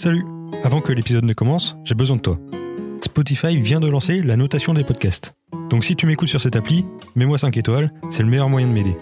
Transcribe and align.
Salut 0.00 0.24
Avant 0.62 0.80
que 0.80 0.92
l'épisode 0.92 1.24
ne 1.24 1.32
commence, 1.32 1.76
j'ai 1.82 1.96
besoin 1.96 2.14
de 2.14 2.22
toi. 2.22 2.38
Spotify 3.02 3.60
vient 3.60 3.80
de 3.80 3.88
lancer 3.88 4.22
la 4.22 4.36
notation 4.36 4.72
des 4.72 4.84
podcasts. 4.84 5.34
Donc 5.70 5.84
si 5.84 5.96
tu 5.96 6.06
m'écoutes 6.06 6.28
sur 6.28 6.40
cette 6.40 6.54
appli, 6.54 6.84
mets-moi 7.16 7.36
5 7.36 7.56
étoiles, 7.56 7.92
c'est 8.08 8.22
le 8.22 8.28
meilleur 8.28 8.48
moyen 8.48 8.68
de 8.68 8.72
m'aider. 8.72 8.96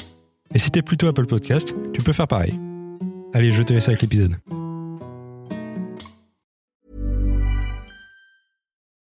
Et 0.55 0.59
si 0.59 0.71
t'es 0.71 0.81
plutôt 0.81 1.07
Apple 1.07 1.27
Podcast, 1.27 1.75
tu 1.93 2.01
peux 2.01 2.15
faire 2.15 2.27
pareil. 2.27 2.59
Allez, 3.35 3.51
je 3.51 3.63
te 3.63 3.75
laisse 3.75 3.89
avec 3.89 4.01
l'épisode. 4.01 4.37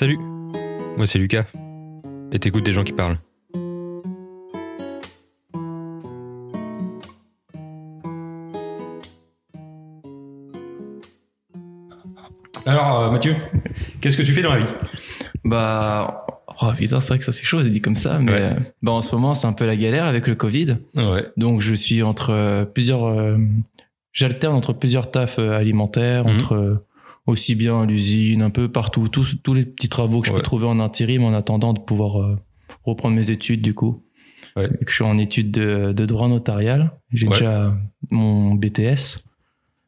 Salut 0.00 0.16
Moi 0.96 1.06
c'est 1.06 1.18
Lucas. 1.18 1.44
Et 2.32 2.38
t'écoutes 2.38 2.64
des 2.64 2.72
gens 2.72 2.84
qui 2.84 2.94
parlent. 2.94 3.18
Alors 12.66 13.00
euh, 13.00 13.10
Mathieu, 13.10 13.34
qu'est-ce 14.00 14.16
que 14.16 14.22
tu 14.22 14.32
fais 14.32 14.42
dans 14.42 14.52
la 14.52 14.60
vie? 14.60 14.66
Bah, 15.44 16.26
oh 16.62 16.72
putain, 16.76 17.00
c'est 17.00 17.08
vrai 17.08 17.18
que 17.18 17.24
ça 17.24 17.32
c'est 17.32 17.44
chaud, 17.44 17.62
dit 17.62 17.80
comme 17.80 17.96
ça, 17.96 18.18
mais 18.18 18.32
Ouais. 18.32 18.40
euh, 18.40 18.60
bah 18.82 18.92
en 18.92 19.02
ce 19.02 19.14
moment 19.14 19.34
c'est 19.34 19.46
un 19.46 19.52
peu 19.52 19.66
la 19.66 19.76
galère 19.76 20.04
avec 20.04 20.26
le 20.26 20.34
Covid. 20.34 20.78
Ouais. 20.94 21.26
Donc 21.36 21.60
je 21.60 21.74
suis 21.74 22.02
entre 22.02 22.30
euh, 22.30 22.64
plusieurs, 22.64 23.04
euh, 23.06 23.36
j'alterne 24.12 24.54
entre 24.54 24.72
plusieurs 24.72 25.10
tafs 25.10 25.38
alimentaires, 25.38 26.24
Mhm. 26.26 26.34
entre 26.34 26.84
aussi 27.30 27.54
bien 27.54 27.80
à 27.82 27.86
l'usine, 27.86 28.42
un 28.42 28.50
peu 28.50 28.68
partout, 28.68 29.08
tous 29.08 29.36
tous 29.42 29.54
les 29.54 29.64
petits 29.64 29.88
travaux 29.88 30.20
que 30.20 30.26
je 30.28 30.32
Ouais. 30.32 30.38
peux 30.38 30.42
trouver 30.42 30.66
en 30.66 30.78
intérim 30.80 31.24
en 31.24 31.32
attendant 31.32 31.72
de 31.72 31.80
pouvoir 31.80 32.20
euh, 32.20 32.38
reprendre 32.84 33.16
mes 33.16 33.30
études 33.30 33.62
du 33.62 33.74
coup. 33.74 34.02
Ouais. 34.56 34.68
Je 34.86 34.92
suis 34.92 35.04
en 35.04 35.16
études 35.18 35.50
de, 35.50 35.92
de 35.92 36.06
droit 36.06 36.28
notarial, 36.28 36.92
j'ai 37.12 37.26
Ouais. 37.28 37.34
déjà 37.34 37.74
mon 38.10 38.54
BTS. 38.54 39.18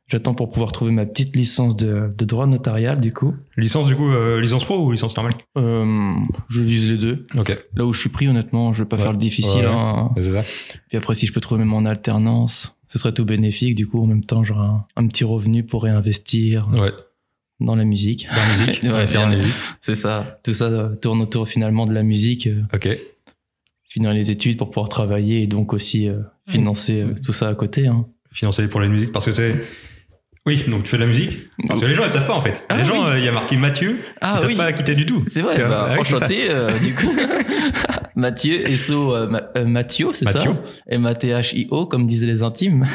J'attends 0.08 0.34
pour 0.34 0.50
pouvoir 0.50 0.72
trouver 0.72 0.90
ma 0.92 1.06
petite 1.06 1.34
licence 1.36 1.74
de, 1.74 2.12
de 2.18 2.24
droit 2.26 2.46
notarial 2.46 3.00
du 3.00 3.14
coup. 3.14 3.34
Licence 3.56 3.86
du 3.86 3.96
coup, 3.96 4.10
euh, 4.10 4.40
licence 4.42 4.64
pro 4.64 4.76
ou 4.84 4.92
licence 4.92 5.16
normale 5.16 5.32
Euh, 5.56 6.12
je 6.50 6.60
vise 6.60 6.86
les 6.90 6.98
deux. 6.98 7.26
Là 7.74 7.86
où 7.86 7.94
je 7.94 8.00
suis 8.00 8.10
pris, 8.10 8.28
honnêtement, 8.28 8.74
je 8.74 8.82
vais 8.82 8.88
pas 8.88 8.98
faire 8.98 9.12
le 9.12 9.18
difficile. 9.18 9.64
Hein. 9.64 10.10
Ça 10.20 10.42
Puis 10.88 10.98
après, 10.98 11.14
si 11.14 11.26
je 11.26 11.32
peux 11.32 11.40
trouver 11.40 11.64
mon 11.64 11.86
alternance, 11.86 12.76
ce 12.88 12.98
serait 12.98 13.12
tout 13.12 13.24
bénéfique. 13.24 13.74
Du 13.74 13.86
coup, 13.86 14.02
en 14.02 14.06
même 14.06 14.22
temps, 14.24 14.44
j'aurai 14.44 14.66
un, 14.66 14.84
un 14.96 15.06
petit 15.06 15.24
revenu 15.24 15.64
pour 15.64 15.84
réinvestir 15.84 16.68
Ouais. 16.78 16.92
Dans 17.64 17.74
la 17.76 17.84
musique. 17.84 18.28
Dans 18.28 18.36
la 18.36 18.48
musique 18.66 18.82
Ouais, 18.92 19.06
c'est 19.06 19.18
dans 19.18 19.28
la 19.28 19.36
musique. 19.36 19.54
C'est 19.80 19.94
ça. 19.94 20.38
Tout 20.44 20.52
ça 20.52 20.90
tourne 21.00 21.22
autour 21.22 21.48
finalement 21.48 21.86
de 21.86 21.92
la 21.94 22.02
musique, 22.02 22.46
euh, 22.46 22.62
Ok. 22.74 22.88
finir 23.88 24.12
les 24.12 24.30
études 24.30 24.56
pour 24.58 24.70
pouvoir 24.70 24.88
travailler 24.88 25.42
et 25.42 25.46
donc 25.46 25.72
aussi 25.72 26.08
euh, 26.08 26.20
financer 26.48 27.02
euh, 27.02 27.14
tout 27.24 27.32
ça 27.32 27.48
à 27.48 27.54
côté. 27.54 27.86
Hein. 27.86 28.06
Financer 28.32 28.66
pour 28.68 28.80
la 28.80 28.88
musique 28.88 29.12
parce 29.12 29.26
que 29.26 29.32
c'est. 29.32 29.54
Oui, 30.44 30.64
donc 30.66 30.82
tu 30.82 30.90
fais 30.90 30.96
de 30.96 31.02
la 31.02 31.08
musique? 31.08 31.38
Parce 31.68 31.80
que 31.80 31.86
les 31.86 31.94
gens, 31.94 32.02
ils 32.02 32.10
savent 32.10 32.26
pas 32.26 32.34
en 32.34 32.40
fait. 32.40 32.64
Ah 32.68 32.76
les 32.76 32.84
gens, 32.84 33.04
oui. 33.04 33.10
euh, 33.12 33.18
il 33.20 33.24
y 33.24 33.28
a 33.28 33.32
marqué 33.32 33.56
Mathieu, 33.56 34.00
Ah 34.20 34.32
ils 34.34 34.38
savent 34.40 34.48
oui. 34.48 34.56
pas 34.56 34.72
quitter 34.72 34.96
du 34.96 35.06
tout. 35.06 35.22
C'est 35.28 35.40
vrai, 35.42 35.54
euh, 35.60 35.68
bah, 35.68 35.86
ah 35.90 35.96
c'est 36.02 36.14
ça. 36.14 36.16
enchanté 36.16 36.50
euh, 36.50 36.76
du 36.80 36.94
coup. 36.94 37.12
Mathieu, 38.16 38.60
euh, 38.90 39.28
Ma- 39.28 39.42
euh, 39.56 39.64
Mathieu, 39.64 40.08
c'est 40.12 40.24
ça? 40.24 40.32
Mathieu. 40.32 40.50
M-A-T-H-I-O, 40.88 41.86
comme 41.86 42.06
disent 42.06 42.24
les 42.26 42.42
intimes. 42.42 42.86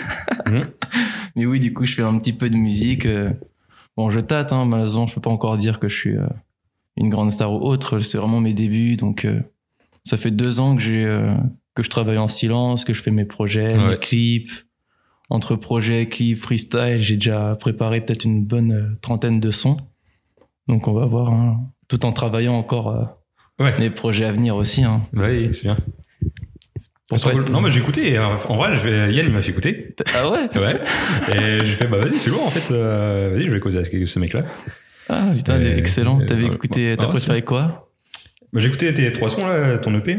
Mhm. 0.46 0.68
Mais 1.38 1.46
oui, 1.46 1.60
du 1.62 1.74
coup, 1.74 1.86
je 1.86 1.94
fais 1.94 2.02
un 2.04 2.18
petit 2.18 2.34
peu 2.34 2.50
de 2.50 2.56
musique. 2.58 3.06
Bon, 3.98 4.10
je 4.10 4.20
tâte, 4.20 4.54
hein, 4.54 4.66
malheureusement, 4.66 5.08
je 5.08 5.16
peux 5.16 5.22
pas 5.22 5.30
encore 5.32 5.58
dire 5.58 5.80
que 5.80 5.90
je 5.90 5.96
suis 5.96 6.16
euh, 6.18 6.28
une 6.98 7.10
grande 7.10 7.32
star 7.32 7.52
ou 7.52 7.58
autre. 7.58 8.00
C'est 8.02 8.18
vraiment 8.18 8.40
mes 8.40 8.54
débuts, 8.54 8.96
donc 8.96 9.26
euh, 9.26 9.42
ça 10.06 10.18
fait 10.18 10.32
deux 10.32 10.60
ans 10.60 10.76
que 10.76 10.82
j'ai 10.82 11.04
euh, 11.06 11.34
que 11.76 11.84
je 11.84 11.90
travaille 11.90 12.18
en 12.18 12.28
silence, 12.28 12.86
que 12.86 12.94
je 12.94 13.02
fais 13.02 13.12
mes 13.12 13.26
projets, 13.26 13.78
Ouais. 13.78 13.90
mes 13.90 13.98
clips. 13.98 14.52
Entre 15.30 15.56
projets, 15.58 16.08
clips, 16.08 16.38
freestyle, 16.38 17.02
j'ai 17.02 17.16
déjà 17.16 17.56
préparé 17.58 18.00
peut-être 18.00 18.24
une 18.24 18.46
bonne 18.46 18.98
trentaine 19.02 19.42
de 19.42 19.52
sons. 19.52 19.76
Donc 20.70 20.88
on 20.88 20.94
va 20.94 21.06
voir, 21.06 21.34
hein, 21.34 21.60
tout 21.90 22.06
en 22.06 22.12
travaillant 22.14 22.54
encore 22.56 23.18
Ouais. 23.60 23.78
les 23.80 23.90
projets 23.90 24.26
à 24.26 24.32
venir 24.32 24.56
aussi. 24.56 24.84
Hein. 24.84 25.02
Oui, 25.14 25.54
c'est 25.54 25.64
bien. 25.64 25.76
Pour 25.76 25.84
Ils 26.76 26.82
sont 26.84 26.92
pas 26.94 26.97
cool. 27.10 27.46
Non, 27.50 27.62
mais 27.62 27.70
j'ai 27.72 27.80
écouté. 27.80 28.18
euh, 28.18 28.24
En 28.50 28.58
vrai, 28.58 28.74
je 28.74 28.80
vais... 28.88 29.14
Yann, 29.14 29.26
il 29.28 29.34
m'a 29.34 29.42
fait 29.42 29.52
écouter. 29.52 29.96
Ah 30.16 30.30
ouais 30.30 30.50
Ouais. 30.60 30.76
et 31.36 31.66
j'ai 31.66 31.74
fait, 31.74 31.88
bah 31.88 31.98
vas-y, 31.98 32.18
c'est 32.18 32.30
lourd 32.30 32.46
en 32.46 32.50
fait. 32.52 32.72
euh, 32.74 33.32
vas-y, 33.34 33.46
je 33.46 33.52
vais 33.52 33.60
causer 33.60 33.78
avec 33.80 34.08
ce 34.08 34.20
mec-là. 34.20 34.44
Ah 35.10 35.26
putain, 35.34 35.62
Et- 35.62 35.78
excellent. 35.78 36.20
T'avais 36.26 36.46
écouté, 36.48 36.96
t'as 36.98 37.06
ouais, 37.06 37.12
préféré 37.12 37.42
quoi 37.44 37.90
Bah, 38.52 38.60
j'ai 38.60 38.68
écouté 38.68 38.94
tes 38.94 39.12
trois 39.14 39.30
sons, 39.30 39.48
là, 39.48 39.78
ton 39.78 39.96
EP. 39.96 40.18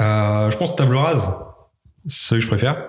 Euh, 0.00 0.50
je 0.50 0.56
pense 0.56 0.74
Table 0.74 0.96
Rase. 0.96 1.28
C'est 2.08 2.28
celui 2.28 2.40
que 2.40 2.44
je 2.44 2.48
préfère. 2.48 2.88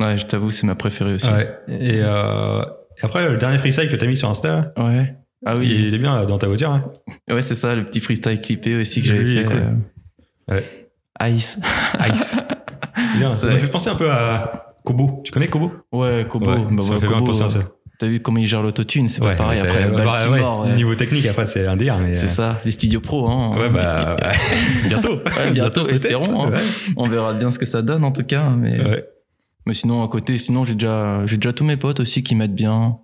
Ouais, 0.00 0.16
je 0.18 0.26
t'avoue, 0.26 0.50
c'est 0.50 0.66
ma 0.66 0.74
préférée 0.74 1.14
aussi. 1.14 1.28
Ouais. 1.28 1.48
Et, 1.68 2.00
euh, 2.02 2.62
et 2.62 3.04
après, 3.04 3.28
le 3.28 3.36
dernier 3.38 3.58
freestyle 3.58 3.88
que 3.90 3.96
t'as 3.96 4.06
mis 4.06 4.16
sur 4.16 4.28
Insta, 4.30 4.72
Ouais. 4.76 5.14
Ah 5.46 5.56
oui. 5.58 5.66
il 5.68 5.94
est 5.94 5.98
bien 5.98 6.24
dans 6.24 6.38
ta 6.38 6.46
voiture. 6.46 6.70
hein. 6.70 6.90
Ouais, 7.28 7.42
c'est 7.42 7.54
ça, 7.54 7.74
le 7.74 7.84
petit 7.84 8.00
freestyle 8.00 8.40
clippé 8.40 8.76
aussi 8.76 9.02
que 9.02 9.08
j'avais 9.08 9.24
fait. 9.26 9.46
euh, 9.52 9.72
Ouais. 10.48 10.64
Ice. 11.22 11.58
Ice. 12.10 12.36
Bien. 13.18 13.34
Ça 13.34 13.48
m'a 13.50 13.58
fait 13.58 13.68
penser 13.70 13.90
un 13.90 13.94
peu 13.94 14.10
à 14.10 14.74
Kobo. 14.84 15.20
Tu 15.24 15.32
connais 15.32 15.48
Kobo? 15.48 15.72
Ouais, 15.92 16.26
Kobo. 16.28 16.50
Ouais, 16.50 16.58
bah, 16.70 16.82
ça 16.82 16.94
ouais, 16.94 17.00
fait 17.00 17.06
Kobo, 17.06 17.32
ça. 17.32 17.44
euh, 17.46 17.62
T'as 17.98 18.08
vu 18.08 18.20
comment 18.20 18.38
il 18.38 18.46
gère 18.48 18.60
l'autotune 18.62 19.06
C'est 19.08 19.20
pas 19.20 19.28
Ouais, 19.28 19.36
pareil 19.36 19.58
c'est- 19.58 19.68
après. 19.68 19.88
bah, 19.90 20.04
Baltimore, 20.04 20.60
ouais, 20.62 20.68
ouais. 20.70 20.74
Niveau 20.76 20.94
technique, 20.96 21.26
après, 21.26 21.46
c'est 21.46 21.66
un 21.66 21.76
délire. 21.76 21.98
mais, 21.98 22.12
C'est 22.12 22.26
euh, 22.26 22.28
ça, 22.28 22.60
les 22.64 22.72
studios 22.72 23.00
pro. 23.00 23.28
Hein. 23.28 23.52
Ouais, 23.56 23.68
bah, 23.70 24.16
bientôt. 24.88 25.16
Ouais, 25.38 25.52
bientôt, 25.52 25.88
espérons, 25.88 26.46
hein. 26.46 26.52
On 26.96 27.08
verra 27.08 27.34
bien 27.34 27.50
ce 27.52 27.58
que 27.58 27.66
ça 27.66 27.82
donne 27.82 28.04
en 28.04 28.10
tout 28.12 28.24
cas. 28.24 28.50
Mais, 28.50 28.78
mais 29.66 29.74
sinon, 29.74 30.02
à 30.02 30.08
côté, 30.08 30.36
sinon 30.38 30.64
j'ai 30.64 30.74
déjà, 30.74 31.24
j'ai 31.26 31.36
déjà 31.36 31.52
tous 31.52 31.64
mes 31.64 31.76
potes 31.76 32.00
aussi 32.00 32.22
qui 32.24 32.34
m'aident 32.34 32.54
bien. 32.54 32.98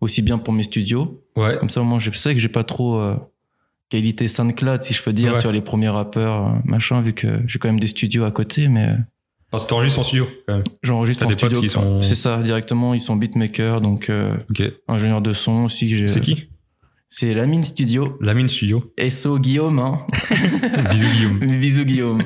Aussi 0.00 0.20
bien 0.20 0.38
pour 0.38 0.52
mes 0.52 0.64
studios. 0.64 1.22
Ouais. 1.36 1.56
Comme 1.58 1.70
ça, 1.70 1.80
moi, 1.82 2.00
je 2.00 2.10
sais 2.10 2.34
que 2.34 2.40
j'ai 2.40 2.48
pas 2.48 2.64
trop 2.64 2.98
euh, 2.98 3.14
qualité 3.92 4.26
SoundCloud, 4.28 4.82
si 4.82 4.94
je 4.94 5.02
peux 5.02 5.12
dire. 5.12 5.32
Ouais. 5.32 5.38
Tu 5.38 5.42
vois, 5.44 5.52
les 5.52 5.60
premiers 5.60 5.88
rappeurs, 5.90 6.46
euh, 6.46 6.50
machin, 6.64 7.00
vu 7.02 7.12
que 7.12 7.28
j'ai 7.46 7.58
quand 7.58 7.68
même 7.68 7.80
des 7.80 7.86
studios 7.88 8.24
à 8.24 8.30
côté, 8.30 8.68
mais 8.68 8.88
euh, 8.88 8.94
Parce 9.50 9.64
que 9.64 9.68
t'enregistres 9.68 10.00
en 10.00 10.02
studio, 10.04 10.26
quand 10.46 10.54
même. 10.54 10.64
j'enregistre 10.82 11.24
en 11.24 11.28
des 11.28 11.34
studio. 11.34 11.68
sont- 11.68 12.00
C'est 12.02 12.14
ça, 12.14 12.42
directement. 12.42 12.94
Ils 12.94 13.00
sont 13.00 13.16
beatmakers, 13.16 13.80
donc 13.82 14.08
euh, 14.10 14.34
ingénieur 14.88 15.20
de 15.20 15.32
son 15.32 15.64
aussi. 15.64 16.08
C'est 16.08 16.20
qui 16.20 16.48
C'est 17.10 17.34
Lamine 17.34 17.62
Studio. 17.62 18.16
Lamine 18.22 18.48
Studio. 18.48 18.92
SO 19.10 19.38
Guillaume, 19.38 19.78
hein. 19.78 20.00
Bisous 20.90 21.06
Guillaume. 21.14 21.38
Bisous 21.60 21.84
Guillaume. 21.84 22.22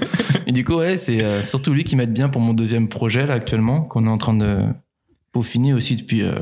Et 0.46 0.52
du 0.52 0.64
coup, 0.64 0.74
ouais, 0.76 0.96
c'est 0.96 1.22
euh, 1.24 1.42
surtout 1.42 1.72
lui 1.72 1.82
qui 1.82 1.96
m'aide 1.96 2.12
bien 2.12 2.28
pour 2.28 2.40
mon 2.40 2.54
deuxième 2.54 2.88
projet, 2.88 3.26
là, 3.26 3.34
actuellement, 3.34 3.80
qu'on 3.82 4.06
est 4.06 4.10
en 4.10 4.18
train 4.18 4.34
de 4.34 4.60
peaufiner 5.32 5.74
aussi 5.74 5.96
depuis, 5.96 6.22
euh, 6.22 6.32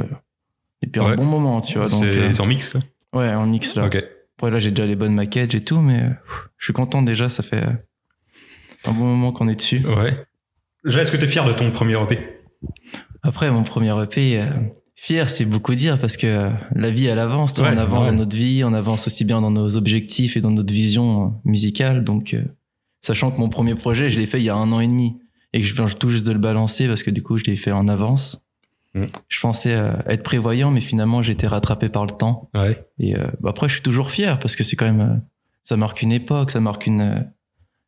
depuis 0.83 1.01
Ouais. 1.01 1.07
un 1.13 1.15
bon 1.17 1.25
moment, 1.25 1.63
tu 1.63 1.79
vois. 1.79 1.89
C'est 1.89 2.05
euh, 2.19 2.33
en 2.39 2.45
mix, 2.47 2.69
quoi. 2.69 2.81
ouais, 3.15 3.33
en 3.35 3.47
mix, 3.47 3.75
là. 3.75 3.87
Ok. 3.87 4.05
Après, 4.37 4.51
là, 4.51 4.59
j'ai 4.59 4.71
déjà 4.71 4.87
les 4.87 4.97
bonnes 4.97 5.15
maquettes 5.15 5.55
et 5.55 5.61
tout, 5.61 5.81
mais 5.81 6.01
pff, 6.01 6.49
je 6.59 6.65
suis 6.67 6.73
content 6.73 7.03
déjà, 7.03 7.29
ça 7.29 7.43
fait 7.43 7.65
euh, 7.65 7.73
un 8.85 8.93
bon 8.93 9.05
moment 9.05 9.33
qu'on 9.33 9.49
est 9.49 9.55
dessus. 9.55 9.85
Ouais. 9.87 10.27
Déjà, 10.85 11.01
est-ce 11.01 11.13
que 11.13 11.17
t'es 11.17 11.27
fier 11.27 11.45
de 11.47 11.53
ton 11.53 11.71
premier 11.71 12.01
EP 12.03 12.19
Après, 13.23 13.51
mon 13.51 13.63
premier 13.63 13.95
EP, 14.03 14.41
euh, 14.41 14.47
fier, 14.97 15.31
c'est 15.31 15.45
beaucoup 15.45 15.75
dire 15.75 15.99
parce 15.99 16.17
que 16.17 16.27
euh, 16.27 16.51
la 16.75 16.91
vie, 16.91 17.07
elle 17.07 17.19
avance, 17.19 17.55
tu 17.55 17.63
Ouais, 17.63 17.69
on 17.75 17.79
avance 17.79 18.07
ouais. 18.07 18.11
dans 18.13 18.19
notre 18.19 18.37
vie, 18.37 18.63
on 18.65 18.73
avance 18.73 19.07
aussi 19.07 19.25
bien 19.25 19.41
dans 19.41 19.51
nos 19.51 19.77
objectifs 19.77 20.37
et 20.37 20.41
dans 20.41 20.51
notre 20.51 20.73
vision 20.73 21.41
musicale. 21.45 22.05
Donc, 22.05 22.35
euh, 22.35 22.43
sachant 23.01 23.31
que 23.31 23.39
mon 23.39 23.49
premier 23.49 23.75
projet, 23.75 24.11
je 24.11 24.19
l'ai 24.19 24.27
fait 24.27 24.41
il 24.41 24.45
y 24.45 24.51
a 24.51 24.57
un 24.57 24.73
an 24.73 24.81
et 24.81 24.87
demi 24.87 25.21
et 25.53 25.61
que 25.61 25.67
je 25.67 25.75
viens 25.75 25.87
tout 25.87 26.11
juste 26.11 26.27
de 26.27 26.33
le 26.33 26.39
balancer 26.39 26.87
parce 26.87 27.03
que 27.03 27.11
du 27.11 27.23
coup, 27.23 27.39
je 27.39 27.45
l'ai 27.45 27.57
fait 27.57 27.73
en 27.73 27.89
avance. 27.89 28.47
Mm. 28.95 29.05
Je 29.29 29.41
pensais 29.41 29.75
euh, 29.75 29.93
être 30.07 30.23
prévoyant, 30.23 30.71
mais 30.71 30.81
finalement, 30.81 31.23
j'ai 31.23 31.33
été 31.33 31.47
rattrapé 31.47 31.89
par 31.89 32.05
le 32.07 32.13
temps. 32.13 32.49
Ouais. 32.55 32.83
Et 32.99 33.17
euh, 33.17 33.27
bah 33.41 33.51
après, 33.51 33.69
je 33.69 33.75
suis 33.75 33.83
toujours 33.83 34.11
fier 34.11 34.39
parce 34.39 34.55
que 34.57 34.63
c'est 34.65 34.77
quand 34.77 34.87
même, 34.87 35.01
euh, 35.01 35.17
ça 35.65 35.77
marque 35.77 36.03
une 36.03 36.13
époque, 36.13 36.51
ça 36.53 36.61
marque 36.61 36.87
une, 36.87 37.27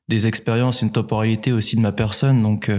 des 0.08 0.26
expériences, 0.26 0.82
une 0.82 0.92
temporalité 0.92 1.52
aussi 1.52 1.76
de 1.76 1.80
ma 1.80 1.92
personne. 1.92 2.42
Donc, 2.42 2.70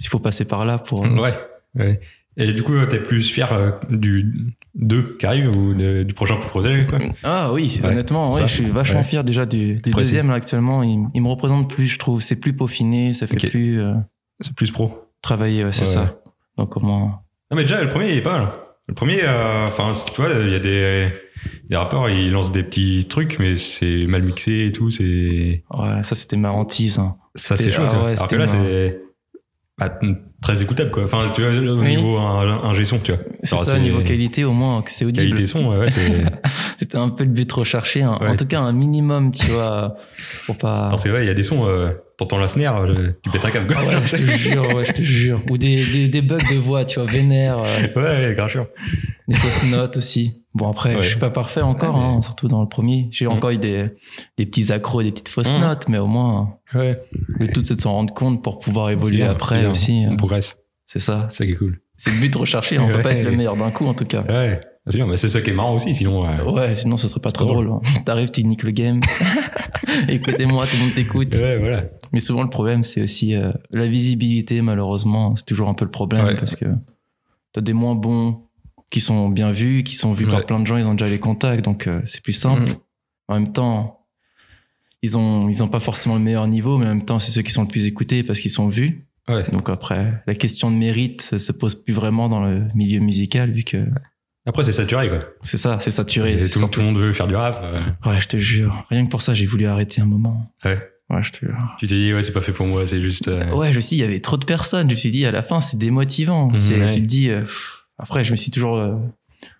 il 0.00 0.06
faut 0.06 0.18
passer 0.18 0.44
par 0.44 0.64
là 0.64 0.78
pour. 0.78 1.00
Ouais. 1.02 1.34
ouais. 1.74 2.00
Et 2.38 2.54
du 2.54 2.62
coup, 2.62 2.72
t'es 2.86 2.98
plus 2.98 3.28
fier 3.30 3.78
du 3.90 4.54
2 4.74 5.18
qui 5.18 5.26
arrive 5.26 5.54
ou 5.54 5.74
du 5.74 6.14
prochain 6.14 6.36
projet, 6.36 6.86
quoi? 6.88 6.98
Ah 7.22 7.52
oui, 7.52 7.78
Ouais, 7.82 7.90
honnêtement, 7.90 8.30
ouais, 8.30 8.40
ça. 8.40 8.46
je 8.46 8.54
suis 8.54 8.70
vachement 8.70 9.00
Ouais. 9.00 9.04
fier 9.04 9.22
déjà 9.22 9.44
du, 9.44 9.74
du 9.76 9.90
deuxième 9.90 10.28
là 10.30 10.36
actuellement. 10.36 10.82
Il, 10.82 10.98
il 11.12 11.20
me 11.22 11.28
représente 11.28 11.68
plus, 11.68 11.88
je 11.88 11.98
trouve. 11.98 12.22
C'est 12.22 12.36
plus 12.40 12.54
peaufiné, 12.54 13.12
ça 13.12 13.26
fait 13.26 13.36
plus 13.36 13.78
euh, 13.80 13.92
C'est 14.40 14.54
plus 14.54 14.70
pro. 14.70 15.10
travailler, 15.20 15.70
c'est 15.72 15.84
ça. 15.84 16.16
Donc 16.58 16.70
comment 16.70 17.24
Non, 17.50 17.56
mais 17.56 17.62
déjà, 17.62 17.82
le 17.82 17.88
premier, 17.88 18.10
il 18.10 18.18
est 18.18 18.22
pas 18.22 18.38
mal. 18.38 18.48
Le 18.88 18.94
premier, 18.94 19.22
euh, 19.22 19.66
enfin, 19.66 19.92
tu 19.92 20.20
vois, 20.20 20.30
il 20.30 20.50
y 20.50 20.54
a 20.54 20.58
des, 20.58 21.08
des 21.70 21.76
rappeurs, 21.76 22.10
ils 22.10 22.30
lancent 22.32 22.52
des 22.52 22.62
petits 22.64 23.06
trucs, 23.08 23.38
mais 23.38 23.56
c'est 23.56 24.06
mal 24.06 24.22
mixé 24.24 24.66
et 24.66 24.72
tout, 24.72 24.90
c'est, 24.90 25.62
Ouais, 25.72 26.02
ça 26.02 26.14
c'était 26.14 26.36
marrantise. 26.36 26.98
hein. 26.98 27.16
ça 27.34 27.56
c'est 27.56 27.70
chaud, 27.70 27.82
ah 27.88 28.04
ouais, 28.04 28.12
Alors 28.16 28.26
que 28.28 28.36
là, 28.36 28.46
c'est 28.46 29.00
bah, 29.78 29.98
très 30.42 30.60
écoutable, 30.62 30.90
quoi. 30.90 31.04
Enfin, 31.04 31.24
tu 31.34 31.40
vois, 31.42 31.50
au 31.52 31.78
Oui. 31.80 31.88
niveau 31.96 32.18
un, 32.18 32.64
un 32.64 32.72
G-son, 32.74 32.98
tu 32.98 33.12
vois. 33.12 33.20
C'est 33.42 33.56
ça, 33.56 33.78
niveau 33.78 34.02
qualité, 34.02 34.44
au 34.44 34.52
moins, 34.52 34.82
que 34.82 34.90
c'est 34.90 35.04
audible. 35.04 35.28
Qualité 35.28 35.46
son, 35.46 35.66
ouais, 35.78 35.88
C'était 36.78 36.98
un 36.98 37.08
peu 37.08 37.24
le 37.24 37.30
but 37.30 37.50
recherché. 37.50 38.02
hein. 38.02 38.18
En 38.20 38.36
tout 38.36 38.46
cas, 38.46 38.60
un 38.60 38.72
minimum, 38.72 39.30
tu 39.32 39.46
vois, 39.46 39.94
pour 40.46 40.58
pas. 40.58 40.88
parce 40.90 41.04
que 41.04 41.08
ouais, 41.10 41.24
il 41.24 41.28
y 41.28 41.30
a 41.30 41.34
des 41.34 41.42
sons, 41.42 41.66
euh, 41.66 41.92
t'entends 42.18 42.38
la 42.38 42.48
snare, 42.48 42.82
euh, 42.84 43.18
tu 43.22 43.30
pètes 43.30 43.44
un 43.44 43.50
câble, 43.50 43.66
quoi. 43.68 43.76
Ah 43.80 43.86
ouais, 43.86 43.94
je 44.04 44.16
te 44.16 44.22
jure, 44.22 44.74
ouais, 44.74 44.84
je 44.84 44.92
te 44.92 45.02
jure. 45.02 45.40
Ou 45.50 45.56
des, 45.58 45.84
des, 45.84 46.08
des 46.08 46.22
bugs 46.22 46.38
de 46.38 46.58
voix, 46.58 46.84
tu 46.84 47.00
vois, 47.00 47.08
vénère, 47.10 47.58
euh, 47.58 47.86
ouais, 48.28 48.34
grave 48.34 48.48
chiant. 48.50 48.66
des 49.28 49.34
fausses 49.34 49.70
notes 49.70 49.96
aussi. 49.96 50.38
Bon, 50.54 50.68
après, 50.68 50.96
je 51.02 51.08
suis 51.08 51.18
pas 51.18 51.30
parfait 51.30 51.62
encore, 51.62 51.96
mais- 51.96 52.04
hein, 52.04 52.20
surtout 52.22 52.46
dans 52.46 52.60
le 52.60 52.68
premier. 52.68 53.08
J'ai 53.10 53.24
Mm. 53.26 53.30
encore 53.30 53.50
eu 53.50 53.58
des, 53.58 53.86
des 54.36 54.44
petits 54.44 54.70
accros, 54.70 55.02
des 55.02 55.10
petites 55.10 55.30
fausses 55.30 55.50
Mm. 55.52 55.60
notes, 55.60 55.88
mais 55.88 55.96
au 55.98 56.06
moins, 56.06 56.56
Ouais. 56.74 57.00
le 57.38 57.48
tout, 57.48 57.64
c'est 57.64 57.76
de 57.76 57.80
s'en 57.80 57.92
rendre 57.92 58.12
compte 58.12 58.42
pour 58.42 58.58
pouvoir 58.58 58.90
évoluer 58.90 59.18
bien, 59.18 59.30
après 59.30 59.64
aussi. 59.66 60.04
Progresse. 60.32 60.56
C'est 60.86 60.98
ça. 60.98 61.28
C'est 61.30 61.38
ça 61.38 61.46
qui 61.46 61.52
est 61.52 61.56
cool. 61.56 61.80
C'est 61.96 62.10
le 62.10 62.20
but 62.20 62.34
recherché. 62.34 62.78
On 62.78 62.86
peut 62.86 63.00
pas 63.02 63.10
Ouais. 63.10 63.18
être 63.18 63.24
le 63.24 63.32
meilleur 63.32 63.56
d'un 63.56 63.70
coup, 63.70 63.86
en 63.86 63.94
tout 63.94 64.04
cas. 64.04 64.22
Ouais. 64.22 64.60
Mais 65.06 65.16
c'est 65.16 65.28
ça 65.28 65.40
qui 65.40 65.50
est 65.50 65.54
marrant 65.54 65.74
aussi, 65.74 65.94
sinon, 65.94 66.26
euh, 66.28 66.44
Ouais, 66.50 66.74
sinon 66.74 66.96
ce 66.96 67.06
serait 67.06 67.20
pas 67.20 67.30
trop 67.30 67.44
Drôle. 67.44 67.66
drôle. 67.66 67.80
hein. 67.84 68.00
T'arrives, 68.04 68.30
tu 68.32 68.42
niques 68.42 68.64
le 68.64 68.72
game. 68.72 69.00
Écoutez-moi, 70.08 70.66
tout 70.66 70.76
le 70.76 70.82
monde 70.84 70.94
t'écoute. 70.94 71.34
ouais, 71.34 71.58
voilà. 71.58 71.84
Mais 72.12 72.20
souvent, 72.20 72.42
le 72.42 72.50
problème, 72.50 72.82
c'est 72.84 73.02
aussi 73.02 73.34
euh, 73.34 73.52
la 73.70 73.86
visibilité, 73.86 74.60
malheureusement. 74.60 75.36
C'est 75.36 75.44
toujours 75.46 75.68
un 75.68 75.74
peu 75.74 75.84
le 75.84 75.90
problème 75.90 76.24
Ouais. 76.24 76.34
parce 76.36 76.56
que 76.56 76.66
t'as 77.52 77.60
des 77.60 77.72
moins 77.72 77.94
bons 77.94 78.42
qui 78.90 79.00
sont 79.00 79.28
bien 79.28 79.50
vus, 79.52 79.84
qui 79.84 79.94
sont 79.94 80.12
vus 80.12 80.24
Ouais. 80.26 80.32
par 80.32 80.46
plein 80.46 80.60
de 80.60 80.66
gens, 80.66 80.76
ils 80.76 80.84
ont 80.86 80.94
déjà 80.94 81.08
les 81.10 81.18
contacts, 81.20 81.64
donc 81.64 81.86
euh, 81.86 82.00
c'est 82.06 82.20
plus 82.22 82.32
simple. 82.34 82.62
Mhm. 82.70 82.76
En 83.28 83.34
même 83.34 83.52
temps, 83.52 84.04
ils 85.02 85.16
ont, 85.16 85.48
ils 85.48 85.62
ont 85.62 85.68
pas 85.68 85.80
forcément 85.80 86.16
le 86.16 86.20
meilleur 86.20 86.46
niveau, 86.48 86.76
mais 86.78 86.86
en 86.86 86.88
même 86.88 87.04
temps, 87.04 87.18
c'est 87.18 87.30
ceux 87.30 87.42
qui 87.42 87.52
sont 87.52 87.62
le 87.62 87.68
plus 87.68 87.86
écoutés 87.86 88.22
parce 88.22 88.40
qu'ils 88.40 88.50
sont 88.50 88.68
vus. 88.68 89.06
Ouais. 89.28 89.44
Donc 89.52 89.68
après, 89.68 90.22
la 90.26 90.34
question 90.34 90.70
de 90.70 90.76
mérite 90.76 91.22
se- 91.22 91.38
se 91.38 91.52
pose 91.52 91.74
plus 91.76 91.94
vraiment 91.94 92.28
dans 92.28 92.44
le 92.44 92.66
milieu 92.74 92.98
musical, 93.00 93.50
vu 93.52 93.62
que 93.62 93.86
Après, 94.46 94.64
c'est 94.64 94.72
saturé, 94.72 95.08
quoi. 95.08 95.20
c'est 95.42 95.56
ça, 95.58 95.78
c'est 95.80 95.90
saturé. 95.92 96.42
Et 96.42 96.48
tout, 96.48 96.58
le 96.58 96.82
monde 96.84 96.98
veut 96.98 97.12
faire 97.12 97.28
du 97.28 97.36
rap. 97.36 97.60
euh, 97.62 97.78
Ouais, 98.10 98.20
je 98.20 98.26
te 98.28 98.36
jure. 98.38 98.84
Rien 98.90 99.04
que 99.06 99.10
pour 99.10 99.22
ça, 99.22 99.32
j'ai 99.34 99.46
voulu 99.46 99.66
arrêter 99.66 100.00
un 100.00 100.06
moment. 100.06 100.52
Ouais. 100.64 100.80
Ouais, 101.10 101.22
je 101.22 101.30
te 101.30 101.44
jure. 101.46 101.56
Tu 101.78 101.86
t'es 101.86 101.94
dit, 101.94 102.12
ouais, 102.12 102.22
c'est 102.22 102.32
pas 102.32 102.40
fait 102.40 102.52
pour 102.52 102.66
moi, 102.66 102.86
c'est 102.86 103.00
juste. 103.00 103.28
euh, 103.28 103.50
Ouais, 103.54 103.70
je 103.70 103.76
me 103.76 103.80
suis 103.80 103.96
dit, 103.96 104.02
il 104.02 104.04
y 104.04 104.08
avait 104.08 104.20
trop 104.20 104.36
de 104.38 104.44
personnes. 104.44 104.88
Je 104.88 104.94
me 104.94 104.98
suis 104.98 105.10
dit, 105.10 105.24
à 105.26 105.30
la 105.30 105.42
fin, 105.42 105.60
c'est 105.60 105.76
démotivant. 105.76 106.52
C'est, 106.54 106.78
ouais. 106.80 106.90
Tu 106.90 107.00
te 107.00 107.06
dis, 107.06 107.28
euh, 107.28 107.40
pff. 107.42 107.84
après, 107.98 108.24
je 108.24 108.32
me 108.32 108.36
suis 108.36 108.50
toujours 108.50 108.78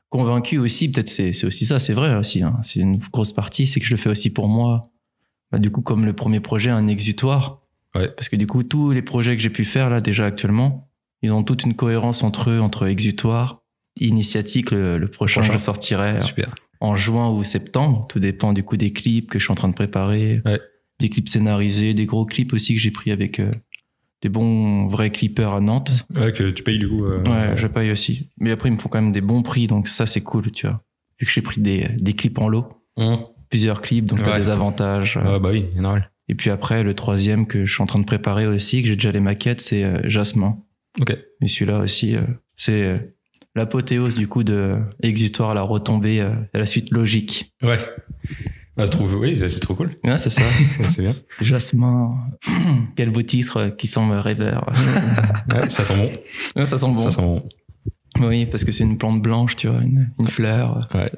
convaincu 0.09 0.59
aussi, 0.59 0.91
peut-être 0.91 1.09
c'est, 1.09 1.32
c'est 1.32 1.47
aussi 1.47 1.64
ça, 1.64 1.79
c'est 1.81 1.93
vrai 1.94 2.14
aussi. 2.17 2.43
hein. 2.43 2.59
C'est 2.62 2.81
une 2.81 2.97
grosse 2.99 3.32
partie, 3.32 3.67
c'est 3.67 3.81
que 3.81 3.87
je 3.87 3.93
le 3.93 3.97
fais 3.97 4.11
aussi 4.11 4.31
pour 4.31 4.49
moi. 4.49 4.82
Bah, 5.50 5.59
du 5.59 5.70
coup, 5.70 5.82
comme 5.82 6.05
le 6.05 6.12
premier 6.14 6.41
projet, 6.41 6.70
un 6.70 6.87
exutoire. 6.88 7.62
Ouais. 7.94 8.08
Parce 8.16 8.28
que 8.28 8.36
du 8.36 8.46
coup, 8.46 8.62
tous 8.62 8.92
les 8.92 9.02
projets 9.02 9.36
que 9.36 9.42
j'ai 9.42 9.50
pu 9.50 9.64
faire 9.64 9.90
là, 9.90 10.00
déjà 10.00 10.24
actuellement, 10.26 10.88
ils 11.22 11.30
ont 11.32 11.42
toute 11.44 11.62
une 11.64 11.74
cohérence 11.74 12.22
entre 12.22 12.50
eux, 12.50 12.60
entre 12.60 12.86
exutoire, 12.86 13.62
initiatique, 14.00 14.70
le, 14.70 14.98
le 14.98 15.08
prochain, 15.08 15.40
Prochain. 15.40 15.52
je 15.52 15.58
sortirai 15.58 16.20
Super. 16.20 16.54
en 16.80 16.96
juin 16.96 17.28
ou 17.30 17.44
septembre. 17.44 18.06
Tout 18.08 18.18
dépend 18.18 18.52
du 18.52 18.62
coup 18.62 18.76
des 18.76 18.92
clips 18.92 19.28
que 19.30 19.38
je 19.38 19.44
suis 19.44 19.52
en 19.52 19.56
train 19.56 19.68
de 19.68 19.74
préparer. 19.74 20.40
Ouais. 20.44 20.60
Des 20.98 21.08
clips 21.08 21.28
scénarisés, 21.28 21.94
des 21.94 22.06
gros 22.06 22.24
clips 22.24 22.52
aussi 22.52 22.74
que 22.74 22.80
j'ai 22.80 22.90
pris 22.90 23.10
avec 23.10 23.40
euh, 23.40 23.50
des 24.22 24.28
bons 24.28 24.86
vrais 24.86 25.10
clippers 25.10 25.52
à 25.52 25.60
Nantes. 25.60 26.06
Ouais, 26.14 26.32
que 26.32 26.50
tu 26.50 26.62
payes 26.62 26.78
du 26.78 26.88
coup. 26.88 27.04
euh, 27.04 27.22
Ouais, 27.24 27.56
je 27.56 27.66
paye 27.66 27.90
aussi. 27.90 28.30
Mais 28.38 28.50
après, 28.52 28.68
ils 28.68 28.72
me 28.72 28.78
font 28.78 28.88
quand 28.88 29.02
même 29.02 29.12
des 29.12 29.20
bons 29.20 29.42
prix, 29.42 29.66
donc 29.66 29.88
ça, 29.88 30.06
c'est 30.06 30.20
cool, 30.22 30.50
tu 30.52 30.66
vois. 30.66 30.80
Vu 31.20 31.26
que 31.26 31.32
j'ai 31.32 31.42
pris 31.42 31.60
des, 31.60 31.88
des 31.98 32.12
clips 32.14 32.38
en 32.38 32.48
lot, 32.48 32.66
Hum. 32.96 33.18
plusieurs 33.48 33.80
clips, 33.82 34.04
donc 34.06 34.22
t'as 34.22 34.32
Ouais. 34.32 34.38
des 34.38 34.48
avantages. 34.50 35.16
euh. 35.16 35.34
Ouais, 35.34 35.40
bah 35.40 35.48
oui, 35.52 35.66
normal. 35.76 36.10
Et 36.32 36.34
puis 36.34 36.49
après, 36.49 36.82
le 36.82 36.94
troisième 36.94 37.46
que 37.46 37.67
je 37.67 37.75
suis 37.75 37.82
en 37.82 37.84
train 37.84 37.99
de 37.99 38.06
préparer 38.06 38.46
aussi, 38.46 38.81
que 38.81 38.88
j'ai 38.88 38.96
déjà 38.96 39.12
les 39.12 39.20
maquettes, 39.20 39.61
c'est 39.61 39.84
euh, 39.84 40.00
Jasmin. 40.05 40.56
Ok. 40.99 41.14
Mais 41.43 41.46
celui-là 41.46 41.81
aussi, 41.81 42.17
euh, 42.17 42.23
c'est 42.56 42.84
euh, 42.84 42.96
l'apothéose 43.55 44.14
du 44.14 44.29
coup 44.29 44.43
de 44.43 44.79
Exutoire 45.02 45.50
à 45.50 45.55
la 45.55 45.61
retombée, 45.61 46.20
à 46.23 46.34
la 46.55 46.64
suite 46.64 46.90
logique. 46.90 47.52
Ouais. 47.62 47.76
Bah, 48.79 48.87
c'est 48.87 48.93
trop, 48.93 49.06
oui, 49.08 49.37
c'est 49.37 49.61
trop 49.61 49.75
cool. 49.75 49.94
Ouais, 50.05 50.17
c'est 50.17 50.31
ça. 50.31 50.40
c'est 50.84 51.02
bien. 51.02 51.17
Jasmin, 51.43 52.17
quel 52.96 53.11
beau 53.11 53.20
titre 53.20 53.69
qui 53.76 53.87
semble 53.87 54.14
rêveur. 54.14 54.73
Ouais, 55.55 55.69
ça 55.69 55.85
sent 55.85 55.96
bon. 55.96 56.12
Ouais, 56.56 56.64
ça 56.64 56.78
sent 56.78 56.87
bon. 56.87 56.96
Ça 56.96 57.11
sent 57.11 57.20
bon. 57.20 57.46
Oui, 58.20 58.46
parce 58.46 58.64
que 58.64 58.73
c'est 58.73 58.85
une 58.85 58.96
plante 58.96 59.20
blanche, 59.20 59.55
tu 59.56 59.67
vois, 59.69 59.82
une, 59.82 60.11
une 60.19 60.28
fleur 60.28 60.88
Ouais. 60.94 61.12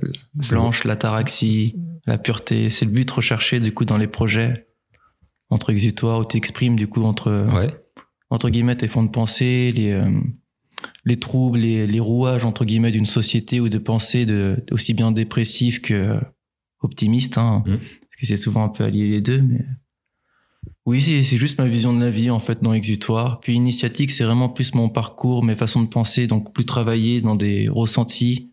Blanche, 0.50 0.82
l'ataraxie, 0.82 1.76
la 2.05 2.19
pureté. 2.19 2.69
C'est 2.69 2.84
le 2.84 2.90
but 2.90 3.08
recherché 3.08 3.60
du 3.60 3.72
coup 3.72 3.84
dans 3.84 3.96
les 3.96 4.08
projets 4.08 4.64
entre 5.54 5.70
exutoires 5.70 6.20
où 6.20 6.24
tu 6.24 6.36
exprimes 6.36 6.76
du 6.76 6.86
coup 6.88 7.02
entre. 7.04 7.30
Ouais. 7.54 7.74
entre 8.30 8.50
guillemets 8.50 8.76
tes 8.76 8.88
fonds 8.88 9.04
de 9.04 9.10
pensée, 9.10 9.72
les 9.72 9.92
euh, 9.92 10.10
les 11.04 11.18
troubles, 11.18 11.58
les, 11.60 11.86
les 11.86 12.00
rouages 12.00 12.44
entre 12.44 12.64
guillemets 12.64 12.90
d'une 12.90 13.06
société 13.06 13.60
ou 13.60 13.68
de 13.68 13.78
pensée 13.78 14.26
de 14.26 14.62
aussi 14.70 14.92
bien 14.92 15.12
dépressif 15.12 15.80
que 15.80 16.18
optimiste, 16.82 17.38
hein, 17.38 17.62
Mm. 17.66 17.76
parce 17.78 18.16
que 18.20 18.26
c'est 18.26 18.36
souvent 18.36 18.64
un 18.64 18.68
peu 18.68 18.84
allié 18.84 19.08
les 19.08 19.20
deux, 19.22 19.40
mais 19.40 19.64
oui, 20.86 21.00
c'est 21.00 21.22
c'est 21.22 21.38
juste 21.38 21.58
ma 21.58 21.66
vision 21.66 21.94
de 21.94 22.00
la 22.04 22.10
vie 22.10 22.28
en 22.30 22.38
fait 22.38 22.62
dans 22.62 22.74
Exutoire. 22.74 23.40
Puis 23.40 23.54
initiatique, 23.54 24.10
c'est 24.10 24.24
vraiment 24.24 24.50
plus 24.50 24.74
mon 24.74 24.88
parcours, 24.90 25.42
mes 25.42 25.54
façons 25.56 25.82
de 25.82 25.88
penser, 25.88 26.26
donc 26.26 26.52
plus 26.52 26.66
travailler 26.66 27.22
dans 27.22 27.36
des 27.36 27.68
ressentis, 27.68 28.52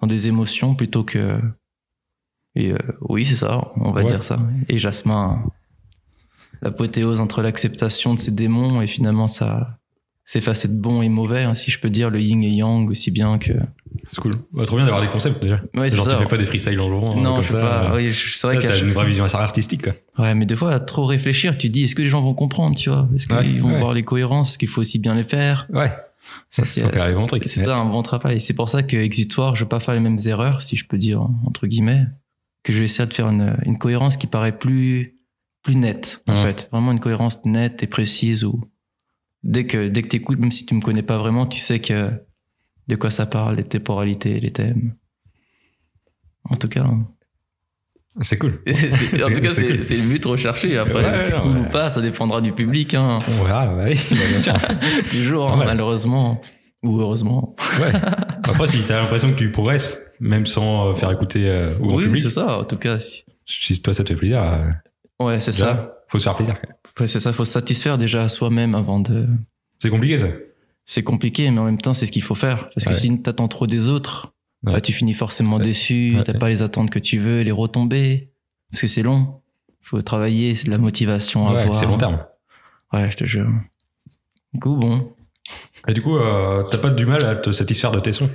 dans 0.00 0.08
des 0.08 0.26
émotions 0.26 0.74
plutôt 0.74 1.04
que. 1.04 1.38
Et 2.56 2.72
euh, 2.72 2.78
oui, 3.08 3.24
c'est 3.24 3.36
ça, 3.36 3.72
on 3.76 3.92
va 3.92 4.00
Ouais. 4.00 4.06
dire 4.06 4.22
ça. 4.24 4.40
Et 4.68 4.78
Jasmin, 4.78 5.44
l'apothéose 6.62 7.20
entre 7.20 7.42
l'acceptation 7.42 8.14
de 8.14 8.18
ses 8.18 8.30
démons 8.30 8.80
et 8.82 8.86
finalement 8.86 9.26
ça, 9.28 9.78
ses 10.24 10.40
facettes 10.40 10.76
bon 10.78 11.00
et 11.02 11.08
mauvais, 11.08 11.42
hein, 11.44 11.54
si 11.54 11.70
je 11.70 11.78
peux 11.80 11.90
dire 11.90 12.10
le 12.10 12.20
yin 12.20 12.42
et 12.42 12.50
yang 12.50 12.88
aussi 12.90 13.10
bien 13.10 13.38
que. 13.38 13.52
C'est 14.12 14.20
cool. 14.20 14.32
Bah, 14.52 14.64
trop 14.64 14.76
bien 14.76 14.84
d'avoir 14.86 15.02
des 15.02 15.08
concepts 15.08 15.42
déjà. 15.42 15.60
Ouais, 15.74 15.90
Genre, 15.90 16.04
ça. 16.04 16.12
tu 16.12 16.22
fais 16.22 16.28
pas 16.28 16.36
des 16.36 16.44
freestyles 16.44 16.78
en 16.80 16.88
jouant. 16.90 17.16
non, 17.16 17.34
comme 17.34 17.42
je 17.42 17.48
sais 17.48 17.54
pas. 17.60 17.90
euh, 17.92 17.96
Oui, 17.96 18.12
c'est 18.12 18.46
vrai 18.46 18.60
ça, 18.60 18.74
chaque- 18.74 18.82
une 18.84 18.92
vraie 18.92 19.06
vision 19.06 19.24
assez 19.24 19.36
artistique, 19.36 19.82
quoi. 19.82 19.92
Ouais, 20.18 20.34
mais 20.34 20.46
des 20.46 20.56
fois, 20.56 20.72
à 20.72 20.80
trop 20.80 21.04
réfléchir, 21.06 21.56
tu 21.56 21.68
te 21.68 21.72
dis, 21.72 21.84
est-ce 21.84 21.94
que 21.94 22.02
les 22.02 22.08
gens 22.08 22.22
vont 22.22 22.34
comprendre, 22.34 22.74
tu 22.76 22.90
vois? 22.90 23.08
Est-ce 23.14 23.26
qu'ils 23.26 23.36
Ouais, 23.36 23.58
vont 23.60 23.72
ouais. 23.72 23.78
voir 23.78 23.94
les 23.94 24.02
cohérences? 24.02 24.50
Est-ce 24.50 24.58
qu'il 24.58 24.68
faut 24.68 24.80
aussi 24.80 24.98
bien 24.98 25.14
les 25.14 25.24
faire? 25.24 25.66
Ouais. 25.72 25.90
Ça, 26.50 26.64
c'est 26.64 26.82
c'est 27.46 27.64
ça, 27.64 27.78
un 27.78 27.84
bon 27.86 28.02
travail. 28.02 28.40
C'est 28.40 28.54
pour 28.54 28.68
ça 28.68 28.82
que 28.82 28.96
Exutoire, 28.96 29.56
je 29.56 29.64
vais 29.64 29.68
pas 29.68 29.80
faire 29.80 29.94
les 29.94 30.00
mêmes 30.00 30.18
erreurs, 30.26 30.62
si 30.62 30.76
je 30.76 30.86
peux 30.86 30.98
dire, 30.98 31.22
entre 31.46 31.66
guillemets, 31.66 32.04
que 32.62 32.72
je 32.72 32.78
vais 32.80 32.84
essayer 32.86 33.06
de 33.08 33.14
faire 33.14 33.28
une, 33.30 33.56
une 33.64 33.78
cohérence 33.78 34.16
qui 34.16 34.26
paraît 34.26 34.56
plus, 34.58 35.17
plus 35.68 35.76
nette, 35.76 36.22
en 36.26 36.32
Ouais. 36.34 36.42
fait. 36.42 36.68
Vraiment 36.72 36.92
une 36.92 37.00
cohérence 37.00 37.44
nette 37.44 37.82
et 37.82 37.86
précise 37.86 38.42
où, 38.44 38.58
dès 39.42 39.66
que, 39.66 39.88
dès 39.88 40.00
que 40.02 40.08
t'écoutes, 40.08 40.38
même 40.38 40.50
si 40.50 40.64
tu 40.64 40.74
me 40.74 40.80
connais 40.80 41.02
pas 41.02 41.18
vraiment, 41.18 41.44
tu 41.46 41.58
sais 41.58 41.78
que, 41.80 42.10
de 42.88 42.96
quoi 42.96 43.10
ça 43.10 43.26
parle, 43.26 43.56
les 43.56 43.64
temporalités, 43.64 44.40
les 44.40 44.50
thèmes. 44.50 44.94
En 46.44 46.56
tout 46.56 46.68
cas. 46.68 46.84
hein. 46.84 47.06
C'est 48.22 48.38
cool. 48.38 48.62
C'est- 48.66 49.22
en 49.22 49.28
tout 49.28 49.40
cas, 49.42 49.50
c'est 49.52 49.62
cool. 49.66 49.76
le 49.76 50.08
but 50.08 50.24
recherché. 50.24 50.76
Après, 50.78 50.94
Ouais, 51.04 51.18
c'est 51.18 51.38
cool 51.40 51.52
ouais. 51.52 51.60
ou 51.60 51.64
pas, 51.70 51.90
ça 51.90 52.00
dépendra 52.00 52.40
du 52.40 52.52
public. 52.52 52.94
Hein. 52.94 53.18
On 53.28 53.44
verra, 53.44 53.66
bah 53.66 53.84
oui, 53.88 53.98
bah, 54.10 54.16
bien 54.30 54.40
sûr. 54.40 54.54
Toujours, 55.10 55.52
hein, 55.52 55.56
malheureusement. 55.64 56.40
Ou 56.82 56.98
heureusement. 57.00 57.54
Ouais. 57.80 57.92
Après, 58.44 58.68
si 58.68 58.82
t'as 58.84 59.00
l'impression 59.02 59.28
que 59.30 59.36
tu 59.36 59.52
progresses, 59.52 60.00
même 60.20 60.46
sans 60.46 60.88
euh, 60.90 60.94
faire 60.94 61.10
écouter 61.12 61.46
euh, 61.48 61.70
au 61.80 61.88
grand 61.88 61.96
Oui, 61.98 62.04
public, 62.04 62.22
c'est 62.22 62.30
ça. 62.30 62.58
En 62.60 62.64
tout 62.64 62.76
cas, 62.78 62.98
si- 62.98 63.24
si 63.46 63.82
toi 63.82 63.92
ça 63.92 64.02
te 64.04 64.08
fait 64.08 64.18
plaisir, 64.18 64.42
euh, 64.42 64.64
ouais, 65.20 65.40
c'est 65.40 65.52
ça. 65.52 65.96
faut 66.08 66.18
se 66.18 66.24
faire 66.24 66.36
plaisir. 66.36 66.56
Ouais, 67.00 67.06
c'est 67.06 67.20
ça. 67.20 67.32
Faut 67.32 67.44
se 67.44 67.52
satisfaire 67.52 67.98
déjà 67.98 68.22
à 68.24 68.28
soi-même 68.28 68.74
avant 68.74 69.00
de. 69.00 69.26
C'est 69.80 69.90
compliqué 69.90 70.18
ça. 70.18 70.28
C'est 70.84 71.02
compliqué, 71.02 71.50
mais 71.50 71.60
en 71.60 71.64
même 71.64 71.78
temps, 71.80 71.94
c'est 71.94 72.06
ce 72.06 72.12
qu'il 72.12 72.22
faut 72.22 72.34
faire. 72.34 72.70
Parce 72.74 72.86
que 72.86 72.94
si 72.94 73.22
t'attends 73.22 73.48
trop 73.48 73.66
des 73.66 73.88
autres, 73.88 74.32
Ouais. 74.64 74.72
bah, 74.72 74.80
tu 74.80 74.92
finis 74.92 75.14
forcément 75.14 75.58
déçu. 75.60 76.16
T'as 76.24 76.34
pas 76.34 76.48
les 76.48 76.62
attentes 76.62 76.90
que 76.90 76.98
tu 76.98 77.18
veux, 77.18 77.42
les 77.42 77.52
retombées. 77.52 78.32
Parce 78.72 78.80
que 78.80 78.86
c'est 78.88 79.02
long. 79.02 79.40
Faut 79.82 80.00
travailler, 80.02 80.54
c'est 80.56 80.66
de 80.66 80.70
la 80.72 80.78
motivation 80.78 81.46
à 81.48 81.52
Ouais, 81.54 81.60
avoir. 81.62 81.76
c'est 81.76 81.86
long 81.86 81.96
terme. 81.98 82.24
Ouais, 82.92 83.08
je 83.10 83.16
te 83.18 83.24
jure. 83.24 83.46
Du 84.52 84.60
coup, 84.60 84.74
bon. 84.76 85.14
Et 85.86 85.92
du 85.94 86.02
coup, 86.02 86.16
euh, 86.16 86.64
t'as 86.70 86.78
pas 86.78 86.90
du 86.90 87.06
mal 87.06 87.24
à 87.24 87.36
te 87.36 87.52
satisfaire 87.52 87.92
de 87.92 88.00
tes 88.00 88.12
sons? 88.12 88.28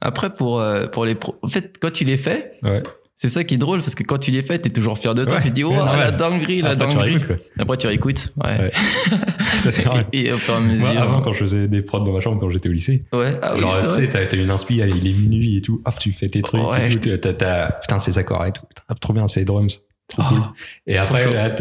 Après, 0.00 0.32
pour, 0.32 0.60
euh, 0.60 0.86
pour 0.86 1.04
les 1.04 1.14
pro... 1.14 1.36
En 1.42 1.48
fait, 1.48 1.76
quand 1.80 1.90
tu 1.92 2.04
les 2.04 2.16
fais, 2.16 2.58
Ouais. 2.62 2.82
C'est 3.22 3.28
ça 3.28 3.44
qui 3.44 3.54
est 3.54 3.56
drôle, 3.56 3.78
parce 3.82 3.94
que 3.94 4.02
quand 4.02 4.18
tu 4.18 4.32
les 4.32 4.42
fais, 4.42 4.58
t'es 4.58 4.68
toujours 4.70 4.98
fier 4.98 5.14
de 5.14 5.24
toi. 5.24 5.36
Ouais, 5.36 5.42
tu 5.44 5.50
te 5.50 5.54
dis, 5.54 5.62
oh, 5.62 5.70
ouais, 5.70 5.76
la 5.76 6.10
dinguerie, 6.10 6.60
la 6.60 6.70
Après, 6.70 6.88
dinguerie. 6.88 7.18
Après, 7.56 7.76
tu 7.76 7.86
réécoutes. 7.86 8.32
Ouais. 8.42 8.58
Ouais. 8.58 8.72
Ça, 9.58 9.70
c'est 9.70 9.84
normal. 9.84 10.06
Et 10.12 10.32
au 10.32 10.36
fur 10.38 10.54
et 10.54 10.56
à 10.56 10.60
mesure. 10.60 10.92
Moi, 10.92 11.00
avant, 11.00 11.20
quand 11.20 11.32
je 11.32 11.38
faisais 11.38 11.68
des 11.68 11.82
prods 11.82 12.00
dans 12.00 12.10
ma 12.10 12.18
chambre 12.20 12.40
quand 12.40 12.50
j'étais 12.50 12.68
au 12.68 12.72
lycée, 12.72 13.04
Ouais, 13.12 13.38
ah 13.40 13.52
oui, 13.54 13.60
genre, 13.60 13.76
c'est 13.76 13.86
tu 13.86 13.94
sais, 13.94 14.08
t'as 14.08 14.26
t'as 14.26 14.36
une 14.36 14.50
inspi, 14.50 14.78
il 14.78 15.06
est 15.06 15.12
minuit 15.12 15.56
et 15.56 15.60
tout, 15.60 15.80
hop, 15.84 15.94
tu 16.00 16.12
fais 16.12 16.28
tes 16.28 16.42
trucs, 16.42 16.60
Ouais, 16.68 16.90
et 16.92 16.96
tout, 16.98 17.10
t'as- 17.10 17.18
t'as- 17.18 17.32
t'as- 17.32 17.70
putain, 17.80 18.00
ces 18.00 18.18
accords 18.18 18.44
et 18.44 18.50
tout, 18.50 18.62
trop 19.00 19.12
bien, 19.12 19.28
ces 19.28 19.44
drums, 19.44 19.84
trop 20.08 20.22
cool. 20.24 20.40
Oh, 20.42 20.52
Et 20.88 20.98
après, 20.98 21.32
là, 21.32 21.54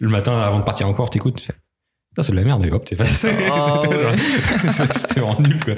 le 0.00 0.08
matin, 0.08 0.32
avant 0.32 0.58
de 0.58 0.64
partir 0.64 0.88
en 0.88 0.94
cours, 0.94 1.10
t'écoutes, 1.10 1.46
c'est 2.22 2.32
de 2.32 2.36
la 2.36 2.44
merde, 2.44 2.62
mais 2.62 2.70
hop, 2.72 2.84
t'es 2.84 2.96
facile. 2.96 3.30
Ah, 3.50 3.80
ouais. 3.88 4.16
C'était 4.70 5.20
vraiment 5.20 5.40
nul, 5.40 5.58
quoi. 5.64 5.74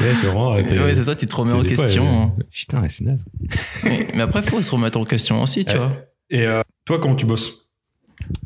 C'est 0.00 0.26
vraiment. 0.26 0.54
Ouais, 0.54 0.94
c'est 0.94 1.04
ça, 1.04 1.14
tu 1.14 1.26
te 1.26 1.34
remets 1.36 1.52
en 1.52 1.62
question. 1.62 2.04
euh, 2.06 2.22
hein. 2.24 2.32
Putain, 2.50 2.80
mais 2.80 2.88
c'est 2.88 3.04
naze. 3.04 3.24
mais, 3.84 4.08
mais 4.14 4.22
après, 4.22 4.42
faut 4.42 4.60
se 4.62 4.70
remettre 4.70 4.98
en 4.98 5.04
question 5.04 5.42
aussi, 5.42 5.64
tu 5.64 5.72
Ouais. 5.72 5.78
vois. 5.78 5.92
Et 6.30 6.46
euh, 6.46 6.62
toi, 6.84 6.98
comment 6.98 7.14
tu 7.14 7.26
bosses? 7.26 7.68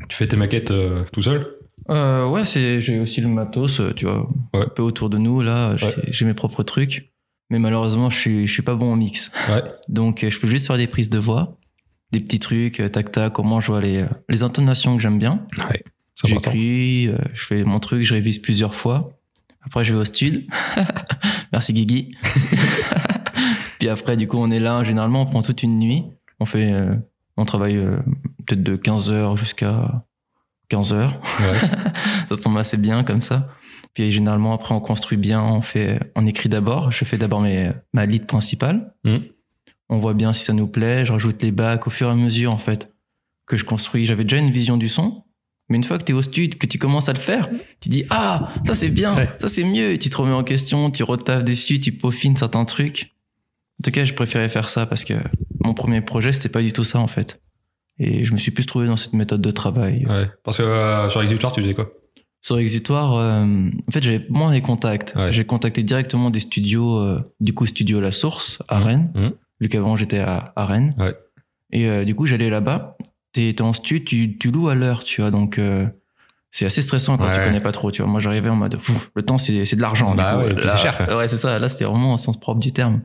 Tu 0.09 0.15
fais 0.15 0.27
tes 0.27 0.37
maquettes 0.37 0.71
euh, 0.71 1.03
tout 1.11 1.21
seul? 1.21 1.47
Euh, 1.89 2.27
ouais, 2.27 2.43
j'ai 2.45 2.99
aussi 2.99 3.19
le 3.21 3.27
matos, 3.27 3.81
tu 3.95 4.05
vois, 4.05 4.29
Ouais. 4.53 4.61
un 4.61 4.67
peu 4.69 4.83
autour 4.83 5.09
de 5.09 5.17
nous, 5.17 5.41
là, 5.41 5.75
j'ai, 6.07 6.25
mes 6.25 6.33
propres 6.33 6.63
trucs. 6.63 7.11
Mais 7.49 7.59
malheureusement, 7.59 8.09
je 8.09 8.17
suis, 8.17 8.47
je 8.47 8.53
suis 8.53 8.61
pas 8.61 8.75
bon 8.75 8.93
en 8.93 8.95
mix. 8.95 9.31
Donc, 9.89 10.25
je 10.27 10.39
peux 10.39 10.47
juste 10.47 10.67
faire 10.67 10.77
des 10.77 10.87
prises 10.87 11.09
de 11.09 11.19
voix, 11.19 11.57
des 12.11 12.19
petits 12.21 12.39
trucs, 12.39 12.79
euh, 12.79 12.87
tac 12.87 13.11
tac, 13.11 13.33
comment 13.33 13.59
je 13.59 13.67
vois 13.67 13.81
les, 13.81 14.05
les 14.29 14.43
intonations 14.43 14.95
que 14.95 15.01
j'aime 15.01 15.19
bien. 15.19 15.45
Ouais. 15.69 15.83
J'écris, 16.23 17.07
euh, 17.07 17.17
je 17.33 17.45
fais 17.45 17.63
mon 17.63 17.79
truc, 17.79 18.03
je 18.03 18.13
révise 18.13 18.39
plusieurs 18.39 18.73
fois. 18.73 19.11
Après, 19.65 19.83
je 19.83 19.93
vais 19.93 19.99
au 19.99 20.05
stud. 20.05 20.45
Merci 21.51 21.73
Guigui. 21.73 22.15
Puis 23.79 23.89
après, 23.89 24.17
du 24.17 24.27
coup, 24.27 24.37
on 24.37 24.51
est 24.51 24.59
là. 24.59 24.83
Généralement, 24.83 25.21
on 25.21 25.25
prend 25.25 25.41
toute 25.41 25.63
une 25.63 25.79
nuit. 25.79 26.03
On 26.39 26.45
fait, 26.45 26.71
euh, 26.73 26.95
on 27.37 27.45
travaille 27.45 27.77
euh, 27.77 27.97
peut-être 28.45 28.63
de 28.63 28.75
15h 28.75 29.37
jusqu'à 29.37 30.05
15h. 30.69 31.07
Ouais. 31.07 31.13
ça 32.29 32.37
tombe 32.37 32.57
assez 32.57 32.77
bien 32.77 33.03
comme 33.03 33.21
ça. 33.21 33.47
Puis 33.93 34.11
généralement, 34.11 34.53
après, 34.53 34.73
on 34.73 34.79
construit 34.79 35.17
bien. 35.17 35.41
On 35.41 35.61
fait, 35.61 35.99
on 36.15 36.25
écrit 36.25 36.49
d'abord. 36.49 36.91
Je 36.91 37.05
fais 37.05 37.17
d'abord 37.17 37.41
mes, 37.41 37.71
ma 37.93 38.05
lead 38.05 38.25
principale. 38.25 38.93
Mhm. 39.03 39.23
On 39.89 39.97
voit 39.97 40.13
bien 40.13 40.33
si 40.33 40.43
ça 40.43 40.53
nous 40.53 40.67
plaît. 40.67 41.05
Je 41.05 41.11
rajoute 41.11 41.41
les 41.41 41.51
bacs 41.51 41.85
au 41.87 41.89
fur 41.89 42.07
et 42.07 42.11
à 42.11 42.15
mesure, 42.15 42.51
en 42.51 42.57
fait, 42.57 42.91
que 43.45 43.57
je 43.57 43.65
construis. 43.65 44.05
J'avais 44.05 44.23
déjà 44.23 44.37
une 44.37 44.51
vision 44.51 44.77
du 44.77 44.89
son. 44.89 45.22
Mais 45.73 45.77
une 45.77 45.83
fois 45.83 45.97
que 45.97 46.03
tu 46.03 46.11
es 46.11 46.15
au 46.15 46.21
studio, 46.21 46.55
que 46.59 46.67
tu 46.67 46.77
commences 46.77 47.09
à 47.09 47.13
le 47.13 47.19
faire, 47.19 47.49
tu 47.81 47.89
dis 47.89 48.05
Ah, 48.11 48.39
ça 48.63 48.75
c'est 48.75 48.89
bien, 48.89 49.15
Ouais. 49.15 49.27
ça 49.39 49.47
c'est 49.47 49.63
mieux. 49.63 49.89
Et 49.91 49.97
tu 49.97 50.11
te 50.11 50.17
remets 50.17 50.31
en 50.33 50.43
question, 50.43 50.91
tu 50.91 51.01
retaffes 51.01 51.43
dessus, 51.43 51.79
tu 51.79 51.91
peaufines 51.91 52.35
certains 52.37 52.63
trucs. 52.65 53.11
En 53.79 53.83
tout 53.83 53.89
cas, 53.89 54.05
je 54.05 54.13
préférais 54.13 54.49
faire 54.49 54.69
ça 54.69 54.85
parce 54.85 55.03
que 55.03 55.15
mon 55.63 55.73
premier 55.73 56.01
projet, 56.01 56.31
c'était 56.31 56.49
pas 56.49 56.61
du 56.61 56.71
tout 56.73 56.83
ça 56.83 56.99
en 56.99 57.07
fait. 57.07 57.41
Et 57.97 58.23
je 58.23 58.33
me 58.33 58.37
suis 58.37 58.51
plus 58.51 58.67
trouvé 58.67 58.85
dans 58.85 58.97
cette 58.97 59.13
méthode 59.13 59.41
de 59.41 59.49
travail. 59.49 60.05
Ouais. 60.05 60.27
Parce 60.43 60.57
que 60.57 60.63
euh, 60.63 61.09
sur 61.09 61.23
Exutoire, 61.23 61.51
tu 61.51 61.61
faisais 61.63 61.73
quoi? 61.73 61.91
Sur 62.43 62.59
Exutoire, 62.59 63.15
euh, 63.17 63.43
en 63.87 63.91
fait, 63.91 64.03
j'avais 64.03 64.25
moins 64.29 64.51
les 64.51 64.61
contacts. 64.61 65.13
Ouais. 65.15 65.31
J'ai 65.31 65.43
contacté 65.45 65.81
directement 65.81 66.29
des 66.29 66.39
studios, 66.41 66.97
euh, 66.99 67.19
du 67.39 67.53
coup, 67.55 67.65
Studio 67.65 67.99
La 67.99 68.11
Source 68.11 68.59
à 68.67 68.77
Mhm. 68.79 68.85
Rennes, 68.85 69.11
Mhm. 69.15 69.31
vu 69.61 69.69
qu'avant 69.69 69.95
j'étais 69.95 70.19
à, 70.19 70.53
à 70.55 70.65
Rennes. 70.67 70.91
Ouais. 70.99 71.15
Et 71.71 72.05
du 72.05 72.13
coup, 72.13 72.27
j'allais 72.27 72.51
là-bas. 72.51 72.95
T'es 73.33 73.61
en 73.61 73.73
studio, 73.73 74.03
tu, 74.05 74.37
tu 74.37 74.51
loues 74.51 74.69
à 74.69 74.75
l'heure, 74.75 75.03
tu 75.03 75.21
vois. 75.21 75.31
Donc, 75.31 75.57
euh, 75.57 75.87
c'est 76.51 76.65
assez 76.65 76.83
stressant 76.83 77.17
quand 77.17 77.31
tu 77.31 77.39
connais 77.41 77.59
pas 77.61 77.71
trop, 77.71 77.89
tu 77.91 78.01
vois. 78.03 78.09
Moi, 78.11 78.19
j'arrivais 78.19 78.49
en 78.49 78.55
mode, 78.55 78.77
Pff, 78.79 79.09
le 79.15 79.23
temps, 79.23 79.39
c'est 79.39 79.65
c'est 79.65 79.75
de 79.75 79.81
l'argent. 79.81 80.13
Bah 80.13 80.37
ouais, 80.37 80.53
c'est 80.67 80.77
cher. 80.77 81.07
Ouais, 81.17 81.27
c'est 81.27 81.37
ça. 81.37 81.57
Là, 81.57 81.67
c'était 81.67 81.85
vraiment 81.85 82.13
au 82.13 82.17
sens 82.17 82.39
propre 82.39 82.59
du 82.59 82.71
terme. 82.71 83.01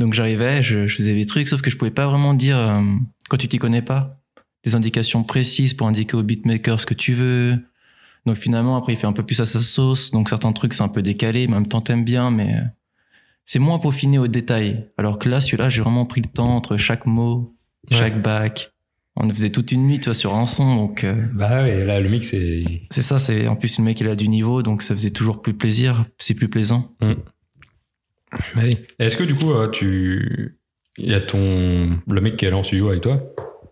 Donc, 0.00 0.14
j'arrivais, 0.14 0.62
je, 0.64 0.88
je 0.88 0.96
faisais 0.96 1.14
des 1.14 1.24
trucs, 1.26 1.46
sauf 1.48 1.62
que 1.62 1.70
je 1.70 1.76
pouvais 1.76 1.92
pas 1.92 2.06
vraiment 2.08 2.34
dire, 2.34 2.58
euh, 2.58 2.82
quand 3.28 3.36
tu 3.36 3.46
t'y 3.46 3.58
connais 3.58 3.82
pas, 3.82 4.18
des 4.64 4.74
indications 4.74 5.22
précises 5.22 5.74
pour 5.74 5.86
indiquer 5.86 6.16
au 6.16 6.24
beatmaker 6.24 6.80
ce 6.80 6.86
que 6.86 6.94
tu 6.94 7.12
veux. 7.12 7.56
Donc, 8.26 8.34
finalement, 8.36 8.76
après, 8.76 8.94
il 8.94 8.96
fait 8.96 9.06
un 9.06 9.12
peu 9.12 9.22
plus 9.22 9.40
à 9.40 9.46
sa 9.46 9.60
sauce. 9.60 10.10
Donc, 10.10 10.28
certains 10.28 10.52
trucs, 10.52 10.74
c'est 10.74 10.82
un 10.82 10.88
peu 10.88 11.02
décalé, 11.02 11.46
mais 11.46 11.54
en 11.54 11.60
même 11.60 11.68
temps, 11.68 11.80
t'aimes 11.80 12.04
bien, 12.04 12.32
mais 12.32 12.52
euh, 12.56 12.60
c'est 13.44 13.60
moins 13.60 13.78
peaufiné 13.78 14.18
au 14.18 14.26
détail. 14.26 14.88
Alors 14.98 15.20
que 15.20 15.28
là, 15.28 15.40
celui-là, 15.40 15.68
j'ai 15.68 15.82
vraiment 15.82 16.04
pris 16.04 16.20
le 16.20 16.28
temps 16.28 16.56
entre 16.56 16.76
chaque 16.76 17.06
mot, 17.06 17.54
Ouais. 17.92 17.96
chaque 17.96 18.20
bac. 18.20 18.72
On 19.20 19.28
faisait 19.30 19.50
toute 19.50 19.72
une 19.72 19.86
nuit, 19.86 19.98
tu 19.98 20.04
vois, 20.04 20.14
sur 20.14 20.34
un 20.36 20.46
son, 20.46 20.76
donc 20.76 21.02
euh, 21.02 21.14
Bah 21.34 21.62
ouais, 21.64 21.84
là, 21.84 21.98
le 22.00 22.08
mix, 22.08 22.28
c'est. 22.30 22.62
c'est 22.90 23.02
ça. 23.02 23.18
C'est 23.18 23.48
en 23.48 23.56
plus 23.56 23.76
le 23.78 23.84
mec 23.84 24.00
il 24.00 24.06
a 24.08 24.14
du 24.14 24.28
niveau, 24.28 24.62
donc 24.62 24.80
ça 24.82 24.94
faisait 24.94 25.10
toujours 25.10 25.42
plus 25.42 25.54
plaisir. 25.54 26.04
C'est 26.18 26.34
plus 26.34 26.48
plaisant. 26.48 26.94
Bah 27.00 28.62
oui. 28.62 28.76
Est-ce 28.98 29.16
que 29.16 29.24
du 29.24 29.34
coup, 29.34 29.52
euh, 29.52 29.68
tu. 29.68 30.56
Il 30.98 31.08
y 31.10 31.14
a 31.14 31.20
ton. 31.20 31.98
Le 32.08 32.20
mec 32.20 32.36
qui 32.36 32.44
est 32.44 32.48
allé 32.48 32.56
en 32.56 32.62
studio 32.62 32.88
avec 32.90 33.00
toi, 33.02 33.22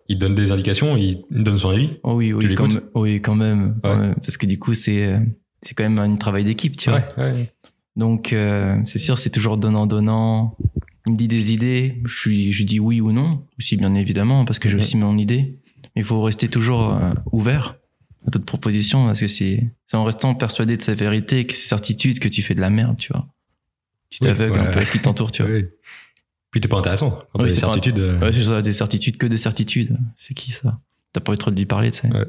il 0.09 0.17
te 0.17 0.21
donne 0.21 0.35
des 0.35 0.51
indications, 0.51 0.97
il 0.97 1.21
te 1.23 1.33
donne 1.33 1.57
son 1.57 1.69
avis? 1.69 1.91
Oh 2.03 2.13
oui, 2.15 2.33
oui, 2.33 2.53
quand 2.55 2.67
oui, 2.95 3.21
quand 3.21 3.35
même, 3.35 3.79
Ouais. 3.83 3.95
Ouais, 3.95 4.13
parce 4.15 4.37
que 4.37 4.45
du 4.45 4.57
coup 4.59 4.73
c'est 4.73 5.05
euh, 5.05 5.19
c'est 5.61 5.75
quand 5.75 5.83
même 5.83 5.99
un 5.99 6.15
travail 6.15 6.43
d'équipe, 6.43 6.75
tu 6.77 6.89
vois. 6.89 7.03
ouais. 7.17 7.51
Donc 7.95 8.31
euh, 8.33 8.77
c'est 8.85 8.99
sûr, 8.99 9.17
c'est 9.19 9.29
toujours 9.29 9.57
donnant 9.57 9.85
donnant. 9.87 10.55
Il 11.07 11.11
me 11.11 11.15
dit 11.15 11.27
des 11.29 11.51
idées, 11.53 12.01
je 12.05 12.19
suis, 12.19 12.51
je 12.51 12.63
dis 12.65 12.79
oui 12.79 12.99
ou 13.01 13.11
non, 13.13 13.45
aussi 13.57 13.77
bien 13.77 13.93
évidemment 13.95 14.43
parce 14.45 14.59
que 14.59 14.67
j'ai 14.69 14.77
aussi 14.77 14.97
mon 14.97 15.17
idée. 15.17 15.57
Mais 15.95 16.01
il 16.01 16.03
faut 16.03 16.21
rester 16.21 16.47
toujours 16.49 16.93
euh, 16.93 17.13
ouvert 17.31 17.77
à 18.27 18.31
toute 18.31 18.45
proposition 18.45 19.05
parce 19.05 19.21
que 19.21 19.27
c'est 19.27 19.63
en 19.93 20.03
restant 20.03 20.35
persuadé 20.35 20.75
de 20.77 20.81
sa 20.81 20.93
vérité, 20.95 21.47
que 21.47 21.55
ses 21.55 21.67
certitudes 21.67 22.19
que 22.19 22.27
tu 22.27 22.41
fais 22.41 22.53
de 22.55 22.61
la 22.61 22.69
merde, 22.69 22.97
tu 22.97 23.11
vois. 23.13 23.25
Tu 24.09 24.19
Oui, 24.21 24.27
t'aveugles 24.27 24.59
un 24.59 24.65
peu 24.69 24.79
à 24.79 24.85
ce 24.85 24.91
qui 24.91 24.99
t'entoure, 24.99 25.31
tu 25.31 25.41
vois. 25.43 25.51
Ouais. 25.51 25.69
Puis 26.51 26.59
t'es 26.61 26.67
pas 26.67 26.77
intéressant. 26.77 27.11
Quand 27.31 27.39
t'as 27.39 27.45
Oui, 27.45 27.53
des 27.53 27.57
certitudes. 27.59 27.99
euh, 27.99 28.19
Ouais, 28.19 28.31
c'est 28.33 28.43
ça, 28.43 28.61
des 28.61 28.73
certitudes, 28.73 29.17
que 29.17 29.27
des 29.27 29.37
certitudes. 29.37 29.97
C'est 30.17 30.33
qui 30.33 30.51
ça? 30.51 30.79
T'as 31.13 31.21
pas 31.21 31.31
envie 31.31 31.39
trop 31.39 31.51
de 31.51 31.55
lui 31.57 31.65
parler, 31.65 31.91
tu 31.91 31.99
sais. 32.01 32.07
Ouais. 32.11 32.25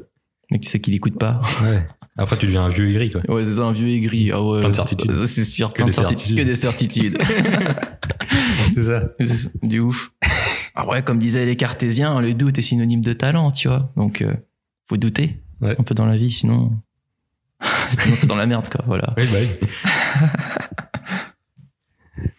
Mais 0.51 0.59
tu 0.59 0.69
sais 0.69 0.79
qu'il 0.79 0.93
écoute 0.95 1.19
pas. 1.19 1.41
ouais. 1.63 1.85
Après, 2.21 2.37
tu 2.37 2.47
deviens 2.47 2.65
un 2.65 2.69
vieux 2.69 2.89
aigri, 2.89 3.09
quoi. 3.09 3.21
Ouais, 3.33 3.45
c'est 3.45 3.53
ça, 3.53 3.61
un 3.61 3.71
vieux 3.71 3.87
aigri. 3.87 4.29
Ah 4.33 4.43
ouais. 4.43 4.59
Plein 4.59 4.69
de 4.69 4.75
certitudes. 4.75 5.25
C'est 5.25 5.45
sûr, 5.45 5.69
Que 5.71 5.77
plein 5.77 5.85
de 5.85 5.89
des 5.91 5.95
certitudes. 5.95 6.37
Que 6.37 6.43
des 6.43 6.55
certitudes. 6.55 7.17
c'est 8.75 8.83
ça. 8.83 9.03
Du 9.63 9.79
ouf. 9.79 10.11
Ah 10.75 10.85
ouais, 10.87 11.01
comme 11.01 11.17
disaient 11.19 11.45
les 11.45 11.55
cartésiens, 11.55 12.19
le 12.19 12.33
doute 12.33 12.57
est 12.57 12.61
synonyme 12.61 13.01
de 13.01 13.13
talent, 13.13 13.51
tu 13.51 13.69
vois. 13.69 13.91
Donc, 13.95 14.21
euh, 14.21 14.33
faut 14.89 14.97
douter 14.97 15.37
Ouais. 15.61 15.75
un 15.77 15.83
peu 15.83 15.95
dans 15.95 16.05
la 16.05 16.17
vie, 16.17 16.31
sinon. 16.31 16.71
sinon, 18.01 18.15
t'es 18.19 18.27
dans 18.27 18.35
la 18.35 18.45
merde, 18.45 18.67
quoi. 18.69 18.83
Voilà. 18.85 19.13
Oui, 19.17 19.23
bah 19.31 19.37
oui. 19.41 19.49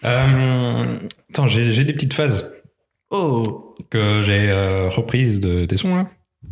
Euh, 0.04 0.98
attends, 1.30 1.48
j'ai 1.48 1.84
des 1.84 1.92
petites 1.92 2.14
phases 2.14 2.50
Oh 3.10 3.74
que 3.90 4.22
j'ai 4.22 4.50
euh, 4.50 4.88
reprises 4.88 5.40
de 5.40 5.64
tes 5.64 5.76
sons, 5.76 5.96
là. 5.96 6.08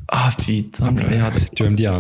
Ah 0.09 0.31
putain, 0.39 0.93
de 0.93 1.01
merde. 1.03 1.41
Tu 1.55 1.63
vas 1.63 1.71
me 1.71 1.77
dire. 1.77 1.93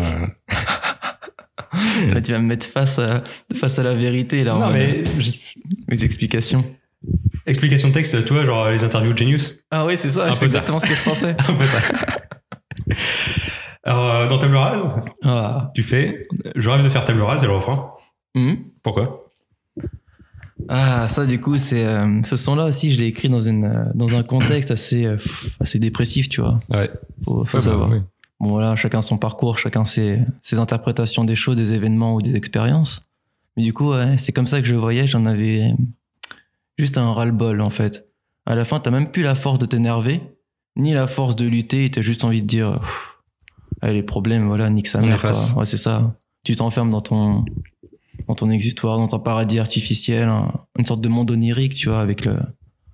euh, 2.10 2.14
Là, 2.14 2.20
tu 2.20 2.32
vas 2.32 2.40
me 2.40 2.46
mettre 2.46 2.66
face 2.66 2.98
à, 2.98 3.22
face 3.54 3.78
à 3.78 3.82
la 3.82 3.94
vérité, 3.94 4.44
là. 4.44 4.54
Non, 4.58 4.70
mais. 4.70 5.02
Les 5.88 6.04
explications. 6.04 6.64
Explication 7.46 7.88
de 7.88 7.94
texte, 7.94 8.24
tu 8.24 8.32
vois, 8.34 8.44
genre 8.44 8.68
les 8.70 8.84
interviews 8.84 9.12
de 9.12 9.18
Genius. 9.18 9.56
Ah 9.70 9.86
oui, 9.86 9.96
c'est 9.96 10.08
ça, 10.10 10.28
c'est 10.30 10.34
ça. 10.40 10.44
exactement 10.44 10.78
ce 10.78 10.86
que 10.86 10.94
je 10.94 11.02
pensais. 11.02 11.30
Un 11.48 11.54
peu 11.54 11.66
ça. 11.66 11.78
Alors, 13.84 14.10
euh, 14.14 14.26
dans 14.28 14.38
Table 14.38 14.56
Rase, 14.56 14.82
Ah. 15.22 15.70
tu 15.74 15.82
fais 15.82 16.26
Je 16.56 16.68
rêve 16.68 16.84
de 16.84 16.90
faire 16.90 17.04
Table 17.04 17.22
Rase 17.22 17.42
et 17.42 17.46
le 17.46 17.52
refrain. 17.54 17.92
Hmm. 18.34 18.54
Pourquoi? 18.82 19.22
Ah, 20.68 21.06
ça, 21.08 21.24
du 21.24 21.40
coup, 21.40 21.56
c'est 21.56 21.86
euh, 21.86 22.20
ce 22.24 22.36
son-là 22.36 22.66
aussi, 22.66 22.92
je 22.92 22.98
l'ai 22.98 23.06
écrit 23.06 23.28
dans 23.28 23.40
une 23.40 23.64
euh, 23.64 23.84
dans 23.94 24.14
un 24.16 24.22
contexte 24.22 24.70
assez 24.70 25.06
euh, 25.06 25.16
assez 25.60 25.78
dépressif, 25.78 26.28
tu 26.28 26.40
vois. 26.40 26.58
Ouais. 26.70 26.90
Faut, 27.24 27.44
faut 27.44 27.58
Ouais, 27.58 27.64
bah, 27.64 27.70
savoir. 27.70 27.90
Bon, 28.40 28.50
voilà, 28.50 28.76
chacun 28.76 29.02
son 29.02 29.18
parcours, 29.18 29.58
chacun 29.58 29.84
ses 29.84 30.20
ses 30.40 30.58
interprétations 30.58 31.24
des 31.24 31.34
choses, 31.36 31.56
des 31.56 31.72
événements 31.72 32.14
ou 32.14 32.22
des 32.22 32.36
expériences. 32.36 33.00
Mais 33.56 33.64
du 33.64 33.72
coup, 33.72 33.90
ouais, 33.92 34.16
c'est 34.18 34.32
comme 34.32 34.46
ça 34.46 34.60
que 34.60 34.66
je 34.68 34.74
voyais. 34.76 35.06
J'en 35.08 35.26
avais 35.26 35.74
juste 36.78 36.96
un 36.98 37.12
ras-le-bol, 37.12 37.60
en 37.60 37.70
fait. 37.70 38.08
À 38.46 38.54
la 38.54 38.64
fin, 38.64 38.78
t'as 38.78 38.90
même 38.92 39.10
plus 39.10 39.22
la 39.22 39.34
force 39.34 39.58
de 39.58 39.66
t'énerver, 39.66 40.20
ni 40.76 40.94
la 40.94 41.06
force 41.06 41.34
de 41.36 41.46
lutter. 41.46 41.90
T'as 41.90 42.02
juste 42.02 42.22
envie 42.24 42.40
de 42.42 42.46
dire, 42.46 42.80
allez, 43.82 43.94
les 43.94 44.02
problèmes, 44.04 44.46
voilà, 44.46 44.70
nique 44.70 44.86
sa 44.86 45.00
On 45.00 45.06
mère. 45.06 45.20
quoi. 45.20 45.32
Ouais, 45.56 45.66
c'est 45.66 45.76
ça. 45.76 46.14
Tu 46.44 46.54
t'enfermes 46.54 46.90
dans 46.92 47.00
ton 47.00 47.44
dans 48.28 48.34
ton 48.34 48.50
exutoire, 48.50 48.98
dans 48.98 49.08
ton 49.08 49.18
paradis 49.20 49.58
artificiel, 49.58 50.28
un- 50.28 50.52
une 50.78 50.84
sorte 50.84 51.00
de 51.00 51.08
monde 51.08 51.30
onirique, 51.30 51.72
tu 51.74 51.88
vois, 51.88 52.00
avec 52.00 52.26
le, 52.26 52.36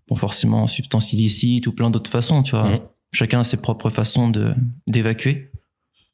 bon, 0.09 0.15
forcément, 0.15 0.67
substance 0.69 1.13
illicite 1.13 1.67
ou 1.67 1.73
plein 1.73 1.91
d'autres 1.91 2.11
façons, 2.11 2.43
tu 2.45 2.53
vois. 2.53 2.69
Mhm. 2.71 2.81
Chacun 3.15 3.41
a 3.41 3.45
ses 3.45 3.57
propres 3.57 3.89
façons 3.91 4.29
de, 4.29 4.55
d'évacuer. 4.87 5.51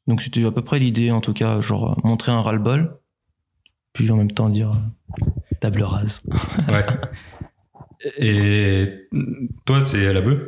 Donc, 0.07 0.21
c'était 0.21 0.45
à 0.45 0.51
peu 0.51 0.61
près 0.61 0.79
l'idée, 0.79 1.11
en 1.11 1.19
tout 1.21 1.33
cas, 1.33 1.59
genre, 1.61 1.99
montrer 2.05 2.31
un 2.31 2.41
ras-le-bol, 2.41 2.97
puis 3.93 4.09
en 4.11 4.15
même 4.17 4.31
temps 4.31 4.49
dire 4.49 4.71
euh, 4.71 5.25
table 5.59 5.83
rase. 5.83 6.23
Ouais. 6.69 6.83
Et 8.17 9.07
toi, 9.65 9.85
c'est 9.85 10.07
à 10.07 10.13
la 10.13 10.21
bœuf? 10.21 10.39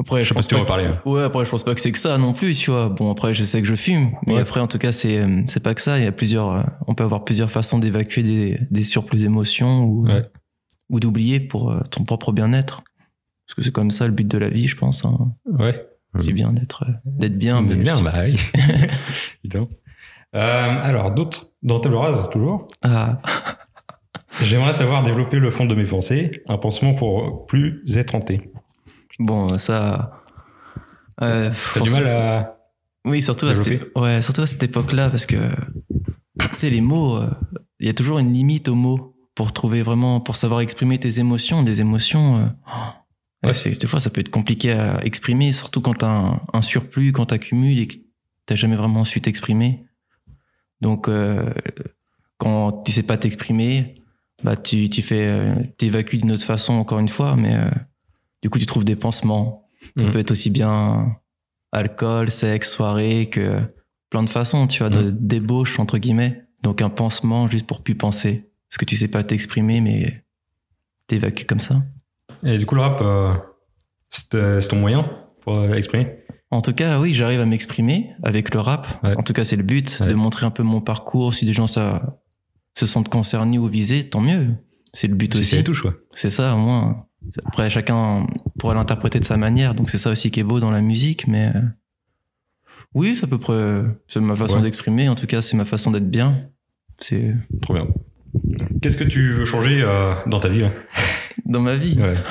Après, 0.00 0.22
Je 0.22 0.28
sais 0.28 0.34
pas 0.34 0.42
si 0.42 0.48
tu 0.48 0.54
que- 0.54 0.60
reparler. 0.60 0.86
hein. 0.86 1.00
Ouais, 1.04 1.22
après, 1.22 1.44
je 1.44 1.50
pense 1.50 1.64
pas 1.64 1.74
que 1.74 1.80
c'est 1.80 1.90
que 1.92 1.98
ça 1.98 2.18
non 2.18 2.32
plus, 2.32 2.56
tu 2.56 2.70
vois. 2.70 2.88
Bon, 2.88 3.10
après, 3.10 3.34
je 3.34 3.42
sais 3.42 3.60
que 3.60 3.66
je 3.68 3.74
fume, 3.74 4.12
mais 4.26 4.34
Ouais. 4.34 4.40
après, 4.40 4.60
en 4.60 4.68
tout 4.68 4.78
cas, 4.78 4.92
c'est 4.92 5.18
euh, 5.18 5.42
c'est 5.48 5.62
pas 5.62 5.74
que 5.74 5.80
ça. 5.80 5.98
Il 5.98 6.04
y 6.04 6.06
a 6.06 6.12
plusieurs, 6.12 6.50
euh, 6.52 6.62
on 6.86 6.94
peut 6.94 7.02
avoir 7.04 7.24
plusieurs 7.24 7.50
façons 7.50 7.78
d'évacuer 7.80 8.22
des, 8.22 8.58
des 8.70 8.82
surplus 8.84 9.18
d'émotions 9.18 9.82
ou 9.84 10.06
Ouais. 10.06 10.22
ou 10.90 11.00
d'oublier 11.00 11.40
pour 11.40 11.72
euh, 11.72 11.80
ton 11.90 12.04
propre 12.04 12.30
bien-être. 12.32 12.82
Parce 13.48 13.54
que 13.56 13.62
c'est 13.62 13.72
comme 13.72 13.90
ça 13.90 14.06
le 14.06 14.12
but 14.12 14.28
de 14.28 14.36
la 14.36 14.50
vie, 14.50 14.68
je 14.68 14.76
pense. 14.76 15.04
Hein. 15.06 15.32
Ouais. 15.46 15.88
C'est 16.18 16.32
bien 16.32 16.52
d'être 16.52 16.84
d'être 17.04 17.38
bien. 17.38 17.66
Êtes 17.66 17.78
bien, 17.78 18.00
bah 18.02 18.12
oui. 18.22 18.36
Évidemment. 19.44 19.68
Euh, 20.34 20.38
alors, 20.82 21.10
d'autres, 21.12 21.52
dans 21.62 21.80
Table 21.80 21.94
Rase, 21.94 22.28
toujours. 22.28 22.68
Ah, 22.82 23.18
J'aimerais 24.42 24.74
savoir 24.74 25.02
développer 25.02 25.38
le 25.38 25.48
fond 25.48 25.64
de 25.64 25.74
mes 25.74 25.86
pensées, 25.86 26.42
un 26.46 26.58
pansement 26.58 26.92
pour 26.92 27.46
plus 27.46 27.82
être 27.96 28.14
hanté. 28.14 28.50
bon, 29.18 29.56
ça. 29.56 30.20
Euh, 31.22 31.50
T'as 31.72 31.80
du 31.80 31.90
mal 31.92 32.06
à. 32.06 32.58
Oui, 33.06 33.22
surtout 33.22 33.46
à, 33.46 33.54
cette, 33.54 33.96
ouais, 33.96 34.20
surtout 34.20 34.42
à 34.42 34.46
cette 34.46 34.62
époque-là, 34.62 35.08
parce 35.08 35.24
que 35.24 35.36
tu 36.40 36.46
sais, 36.58 36.68
les 36.68 36.82
mots, 36.82 37.16
euh, 37.16 37.30
il 37.80 37.86
y 37.86 37.90
a 37.90 37.94
toujours 37.94 38.18
une 38.18 38.34
limite 38.34 38.68
aux 38.68 38.74
mots 38.74 39.16
pour 39.34 39.52
trouver 39.52 39.82
vraiment, 39.82 40.20
pour 40.20 40.36
savoir 40.36 40.60
exprimer 40.60 40.98
tes 40.98 41.20
émotions. 41.20 41.62
Des 41.62 41.80
émotions, 41.80 42.36
euh, 42.36 42.46
ouais, 43.44 43.52
des 43.72 43.86
fois, 43.86 44.00
ça 44.00 44.10
peut 44.10 44.20
être 44.20 44.30
compliqué 44.30 44.72
à 44.72 45.00
exprimer, 45.04 45.52
surtout 45.52 45.80
quand 45.80 45.94
t'as 45.94 46.08
un, 46.10 46.40
un 46.52 46.62
surplus, 46.62 47.12
quand 47.12 47.26
t'accumules 47.26 47.78
et 47.78 47.86
que 47.86 47.96
t'as 48.46 48.54
jamais 48.56 48.76
vraiment 48.76 49.04
su 49.04 49.20
t'exprimer. 49.20 49.84
Donc, 50.80 51.08
euh, 51.08 51.52
quand 52.38 52.82
tu 52.84 52.92
sais 52.92 53.02
pas 53.02 53.16
t'exprimer, 53.16 53.96
bah, 54.42 54.56
tu, 54.56 54.88
tu 54.88 55.02
fais, 55.02 55.26
euh, 55.26 55.54
t'évacues 55.76 56.18
d'une 56.18 56.32
autre 56.32 56.44
façon, 56.44 56.72
encore 56.74 56.98
une 57.00 57.08
fois, 57.08 57.36
mais 57.36 57.54
euh, 57.54 57.68
du 58.42 58.50
coup, 58.50 58.58
tu 58.58 58.66
trouves 58.66 58.84
des 58.84 58.96
pansements. 58.96 59.68
Ça 59.96 60.04
Mhm. 60.04 60.10
peut 60.12 60.18
être 60.18 60.30
aussi 60.32 60.50
bien 60.50 61.16
alcool, 61.72 62.30
sexe, 62.30 62.72
soirée, 62.72 63.28
que 63.30 63.60
plein 64.10 64.22
de 64.22 64.28
façons, 64.28 64.66
tu 64.66 64.78
vois, 64.78 64.90
de 64.90 65.10
débauche, 65.10 65.78
entre 65.78 65.98
guillemets. 65.98 66.44
Donc 66.62 66.82
un 66.82 66.90
pansement 66.90 67.48
juste 67.50 67.66
pour 67.66 67.82
plus 67.82 67.94
penser. 67.94 68.50
Parce 68.70 68.78
que 68.78 68.84
tu 68.84 68.96
sais 68.96 69.08
pas 69.08 69.22
t'exprimer, 69.24 69.80
mais 69.80 70.24
t'évacues 71.06 71.44
comme 71.46 71.60
ça. 71.60 71.82
Et 72.44 72.58
du 72.58 72.66
coup, 72.66 72.74
le 72.74 72.80
rap, 72.82 73.00
euh, 73.02 73.32
c'est 74.10 74.60
c'est 74.60 74.68
ton 74.68 74.76
moyen 74.76 75.08
pour 75.42 75.58
euh, 75.58 75.72
exprimer 75.74 76.20
En 76.50 76.60
tout 76.62 76.72
cas, 76.72 76.98
oui, 77.00 77.14
j'arrive 77.14 77.40
à 77.40 77.46
m'exprimer 77.46 78.10
avec 78.22 78.54
le 78.54 78.60
rap. 78.60 78.86
Ouais. 79.02 79.14
En 79.16 79.22
tout 79.22 79.32
cas, 79.32 79.44
c'est 79.44 79.56
le 79.56 79.62
but, 79.62 79.98
Ouais. 80.00 80.06
de 80.08 80.14
montrer 80.14 80.46
un 80.46 80.50
peu 80.50 80.62
mon 80.62 80.80
parcours. 80.80 81.34
Si 81.34 81.44
des 81.44 81.52
gens 81.52 81.66
ça, 81.66 82.18
se 82.76 82.86
sentent 82.86 83.08
concernés 83.08 83.58
ou 83.58 83.66
visés, 83.66 84.08
tant 84.08 84.20
mieux. 84.20 84.48
C'est 84.94 85.08
le 85.08 85.14
but 85.14 85.32
Si 85.34 85.40
aussi. 85.40 85.50
ça 85.50 85.56
les 85.56 85.64
touche, 85.64 85.84
ouais. 85.84 85.92
C'est 86.14 86.30
ça, 86.30 86.54
au 86.54 86.58
moins. 86.58 87.04
Après, 87.44 87.68
chacun 87.68 88.26
pourra 88.58 88.74
l'interpréter 88.74 89.18
de 89.20 89.24
sa 89.24 89.36
manière. 89.36 89.74
Donc, 89.74 89.90
c'est 89.90 89.98
ça 89.98 90.10
aussi 90.10 90.30
qui 90.30 90.40
est 90.40 90.44
beau 90.44 90.60
dans 90.60 90.70
la 90.70 90.80
musique. 90.80 91.26
Mais 91.26 91.52
euh, 91.54 91.60
oui, 92.94 93.14
c'est 93.14 93.24
à 93.24 93.26
peu 93.28 93.38
près 93.38 93.82
c'est 94.06 94.20
ma 94.20 94.36
façon 94.36 94.56
Ouais. 94.58 94.62
d'exprimer. 94.62 95.08
En 95.08 95.14
tout 95.14 95.26
cas, 95.26 95.42
c'est 95.42 95.56
ma 95.56 95.64
façon 95.64 95.90
d'être 95.90 96.08
bien. 96.08 96.48
C'est 97.00 97.34
Trop 97.62 97.74
bien. 97.74 97.86
Qu'est-ce 98.80 98.96
que 98.96 99.04
tu 99.04 99.32
veux 99.34 99.44
changer 99.44 99.82
euh, 99.82 100.14
dans 100.26 100.40
ta 100.40 100.48
vie 100.48 100.60
là? 100.60 100.70
Dans 101.44 101.60
ma 101.60 101.76
vie. 101.76 101.98
Ouais. 102.00 102.16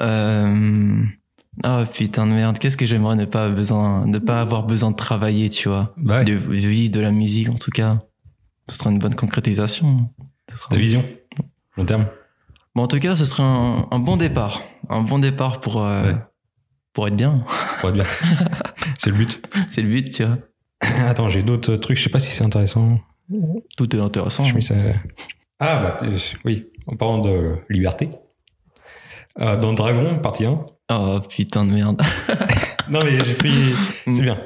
Euh... 0.00 1.02
Oh 1.64 1.82
putain 1.92 2.26
de 2.26 2.32
merde, 2.32 2.58
qu'est-ce 2.58 2.76
que 2.78 2.86
j'aimerais 2.86 3.16
ne 3.16 3.26
pas, 3.26 3.50
besoin, 3.50 4.06
ne 4.06 4.18
pas 4.18 4.40
avoir 4.40 4.64
besoin 4.64 4.90
de 4.90 4.96
travailler, 4.96 5.50
tu 5.50 5.68
vois. 5.68 5.94
Ouais, 6.02 6.24
De 6.24 6.88
de 6.88 7.00
la 7.00 7.10
musique, 7.10 7.50
en 7.50 7.54
tout 7.54 7.70
cas. 7.70 8.00
Ce 8.70 8.76
sera 8.76 8.90
une 8.90 8.98
bonne 8.98 9.14
concrétisation. 9.14 10.08
Ta 10.70 10.76
vision, 10.76 11.04
long 11.76 11.84
terme. 11.84 12.06
Bon, 12.74 12.84
en 12.84 12.86
tout 12.88 12.98
cas, 12.98 13.14
ce 13.16 13.26
serait 13.26 13.42
un, 13.42 13.86
un 13.90 13.98
bon 13.98 14.16
départ. 14.16 14.62
Un 14.88 15.02
bon 15.02 15.18
départ 15.18 15.60
pour, 15.60 15.84
euh, 15.84 16.06
Ouais. 16.06 16.16
pour 16.94 17.06
être 17.08 17.16
bien. 17.16 17.44
Pour 17.80 17.90
être 17.90 17.96
bien. 17.96 18.06
c'est 18.98 19.10
le 19.10 19.16
but. 19.16 19.42
C'est 19.70 19.82
le 19.82 19.88
but, 19.88 20.10
tu 20.10 20.24
vois. 20.24 20.38
Attends, 21.06 21.28
j'ai 21.28 21.42
d'autres 21.42 21.76
trucs, 21.76 21.98
je 21.98 22.02
sais 22.04 22.10
pas 22.10 22.20
si 22.20 22.32
c'est 22.32 22.44
intéressant. 22.44 22.98
Tout 23.76 23.94
est 23.94 24.00
intéressant. 24.00 24.44
Je 24.44 24.54
me 24.54 24.60
ça... 24.60 24.74
Ah, 25.64 25.78
bah 25.80 26.08
oui, 26.44 26.66
en 26.88 26.96
parlant 26.96 27.18
de 27.18 27.54
liberté. 27.70 28.08
Euh, 29.40 29.56
dans 29.56 29.72
Dragon, 29.72 30.18
partie 30.18 30.44
1. 30.44 30.66
Oh 30.92 31.16
putain 31.28 31.64
de 31.64 31.70
merde. 31.72 32.00
Non, 32.90 33.04
mais 33.04 33.24
j'ai 33.24 33.34
pris. 33.34 33.52
c'est 34.10 34.22
bien. 34.22 34.38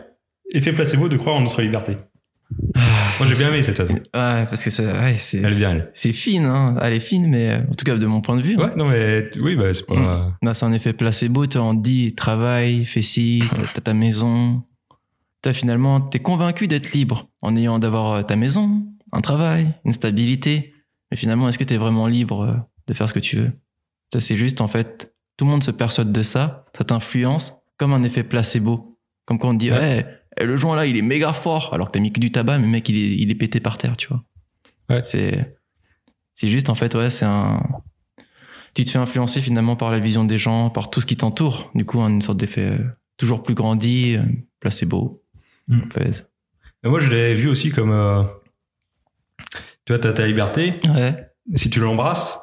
Effet 0.53 0.73
placebo 0.75 1.09
de 1.09 1.17
croire 1.17 1.37
en 1.37 1.41
notre 1.41 1.63
liberté. 1.63 1.97
Moi, 3.19 3.27
j'ai 3.27 3.35
bien 3.35 3.49
aimé 3.49 3.63
cette 3.63 3.79
phase. 3.79 3.91
Ouais, 3.91 4.01
parce 4.13 4.63
que 4.63 4.69
c'est, 4.71 4.85
ouais, 4.87 5.17
c'est, 5.19 5.39
Elle 5.39 5.53
est 5.53 5.57
bien, 5.57 5.71
elle. 5.73 5.91
c'est 5.95 6.13
fine, 6.13 6.45
hein. 6.45 6.77
Elle 6.83 6.93
est 6.93 7.01
fine, 7.01 7.29
mais 7.29 7.49
euh, 7.51 7.59
en 7.63 7.75
tout 7.75 7.85
cas, 7.87 7.97
de 7.97 8.07
mon 8.07 8.21
point 8.21 8.37
de 8.37 8.43
vue. 8.43 8.57
hein. 8.61 8.67
Ouais, 8.69 8.77
non, 8.77 8.85
mais 8.85 9.31
oui, 9.41 9.57
bah, 9.57 9.73
c'est 9.73 9.87
pas. 9.87 10.35
Bah, 10.43 10.53
c'est 10.55 10.67
un 10.67 10.73
effet 10.75 10.93
placebo. 10.93 11.47
Tu 11.47 11.57
on 11.57 11.75
te 11.75 11.83
dit, 11.83 12.15
travaille, 12.15 12.85
fais 12.85 13.01
ci, 13.03 13.43
t'as, 13.55 13.63
t'as 13.75 13.81
ta 13.81 13.95
maison. 13.95 14.63
T'as 15.41 15.55
finalement, 15.55 16.01
t'es 16.03 16.19
convaincu 16.19 16.69
d'être 16.69 16.93
libre 16.93 17.27
en 17.41 17.57
ayant 17.57 17.79
d'avoir 17.79 18.13
euh, 18.13 18.23
ta 18.23 18.37
maison, 18.37 18.83
un 19.13 19.21
travail, 19.21 19.73
une 19.87 19.95
stabilité. 19.95 20.75
Mais 21.11 21.17
finalement, 21.17 21.49
est-ce 21.49 21.59
que 21.59 21.65
t'es 21.65 21.77
vraiment 21.77 22.07
libre 22.07 22.41
euh, 22.43 22.55
de 22.87 22.95
faire 22.95 23.09
ce 23.09 23.15
que 23.15 23.21
tu 23.21 23.37
veux? 23.37 23.53
Ça, 24.13 24.21
c'est 24.21 24.37
juste, 24.37 24.61
en 24.61 24.69
fait, 24.69 25.15
tout 25.37 25.45
le 25.45 25.51
monde 25.51 25.63
se 25.65 25.71
persuade 25.71 26.13
de 26.13 26.23
ça. 26.23 26.65
Ça 26.77 26.85
t'influence 26.85 27.63
comme 27.77 27.93
un 27.93 28.03
effet 28.03 28.23
placebo. 28.25 28.99
Comme 29.25 29.39
quand 29.39 29.51
on 29.51 29.55
te 29.55 29.59
dit, 29.59 29.71
Ouais. 29.73 30.07
eh, 30.39 30.45
le 30.45 30.57
joint 30.57 30.77
là, 30.77 30.87
il 30.87 30.97
est 30.97 31.03
méga 31.03 31.33
fort. 31.33 31.73
Alors 31.75 31.89
que 31.89 31.93
t'as 31.93 32.01
mis 32.01 32.13
que 32.13 32.21
du 32.21 32.31
tabac, 32.33 32.59
mais 32.59 32.67
mec, 32.67 32.89
il 32.89 32.97
est, 32.97 33.17
il 33.17 33.31
est 33.31 33.35
pété 33.35 33.61
par 33.61 33.79
terre, 33.79 33.97
tu 33.97 34.09
vois. 34.09 34.25
Ouais. 34.89 35.03
C'est, 35.05 35.57
c'est 36.35 36.49
juste, 36.49 36.71
en 36.71 36.75
fait, 36.75 36.95
ouais, 36.95 37.11
c'est 37.11 37.25
un, 37.25 37.61
tu 38.75 38.85
te 38.85 38.91
fais 38.91 38.99
influencer 38.99 39.41
finalement 39.41 39.75
par 39.77 39.91
la 39.91 39.99
vision 39.99 40.25
des 40.25 40.39
gens, 40.39 40.71
par 40.71 40.91
tout 40.91 41.01
ce 41.01 41.07
qui 41.07 41.17
t'entoure. 41.17 41.71
Du 41.75 41.85
coup, 41.85 42.01
une 42.01 42.21
sorte 42.23 42.39
d'effet 42.39 42.71
euh, 42.73 42.85
toujours 43.17 43.43
plus 43.43 43.55
grandi, 43.55 44.17
euh, 44.17 44.23
placebo. 44.61 45.23
Mm. 45.69 45.81
En 45.87 45.91
fait. 45.91 46.31
Mais 46.85 46.91
moi, 46.91 47.01
je 47.01 47.11
l'ai 47.11 47.35
vu 47.35 47.49
aussi 47.49 47.71
comme. 47.71 47.91
euh, 47.93 48.23
Tu 49.87 49.93
vois, 49.93 49.99
t'as 49.99 50.13
ta 50.13 50.27
liberté. 50.27 50.75
Ouais. 50.89 51.15
Si 51.55 51.71
tu 51.71 51.81
l'embrasses, 51.81 52.39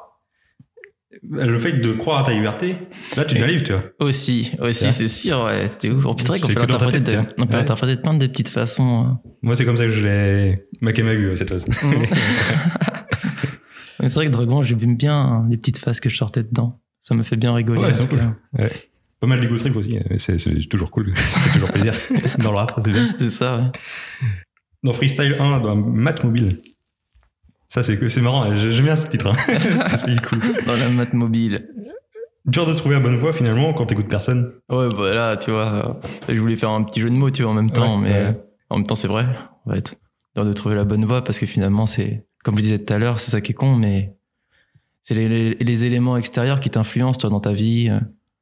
le 1.30 1.58
fait 1.58 1.72
de 1.74 1.92
croire 1.92 2.20
à 2.20 2.24
ta 2.24 2.32
liberté, 2.32 2.76
là, 3.16 3.24
tu 3.24 3.34
libre, 3.34 3.62
tu 3.62 3.72
vois. 3.72 3.82
Aussi, 4.00 4.52
aussi, 4.58 4.84
Ouais. 4.86 4.92
c'est 4.92 5.08
sûr, 5.08 5.42
ouais. 5.44 5.70
C'est 5.78 5.90
ouf. 5.92 6.04
En 6.06 6.14
plus, 6.14 6.24
C'est 6.24 6.28
vrai 6.30 6.40
qu'on 6.40 6.48
peut 6.48 6.60
l'interpréter 6.60 7.00
de, 7.00 7.18
on 7.38 7.46
peut 7.46 7.52
Ouais. 7.52 7.58
l'interpréter 7.58 7.96
de 7.96 8.00
plein 8.00 8.14
de 8.14 8.26
petites 8.26 8.48
façons. 8.50 9.18
Moi, 9.42 9.54
c'est 9.54 9.64
comme 9.64 9.76
ça 9.76 9.84
que 9.84 9.90
je 9.90 10.02
l'ai. 10.02 10.66
Makemagu, 10.80 11.36
cette 11.36 11.50
phase. 11.50 11.66
hein. 11.68 11.86
Mm. 11.86 12.04
Mais 14.00 14.08
c'est 14.08 14.14
vrai 14.16 14.26
que 14.26 14.30
Dragon, 14.32 14.62
j'aime 14.62 14.96
bien 14.96 15.14
hein, 15.16 15.46
les 15.50 15.56
petites 15.56 15.78
phases 15.78 16.00
que 16.00 16.08
je 16.08 16.16
sortais 16.16 16.42
dedans. 16.42 16.80
Ça 17.00 17.14
me 17.14 17.22
fait 17.22 17.36
bien 17.36 17.54
rigoler. 17.54 17.80
Ouais, 17.80 17.94
c'est 17.94 18.08
cool. 18.08 18.18
cas. 18.18 18.68
Pas 19.20 19.26
mal 19.26 19.40
d'ego 19.40 19.56
trip 19.56 19.76
aussi. 19.76 19.98
mais 20.10 20.18
C'est 20.18 20.36
toujours 20.68 20.90
cool. 20.90 21.12
C'est 21.16 21.52
toujours 21.52 21.70
plaisir. 21.70 21.94
Dans 22.38 22.50
le 22.52 22.56
rap, 22.58 22.72
c'est 22.84 22.90
bien. 22.90 23.14
C'est 23.18 23.30
ça, 23.30 23.58
ouais. 23.58 23.66
Dans 24.82 24.92
Freestyle 24.92 25.36
1, 25.38 25.60
dans 25.60 25.76
Math 25.76 26.24
Mobile. 26.24 26.60
Ça, 27.74 27.82
c'est 27.82 28.08
c'est 28.08 28.20
marrant. 28.20 28.54
j'ai- 28.54 28.70
J'aime 28.70 28.84
bien 28.84 28.94
ce 28.94 29.08
titre. 29.08 29.26
hein. 29.26 29.34
c'est 29.88 30.20
cool. 30.26 30.38
Dans 30.64 30.76
la 30.76 30.88
mat 30.90 31.12
mobile. 31.12 31.68
Dur 32.46 32.66
de 32.68 32.74
trouver 32.74 32.94
la 32.94 33.00
bonne 33.00 33.16
voix 33.16 33.32
finalement 33.32 33.72
quand 33.72 33.86
t'écoutes 33.86 34.06
personne. 34.08 34.52
Ouais, 34.70 34.86
voilà, 34.94 35.36
tu 35.36 35.50
vois. 35.50 36.00
Je 36.28 36.38
voulais 36.38 36.54
faire 36.56 36.70
un 36.70 36.84
petit 36.84 37.00
jeu 37.00 37.08
de 37.10 37.14
mots, 37.14 37.30
tu 37.30 37.42
vois, 37.42 37.50
en 37.50 37.54
même 37.54 37.72
temps, 37.72 37.96
Ouais, 38.00 38.02
mais 38.08 38.12
ouais. 38.26 38.40
en 38.70 38.76
même 38.76 38.86
temps, 38.86 38.94
c'est 38.94 39.08
vrai. 39.08 39.26
En 39.66 39.72
fait, 39.72 39.98
dur 40.36 40.44
de 40.44 40.52
trouver 40.52 40.76
la 40.76 40.84
bonne 40.84 41.04
voie 41.04 41.24
parce 41.24 41.40
que 41.40 41.46
finalement, 41.46 41.86
c'est, 41.86 42.26
comme 42.44 42.56
je 42.58 42.62
disais 42.62 42.78
tout 42.78 42.92
à 42.92 42.98
l'heure, 42.98 43.18
c'est 43.18 43.32
ça 43.32 43.40
qui 43.40 43.50
est 43.50 43.54
con, 43.54 43.74
mais 43.74 44.14
c'est 45.02 45.14
les, 45.16 45.28
les, 45.28 45.54
les 45.54 45.84
éléments 45.84 46.16
extérieurs 46.16 46.60
qui 46.60 46.70
t'influencent, 46.70 47.18
toi, 47.18 47.28
dans 47.30 47.40
ta 47.40 47.52
vie. 47.52 47.88
euh. 47.90 47.98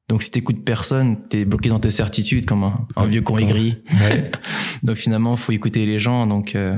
Donc, 0.09 0.23
si 0.25 0.31
t'écoutes 0.31 0.63
personne, 0.63 1.27
t'es 1.29 1.47
bloqué 1.47 1.71
dans 1.71 1.81
tes 1.81 1.91
certitudes 1.91 2.45
comme 2.45 2.65
un, 2.97 3.07
vieux 3.07 3.23
con 3.23 3.39
aigri. 3.39 3.83
Ouais. 3.99 4.31
Donc, 4.83 4.97
finalement, 4.97 5.37
faut 5.37 5.53
écouter 5.53 5.87
les 5.87 5.99
gens. 5.99 6.27
Donc, 6.27 6.55
euh, 6.55 6.77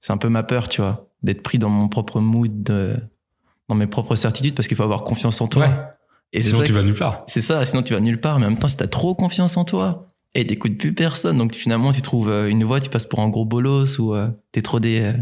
c'est 0.00 0.12
un 0.12 0.16
peu 0.18 0.28
ma 0.30 0.42
peur, 0.42 0.68
tu 0.68 0.80
vois, 0.80 1.04
d'être 1.22 1.42
pris 1.42 1.58
dans 1.58 1.68
mon 1.70 1.88
propre 1.88 2.20
mood, 2.20 2.62
dans 3.68 3.74
mes 3.74 3.86
propres 3.86 4.14
certitudes 4.16 4.54
parce 4.54 4.68
qu'il 4.68 4.76
faut 4.76 4.82
avoir 4.82 5.04
confiance 5.04 5.40
en 5.40 5.46
toi. 5.48 5.66
Ouais. 5.66 5.74
Et 6.34 6.42
Sinon, 6.42 6.62
tu 6.62 6.72
vas 6.72 6.82
nulle 6.82 6.94
part. 6.94 7.24
c'est 7.26 7.42
ça, 7.42 7.64
sinon 7.66 7.82
tu 7.82 7.92
vas 7.92 8.00
nulle 8.00 8.20
part, 8.20 8.38
mais 8.38 8.46
en 8.46 8.50
même 8.50 8.58
temps, 8.58 8.68
si 8.68 8.76
t'as 8.76 8.86
trop 8.86 9.14
confiance 9.14 9.56
en 9.58 9.64
toi, 9.66 10.08
et 10.34 10.46
t'écoutes 10.46 10.78
plus 10.78 10.94
personne, 10.94 11.36
donc 11.36 11.54
finalement 11.54 11.92
tu 11.92 12.00
trouves 12.00 12.30
euh, 12.30 12.48
une 12.48 12.64
voie, 12.64 12.80
tu 12.80 12.88
passes 12.88 13.04
pour 13.06 13.20
un 13.20 13.28
gros 13.28 13.44
bolos 13.44 13.98
ou 13.98 14.14
euh, 14.14 14.28
t'es 14.50 14.62
trop 14.62 14.80
des. 14.80 15.00
euh, 15.00 15.12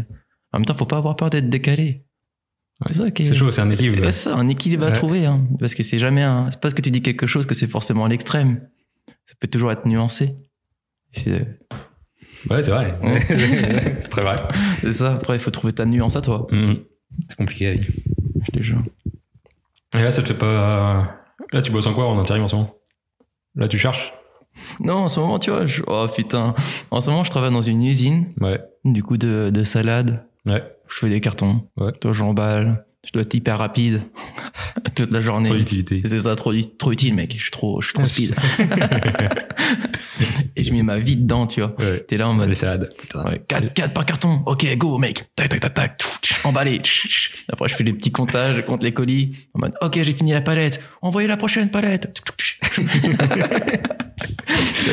En 0.53 0.59
même 0.59 0.65
temps, 0.65 0.73
faut 0.73 0.85
pas 0.85 0.95
avoir 0.97 1.17
peur 1.17 1.29
d'être 1.29 1.49
décalé. 1.49 2.05
C'est 2.89 3.35
chaud, 3.35 3.51
c'est 3.51 3.61
un 3.61 3.69
équilibre. 3.69 3.97
Ouais, 3.97 4.11
c'est 4.11 4.29
ça, 4.29 4.35
un 4.37 4.47
équilibre 4.47 4.85
à 4.87 4.91
trouver, 4.91 5.25
hein, 5.25 5.45
parce 5.59 5.75
que 5.75 5.83
c'est 5.83 5.99
jamais 5.99 6.23
un. 6.23 6.45
C'est 6.49 6.55
pas 6.57 6.61
parce 6.61 6.73
que 6.73 6.81
tu 6.81 6.89
dis 6.91 7.01
quelque 7.03 7.27
chose 7.27 7.45
que 7.45 7.53
c'est 7.53 7.67
forcément 7.67 8.07
l'extrême. 8.07 8.61
Ça 9.25 9.33
peut 9.39 9.47
toujours 9.47 9.71
être 9.71 9.85
nuancé. 9.85 10.35
C'est 11.11 11.45
Ouais, 12.49 12.63
c'est 12.63 12.71
vrai. 12.71 12.87
C'est 13.99 14.09
très 14.09 14.23
vrai. 14.23 14.37
c'est 14.81 14.93
ça, 14.93 15.13
après 15.13 15.35
il 15.35 15.39
faut 15.39 15.51
trouver 15.51 15.73
ta 15.73 15.85
nuance 15.85 16.15
à 16.15 16.21
toi, 16.21 16.47
Mhm. 16.51 16.77
C'est 17.29 17.35
compliqué 17.37 17.65
la 17.73 17.79
vie. 17.79 17.87
je 18.45 18.51
te 18.59 18.63
jure. 18.63 18.81
Et 19.97 20.01
là, 20.01 20.09
ça 20.11 20.21
te 20.21 20.27
fait 20.29 20.33
pas. 20.37 21.17
Là, 21.51 21.61
tu 21.61 21.71
bosses 21.71 21.85
en 21.87 21.93
quoi 21.93 22.07
en 22.07 22.17
intérim 22.19 22.43
en 22.43 22.47
ce 22.47 22.55
moment? 22.55 22.73
Là, 23.55 23.67
tu 23.67 23.77
cherches? 23.77 24.13
Non, 24.79 24.95
en 24.95 25.07
ce 25.09 25.19
moment, 25.19 25.37
tu 25.39 25.49
vois, 25.51 25.67
je... 25.67 25.81
oh 25.87 26.07
putain, 26.13 26.55
en 26.89 27.01
ce 27.01 27.09
moment 27.09 27.23
je 27.23 27.29
travaille 27.31 27.51
dans 27.51 27.61
une 27.61 27.83
usine, 27.83 28.27
Ouais. 28.39 28.59
du 28.85 29.03
coup 29.03 29.17
de, 29.17 29.49
de 29.53 29.63
salade. 29.63 30.25
Ouais. 30.45 30.63
Je 30.87 30.95
fais 30.95 31.09
des 31.09 31.21
cartons. 31.21 31.67
Ouais. 31.77 31.91
Toi, 31.93 32.13
j'emballe. 32.13 32.85
Je 33.05 33.11
dois 33.13 33.23
être 33.23 33.33
hyper 33.33 33.57
rapide 33.57 34.03
toute 34.95 35.11
la 35.11 35.21
journée. 35.21 35.49
Productivité. 35.49 36.01
C'est 36.05 36.19
ça, 36.19 36.35
trop, 36.35 36.53
trop 36.77 36.91
utile, 36.91 37.15
mec. 37.15 37.33
Je 37.35 37.41
suis 37.41 37.51
trop, 37.51 37.81
je 37.81 37.87
suis 37.87 37.93
trop 37.93 38.05
speed. 38.05 38.35
Et 40.61 40.63
je 40.63 40.73
mets 40.73 40.83
ma 40.83 40.99
vie 40.99 41.15
dedans, 41.17 41.47
tu 41.47 41.59
vois. 41.61 41.75
Ouais. 41.79 42.05
T'es 42.07 42.17
là 42.17 42.29
en 42.29 42.33
mode. 42.33 42.49
Les 42.49 42.55
salades. 42.55 42.89
Putain. 42.97 43.23
Ouais, 43.25 43.41
4, 43.47 43.73
4 43.73 43.93
par 43.93 44.05
carton. 44.05 44.41
Ok, 44.45 44.65
go, 44.77 44.97
mec. 44.99 45.25
Tac, 45.35 45.49
tac, 45.49 45.59
tac, 45.59 45.73
tac. 45.73 46.03
Emballé. 46.43 46.79
Après, 47.51 47.67
je 47.67 47.73
fais 47.75 47.83
les 47.83 47.93
petits 47.93 48.11
comptages, 48.11 48.55
je 48.57 48.61
compte 48.61 48.83
les 48.83 48.93
colis. 48.93 49.35
En 49.55 49.59
mode, 49.59 49.73
ok, 49.81 49.99
j'ai 50.03 50.13
fini 50.13 50.31
la 50.33 50.41
palette. 50.41 50.79
Envoyez 51.01 51.27
la 51.27 51.37
prochaine 51.37 51.69
palette. 51.71 52.15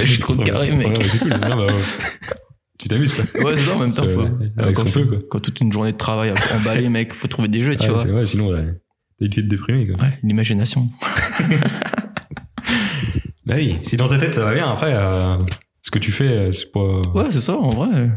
Je 0.01 0.05
suis 0.07 0.19
trop 0.19 0.35
Trop 0.35 0.43
carré, 0.45 0.75
bien. 0.75 0.89
mec. 0.89 1.03
C'est 1.09 1.19
cool. 1.19 1.31
Non, 1.31 1.39
bah, 1.57 1.67
ouais. 1.67 1.73
Tu 2.79 2.89
t'amuses, 2.89 3.13
quoi. 3.13 3.43
Ouais, 3.43 3.55
c'est 3.57 3.65
ça, 3.65 3.77
en 3.77 3.81
même 3.81 3.91
temps, 3.91 4.09
faut. 4.09 4.29
avec 4.57 4.77
quand, 4.77 4.91
peu, 4.93 5.05
quoi. 5.05 5.19
quand 5.31 5.41
toute 5.41 5.61
une 5.61 5.73
journée 5.73 5.93
de 5.93 5.97
travail 5.97 6.33
emballé, 6.55 6.89
mec, 6.89 7.13
faut 7.13 7.27
trouver 7.27 7.49
des 7.49 7.63
jeux, 7.63 7.77
tu 7.77 7.89
vois. 7.89 8.27
sinon, 8.27 8.49
ouais, 8.51 8.65
t'as 9.19 9.27
une 9.27 9.31
vie 9.33 9.43
de 9.43 9.49
déprimé, 9.49 9.87
quoi. 9.89 9.97
Ouais, 10.03 10.19
l'imagination. 10.23 10.89
Bah 13.49 13.55
oui, 13.57 13.79
si 13.85 13.97
dans 13.97 14.09
ta 14.09 14.19
tête 14.19 14.35
ça 14.35 14.45
va 14.45 14.55
bien, 14.55 14.71
après, 14.71 14.93
euh, 14.95 15.37
Ce 15.83 15.91
que 15.91 15.99
tu 15.99 16.13
fais, 16.13 16.29
euh, 16.29 16.51
c'est 16.53 16.71
pas. 16.71 17.01
Ouais, 17.15 17.31
c'est 17.31 17.41
ça, 17.41 17.57
en 17.57 17.71
vrai. 17.71 18.11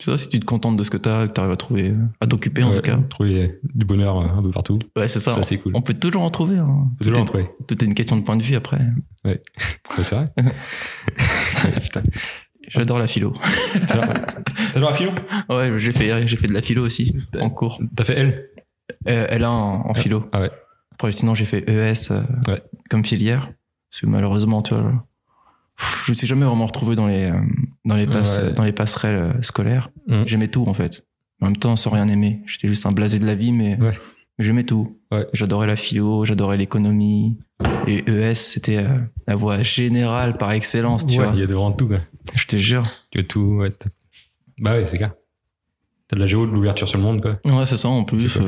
C'est 0.00 0.10
ça, 0.10 0.18
si 0.18 0.28
tu 0.28 0.40
te 0.40 0.44
contentes 0.44 0.76
de 0.76 0.82
ce 0.82 0.90
que 0.90 0.96
t'as, 0.96 1.28
que 1.28 1.32
t'arrives 1.32 1.52
à 1.52 1.56
trouver, 1.56 1.94
à 2.20 2.26
t'occuper 2.26 2.62
en 2.64 2.70
Ouais, 2.70 2.76
tout 2.76 2.82
cas. 2.82 2.98
Trouver 3.08 3.60
du 3.74 3.84
bonheur 3.86 4.18
euh, 4.18 4.26
un 4.38 4.42
peu 4.42 4.50
partout. 4.50 4.78
Ouais, 4.96 5.06
c'est 5.06 5.20
ça. 5.20 5.30
Ça, 5.30 5.42
c'est 5.44 5.58
cool. 5.58 5.72
On 5.76 5.82
peut 5.82 5.94
toujours 5.94 6.22
en 6.22 6.28
trouver. 6.30 6.56
Hein. 6.58 6.88
Faut 6.98 7.04
toujours 7.04 7.20
en 7.20 7.24
trouver. 7.24 7.46
tout 7.68 7.84
est 7.84 7.86
une 7.86 7.94
question 7.94 8.16
de 8.16 8.22
point 8.22 8.36
de 8.36 8.42
vue 8.42 8.56
après. 8.56 8.80
Ouais, 9.24 9.40
c'est 10.00 10.14
vrai. 10.14 10.24
Putain. 11.82 12.02
J'adore 12.68 12.98
la 12.98 13.06
philo. 13.06 13.34
T'adores 14.72 14.90
la 14.90 14.96
philo? 14.96 15.12
Ouais, 15.50 15.78
j'ai 15.78 15.92
fait, 15.92 16.26
j'ai 16.26 16.36
fait 16.36 16.46
de 16.48 16.54
la 16.54 16.62
philo 16.62 16.84
aussi, 16.84 17.14
en 17.38 17.50
cours. 17.50 17.80
T'as 17.94 18.04
fait 18.04 18.18
L? 18.18 18.48
Euh, 19.08 19.26
L1 19.28 19.44
en, 19.46 19.90
en 19.90 19.94
philo. 19.94 20.24
Ah 20.32 20.40
ouais. 20.40 20.50
Après, 20.92 21.12
sinon, 21.12 21.34
j'ai 21.34 21.44
fait 21.44 21.68
ES 21.68 22.10
euh, 22.12 22.22
Ouais. 22.48 22.62
comme 22.88 23.04
filière. 23.04 23.50
Parce 23.92 24.00
que 24.00 24.06
malheureusement, 24.06 24.62
tu 24.62 24.72
vois, 24.74 25.04
je 26.06 26.12
me 26.12 26.16
suis 26.16 26.26
jamais 26.26 26.46
vraiment 26.46 26.64
retrouvé 26.64 26.96
dans 26.96 27.06
les, 27.06 27.26
euh, 27.30 27.38
dans 27.84 27.94
les, 27.94 28.06
Ouais. 28.08 28.52
dans 28.54 28.64
les 28.64 28.72
passerelles 28.72 29.16
euh, 29.16 29.42
scolaires. 29.42 29.90
Mhm. 30.08 30.26
J'aimais 30.26 30.48
tout, 30.48 30.64
en 30.66 30.72
fait. 30.72 31.04
En 31.42 31.46
même 31.46 31.56
temps, 31.56 31.76
sans 31.76 31.90
rien 31.90 32.08
aimer. 32.08 32.40
J'étais 32.46 32.68
juste 32.68 32.86
un 32.86 32.92
blasé 32.92 33.18
de 33.18 33.26
la 33.26 33.34
vie, 33.34 33.52
mais, 33.52 33.78
Ouais. 33.80 33.92
j'aimais 34.38 34.64
tout. 34.64 34.98
Ouais. 35.10 35.26
J'adorais 35.34 35.66
la 35.66 35.76
philo, 35.76 36.24
j'adorais 36.24 36.56
l'économie. 36.56 37.36
Et 37.86 38.02
ES, 38.10 38.34
c'était 38.34 38.78
euh, 38.78 38.98
la 39.28 39.36
voie 39.36 39.60
générale 39.62 40.38
par 40.38 40.52
excellence, 40.52 41.04
tu 41.04 41.16
vois. 41.16 41.32
Il 41.34 41.40
y 41.40 41.42
a 41.42 41.46
de 41.46 41.52
vraiment 41.54 41.72
tout, 41.72 41.88
quoi. 41.88 41.98
Je 42.34 42.46
te 42.46 42.56
jure. 42.56 42.84
Y 43.14 43.18
a 43.20 43.24
tout, 43.24 43.58
ouais. 43.60 43.70
Bah 44.58 44.72
ouais, 44.78 44.84
c'est 44.86 44.96
clair. 44.96 45.12
T'as 46.08 46.16
de 46.16 46.20
la 46.22 46.26
géo, 46.26 46.46
de 46.46 46.52
l'ouverture 46.52 46.88
sur 46.88 46.96
le 46.98 47.04
monde, 47.04 47.20
quoi. 47.20 47.38
Ouais, 47.44 47.66
c'est 47.66 47.76
ça, 47.76 47.88
en 47.88 48.04
plus. 48.04 48.38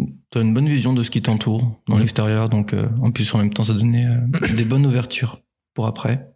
Euh, 0.00 0.04
T'as 0.30 0.42
une 0.42 0.52
bonne 0.54 0.68
vision 0.68 0.92
de 0.92 1.02
ce 1.02 1.10
qui 1.10 1.22
t'entoure 1.22 1.80
dans 1.88 1.98
l'extérieur, 1.98 2.48
donc 2.48 2.72
euh, 2.74 2.88
en 3.02 3.10
plus 3.10 3.32
en 3.34 3.38
même 3.38 3.52
temps 3.52 3.64
ça 3.64 3.74
donnait 3.74 4.06
euh, 4.06 4.54
des 4.54 4.64
bonnes 4.64 4.86
ouvertures 4.86 5.40
pour 5.74 5.86
après. 5.86 6.28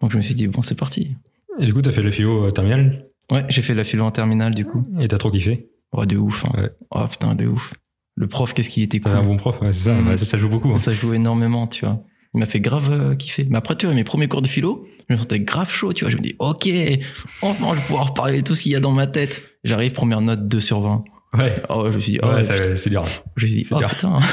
Donc 0.00 0.12
je 0.12 0.16
me 0.16 0.22
suis 0.22 0.34
dit 0.34 0.46
bon 0.48 0.62
c'est 0.62 0.74
parti. 0.76 1.16
Et 1.60 1.66
du 1.66 1.74
coup, 1.74 1.82
t'as 1.82 1.92
fait 1.92 2.02
le 2.02 2.10
philo 2.10 2.46
euh, 2.46 2.50
terminal 2.50 3.06
Ouais, 3.30 3.44
j'ai 3.48 3.62
fait 3.62 3.74
la 3.74 3.84
philo 3.84 4.04
en 4.04 4.10
terminale 4.10 4.54
du 4.54 4.64
coup. 4.64 4.82
et 5.00 5.08
t'as 5.08 5.18
trop 5.18 5.30
kiffé? 5.30 5.68
Oh 5.92 6.06
de 6.06 6.16
ouf. 6.16 6.44
Hein. 6.46 6.52
Ouais. 6.62 6.70
Oh 6.90 7.06
putain 7.10 7.34
de 7.34 7.46
ouf. 7.46 7.72
Le 8.14 8.26
prof 8.26 8.52
qu'est-ce 8.54 8.68
qu'il 8.68 8.82
était 8.82 9.00
cool. 9.00 9.12
Un 9.12 9.22
bon 9.22 9.36
prof, 9.36 9.60
ouais, 9.62 9.72
c'est 9.72 9.84
ça. 9.90 10.00
Bah, 10.00 10.16
ça, 10.16 10.24
ça 10.24 10.36
joue 10.38 10.48
beaucoup. 10.48 10.70
hein. 10.70 10.78
Ça 10.78 10.92
joue 10.92 11.12
énormément, 11.14 11.66
tu 11.66 11.84
vois. 11.84 12.02
Il 12.34 12.40
m'a 12.40 12.46
fait 12.46 12.60
grave 12.60 12.90
euh, 12.92 13.14
kiffer. 13.14 13.46
Mais 13.50 13.58
après 13.58 13.76
tu 13.76 13.86
vois 13.86 13.94
mes 13.94 14.04
premiers 14.04 14.28
cours 14.28 14.40
de 14.42 14.46
philo, 14.48 14.86
je 15.08 15.14
me 15.14 15.18
sentais 15.18 15.40
grave 15.40 15.70
chaud, 15.70 15.92
tu 15.92 16.04
vois. 16.04 16.10
Je 16.10 16.16
me 16.16 16.22
dis 16.22 16.34
ok, 16.38 16.68
enfin 17.42 17.70
je 17.74 17.80
vais 17.80 17.86
pouvoir 17.86 18.14
parler 18.14 18.38
de 18.38 18.46
tout 18.46 18.54
ce 18.54 18.62
qu'il 18.62 18.72
y 18.72 18.76
a 18.76 18.80
dans 18.80 18.92
ma 18.92 19.06
tête. 19.06 19.42
J'arrive 19.64 19.92
première 19.92 20.20
note 20.22 20.48
2 20.48 20.60
sur 20.60 20.80
20. 20.80 21.04
Ouais. 21.36 21.54
Oh 21.68 21.86
je 21.90 21.96
me 21.96 22.00
suis 22.00 22.12
dit 22.12 22.18
oh, 22.22 22.26
Ouais, 22.28 22.44
c'est 22.44 22.90
dur. 22.90 23.04
Je 23.36 23.46
me 23.46 23.50
suis 23.50 23.62
dit, 23.62 23.68
oh 23.72 23.78
dur. 23.78 23.88
putain. 23.88 24.18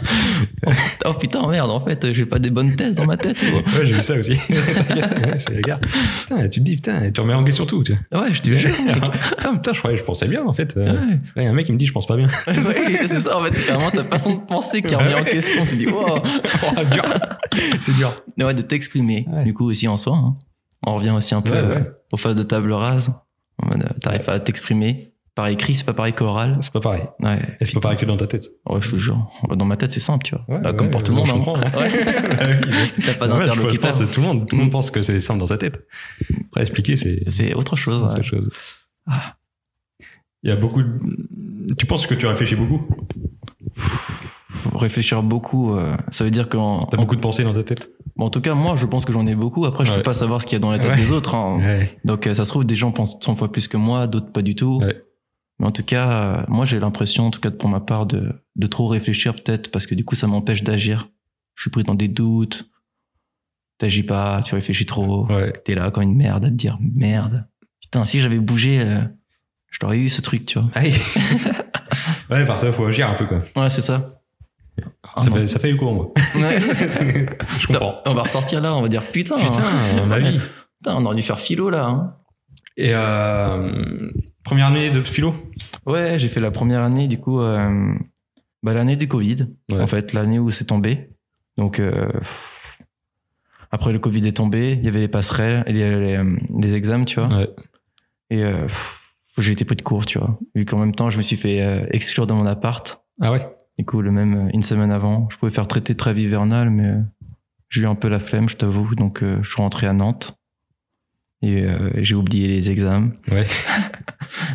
oh, 1.04 1.12
putain- 1.14 1.40
oh 1.44 1.48
merde, 1.48 1.70
en 1.70 1.80
fait, 1.80 2.12
j'ai 2.12 2.24
pas 2.24 2.38
des 2.38 2.50
bonnes 2.50 2.74
thèses 2.76 2.94
dans 2.94 3.04
ma 3.06 3.16
tête. 3.16 3.42
ou- 3.42 3.56
Ouais, 3.78 3.84
j'ai 3.84 3.92
vu 3.94 4.02
ça 4.02 4.14
aussi. 4.18 4.32
ouais, 4.50 5.38
c'est 5.38 5.50
les 5.50 5.62
gars. 5.62 5.80
Putain, 6.20 6.48
tu 6.48 6.60
te 6.60 6.64
dis, 6.64 6.76
putain, 6.76 7.10
tu 7.10 7.20
remets 7.20 7.34
en 7.34 7.44
question 7.44 7.66
tout. 7.66 7.82
Tu 7.82 7.96
vois. 8.12 8.22
Ouais, 8.22 8.34
je 8.34 8.42
te 8.42 8.50
jure. 8.50 8.70
putain, 9.30 9.54
putain, 9.56 9.72
je 9.72 9.78
croyais, 9.78 9.96
je 9.96 10.04
pensais 10.04 10.28
bien, 10.28 10.44
en 10.44 10.52
fait. 10.52 10.76
Euh, 10.76 10.84
Ouais. 10.88 11.20
Là, 11.36 11.42
y 11.42 11.46
a 11.46 11.50
un 11.50 11.52
mec 11.52 11.66
qui 11.66 11.72
me 11.72 11.78
dit, 11.78 11.86
je 11.86 11.92
pense 11.92 12.06
pas 12.06 12.16
bien. 12.16 12.28
Ouais, 12.46 13.06
c'est 13.06 13.20
ça, 13.20 13.36
en 13.38 13.42
fait, 13.42 13.54
c'est 13.54 13.70
vraiment 13.72 13.90
ta 13.90 14.04
façon 14.04 14.34
de 14.36 14.40
penser 14.40 14.82
qui 14.82 14.94
remet 14.94 15.14
en 15.14 15.24
question. 15.24 15.64
Tu 15.66 15.76
dis, 15.76 15.86
wow. 15.86 16.18
Oh, 16.18 16.84
dur. 16.92 17.04
C'est 17.80 17.94
dur. 17.96 18.14
Ouais, 18.38 18.54
de 18.54 18.62
t'exprimer. 18.62 19.26
Du 19.44 19.52
coup, 19.54 19.66
aussi 19.68 19.88
en 19.88 19.96
soi, 19.96 20.16
hein. 20.16 20.36
on 20.86 20.94
revient 20.94 21.10
aussi 21.10 21.34
un 21.34 21.42
peu 21.42 21.54
euh, 21.54 21.80
aux 22.12 22.16
phases 22.16 22.36
de 22.36 22.42
table 22.42 22.72
rase. 22.72 23.12
Euh, 23.64 23.74
T'arrives 24.00 24.22
pas 24.22 24.34
à 24.34 24.40
t'exprimer. 24.40 25.07
Par 25.38 25.46
écrit, 25.46 25.76
c'est 25.76 25.84
pas 25.84 25.94
pareil 25.94 26.14
qu'oral. 26.14 26.56
C'est 26.60 26.72
pas 26.72 26.80
pareil. 26.80 27.04
Ouais. 27.20 27.38
Et 27.60 27.64
c'est 27.64 27.72
pas 27.74 27.78
pareil 27.78 27.96
que 27.96 28.04
dans 28.04 28.16
ta 28.16 28.26
tête. 28.26 28.50
Ouais, 28.68 28.80
je 28.82 28.90
te 28.90 28.96
jure. 28.96 29.30
Dans 29.54 29.64
ma 29.66 29.76
tête, 29.76 29.92
c'est 29.92 30.00
simple, 30.00 30.24
tu 30.24 30.34
vois. 30.34 30.44
Ouais, 30.48 30.60
Là, 30.64 30.70
ouais, 30.72 30.76
comme 30.76 30.90
pour 30.90 31.00
tout 31.04 31.12
le 31.12 31.18
monde. 31.18 31.28
je 31.28 31.32
hein. 31.32 31.36
comprends. 31.38 31.60
T'as 33.06 33.14
pas 33.14 33.28
d'interlocuteur. 33.28 33.96
que 33.96 34.04
tout 34.12 34.20
le 34.20 34.26
monde, 34.26 34.48
tout 34.48 34.56
le 34.56 34.62
Mm. 34.62 34.64
monde 34.64 34.72
pense 34.72 34.90
que 34.90 35.00
c'est 35.00 35.20
simple 35.20 35.38
dans 35.38 35.46
sa 35.46 35.56
tête. 35.56 35.86
Après, 36.48 36.62
expliquer, 36.62 36.96
c'est. 36.96 37.22
C'est 37.28 37.54
autre 37.54 37.76
chose. 37.76 38.02
autre. 38.02 38.50
Ah. 39.06 39.36
Il 40.42 40.50
y 40.50 40.52
a 40.52 40.56
beaucoup 40.56 40.82
de... 40.82 40.98
Tu 41.78 41.86
penses 41.86 42.08
que 42.08 42.14
tu 42.14 42.26
réfléchis 42.26 42.56
beaucoup? 42.56 42.80
Réfléchir 44.74 45.22
beaucoup. 45.22 45.74
euh, 45.74 45.96
ça 46.10 46.24
veut 46.24 46.30
dire 46.32 46.48
qu'en 46.48 46.80
T'as 46.80 46.96
beaucoup 46.96 47.14
de 47.16 47.20
pensées 47.20 47.44
dans 47.44 47.54
ta 47.54 47.62
tête? 47.62 47.90
Bon, 48.16 48.24
en 48.26 48.30
tout 48.30 48.40
cas, 48.40 48.54
moi, 48.54 48.74
je 48.76 48.86
pense 48.86 49.04
que 49.04 49.12
j'en 49.12 49.26
ai 49.28 49.36
beaucoup. 49.36 49.66
Après, 49.66 49.84
je 49.84 49.90
Ouais. 49.92 49.98
peux 49.98 50.02
pas 50.02 50.14
savoir 50.14 50.42
ce 50.42 50.46
qu'il 50.48 50.54
y 50.54 50.56
a 50.56 50.60
dans 50.60 50.72
la 50.72 50.80
tête 50.80 50.90
Ouais. 50.90 50.96
des 50.96 51.12
autres. 51.12 51.36
hein. 51.36 51.58
Ouais. 51.60 51.96
Donc, 52.04 52.26
euh, 52.26 52.34
ça 52.34 52.44
se 52.44 52.50
trouve, 52.50 52.64
des 52.66 52.74
gens 52.74 52.90
pensent 52.90 53.18
100 53.20 53.36
fois 53.36 53.52
plus 53.52 53.68
que 53.68 53.76
moi, 53.76 54.08
d'autres 54.08 54.32
pas 54.32 54.42
du 54.42 54.56
tout. 54.56 54.82
Mais 55.58 55.66
en 55.66 55.72
tout 55.72 55.82
cas, 55.82 56.40
euh, 56.40 56.44
moi, 56.48 56.64
j'ai 56.64 56.78
l'impression, 56.78 57.26
en 57.26 57.30
tout 57.30 57.40
cas 57.40 57.50
pour 57.50 57.68
ma 57.68 57.80
part, 57.80 58.06
de, 58.06 58.32
de 58.56 58.66
trop 58.66 58.86
réfléchir 58.86 59.34
peut-être, 59.34 59.70
parce 59.70 59.86
que 59.86 59.94
du 59.94 60.04
coup, 60.04 60.14
ça 60.14 60.26
m'empêche 60.26 60.62
d'agir. 60.62 61.08
Je 61.56 61.62
suis 61.62 61.70
pris 61.70 61.82
dans 61.82 61.94
des 61.96 62.08
doutes. 62.08 62.70
T'agis 63.78 64.02
pas, 64.04 64.40
tu 64.44 64.54
réfléchis 64.54 64.86
trop. 64.86 65.26
Ouais. 65.26 65.52
T'es 65.64 65.74
là 65.74 65.90
comme 65.90 66.02
une 66.04 66.16
merde 66.16 66.44
à 66.44 66.48
te 66.48 66.54
dire 66.54 66.78
merde. 66.80 67.46
Putain, 67.80 68.04
si 68.04 68.20
j'avais 68.20 68.38
bougé, 68.38 68.80
euh, 68.80 69.00
je 69.70 69.78
l'aurais 69.82 69.98
eu 69.98 70.08
ce 70.08 70.20
truc, 70.20 70.46
tu 70.46 70.58
vois. 70.58 70.68
Aïe. 70.74 70.94
ouais, 72.30 72.44
par 72.44 72.58
ça, 72.60 72.72
faut 72.72 72.84
agir 72.86 73.08
un 73.08 73.14
peu, 73.14 73.26
quoi. 73.26 73.38
Ouais, 73.56 73.70
c'est 73.70 73.80
ça. 73.82 74.04
Ça, 75.16 75.26
Ah, 75.28 75.30
fait, 75.32 75.46
ça 75.48 75.58
fait 75.58 75.70
écho, 75.70 75.92
moi. 75.92 76.12
Ouais. 76.36 76.60
je 77.58 77.66
comprends. 77.66 77.96
on 78.06 78.14
va 78.14 78.22
ressortir 78.22 78.60
là, 78.60 78.76
on 78.76 78.82
va 78.82 78.88
dire 78.88 79.10
putain. 79.10 79.36
Putain, 79.36 80.04
ma 80.06 80.18
vie. 80.20 80.38
Putain, 80.78 80.96
on 80.96 81.04
aurait 81.06 81.16
dû 81.16 81.22
faire 81.22 81.40
philo 81.40 81.70
là. 81.70 81.86
hein. 81.86 82.14
Et 82.76 82.90
euh, 82.94 84.10
première 84.48 84.66
année 84.68 84.90
de 84.90 85.02
philo 85.02 85.34
Ouais, 85.86 86.18
j'ai 86.18 86.28
fait 86.28 86.40
la 86.40 86.50
première 86.50 86.80
année, 86.82 87.06
du 87.06 87.18
coup, 87.20 87.40
euh, 87.40 87.94
bah, 88.62 88.72
l'année 88.74 88.96
du 88.96 89.06
Covid, 89.08 89.46
Ouais. 89.70 89.80
en 89.80 89.86
fait, 89.86 90.12
l'année 90.14 90.38
où 90.38 90.50
c'est 90.50 90.64
tombé. 90.64 91.10
Donc, 91.58 91.78
euh, 91.80 92.08
après 93.70 93.92
le 93.92 93.98
Covid 93.98 94.26
est 94.26 94.36
tombé, 94.36 94.72
il 94.72 94.84
y 94.84 94.88
avait 94.88 95.00
les 95.00 95.08
passerelles, 95.08 95.64
il 95.68 95.76
y 95.76 95.82
avait 95.82 96.00
les, 96.00 96.16
euh, 96.16 96.36
les 96.58 96.74
examens, 96.76 97.04
tu 97.04 97.20
vois. 97.20 97.28
Ouais. 97.36 97.50
Et 98.30 98.42
euh, 98.42 98.66
j'ai 99.36 99.52
été 99.52 99.64
pris 99.64 99.76
de 99.76 99.82
court, 99.82 100.06
tu 100.06 100.18
vois. 100.18 100.38
Vu 100.54 100.64
qu'en 100.64 100.78
même 100.78 100.94
temps, 100.94 101.10
je 101.10 101.18
me 101.18 101.22
suis 101.22 101.36
fait 101.36 101.60
euh, 101.62 101.86
exclure 101.90 102.26
de 102.26 102.32
mon 102.32 102.46
appart. 102.46 103.02
Ah 103.20 103.30
ouais? 103.32 103.46
Du 103.78 103.84
coup, 103.84 104.00
le 104.00 104.10
même, 104.10 104.50
une 104.54 104.62
semaine 104.62 104.90
avant, 104.90 105.28
je 105.30 105.36
pouvais 105.36 105.52
faire 105.52 105.66
traiter 105.68 105.92
de 105.92 105.98
trêve 105.98 106.18
hivernale, 106.18 106.70
mais 106.70 106.88
euh, 106.88 107.00
j'ai 107.68 107.82
eu 107.82 107.86
un 107.86 107.94
peu 107.94 108.08
la 108.08 108.18
flemme, 108.18 108.48
je 108.48 108.56
t'avoue. 108.56 108.94
Donc, 108.94 109.22
euh, 109.22 109.38
je 109.42 109.48
suis 109.52 109.60
rentré 109.62 109.86
à 109.86 109.92
Nantes. 109.92 110.37
Et 111.40 111.62
euh, 111.62 111.90
j'ai 112.02 112.16
oublié 112.16 112.48
les 112.48 112.70
examens. 112.70 113.12
Ouais. 113.30 113.46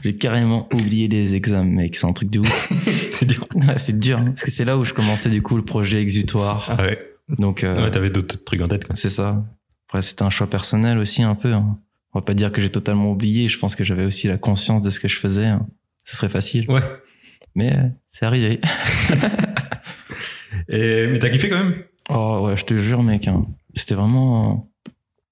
J'ai 0.04 0.16
carrément 0.16 0.68
oublié 0.74 1.08
les 1.08 1.34
examens, 1.34 1.82
mec. 1.82 1.96
C'est 1.96 2.06
un 2.06 2.12
truc 2.14 2.30
de 2.30 2.40
ouf. 2.40 2.72
C'est 3.10 3.26
dur. 3.26 3.48
Ouais, 3.56 3.78
c'est 3.78 3.98
dur, 3.98 4.20
hein, 4.20 4.26
parce 4.32 4.44
que 4.44 4.52
c'est 4.52 4.66
là 4.66 4.78
où 4.78 4.84
je 4.84 4.94
commençais 4.94 5.30
du 5.30 5.42
coup 5.42 5.56
le 5.56 5.64
projet 5.64 6.02
exutoire. 6.02 6.76
Ah 6.78 6.84
ouais. 6.84 7.00
Donc 7.30 7.64
euh, 7.64 7.84
Ouais, 7.86 7.92
t'avais 7.92 8.10
d'autres 8.10 8.44
trucs 8.44 8.62
en 8.62 8.68
tête, 8.68 8.86
quoi. 8.86 8.96
c'est 8.96 9.10
ça. 9.10 9.44
Après 9.88 10.02
c'était 10.02 10.24
un 10.24 10.30
choix 10.30 10.50
personnel 10.50 10.98
aussi 10.98 11.24
un 11.24 11.36
peu. 11.36 11.54
hein. 11.54 11.78
On 12.14 12.20
va 12.20 12.24
pas 12.24 12.34
dire 12.34 12.52
que 12.52 12.62
j'ai 12.62 12.70
totalement 12.70 13.12
oublié. 13.12 13.48
Je 13.48 13.58
pense 13.60 13.76
que 13.76 13.84
j'avais 13.84 14.06
aussi 14.06 14.28
la 14.28 14.38
conscience 14.38 14.82
de 14.82 14.90
ce 14.90 15.00
que 15.00 15.08
je 15.08 15.18
faisais. 15.18 15.46
hein. 15.46 15.66
Ce 16.04 16.18
serait 16.18 16.30
facile, 16.30 16.66
Ouais. 16.70 16.82
mais 17.56 17.74
euh, 17.74 17.88
c'est 18.10 18.26
arrivé. 18.26 18.60
Et, 20.70 21.08
mais 21.08 21.20
t'as 21.20 21.30
kiffé 21.30 21.50
quand 21.50 21.64
même? 21.64 21.74
Oh 22.10 22.42
ouais, 22.46 22.58
je 22.58 22.66
te 22.66 22.76
jure 22.76 23.04
mec. 23.04 23.28
hein. 23.28 23.46
C'était 23.76 23.96
vraiment 23.96 24.70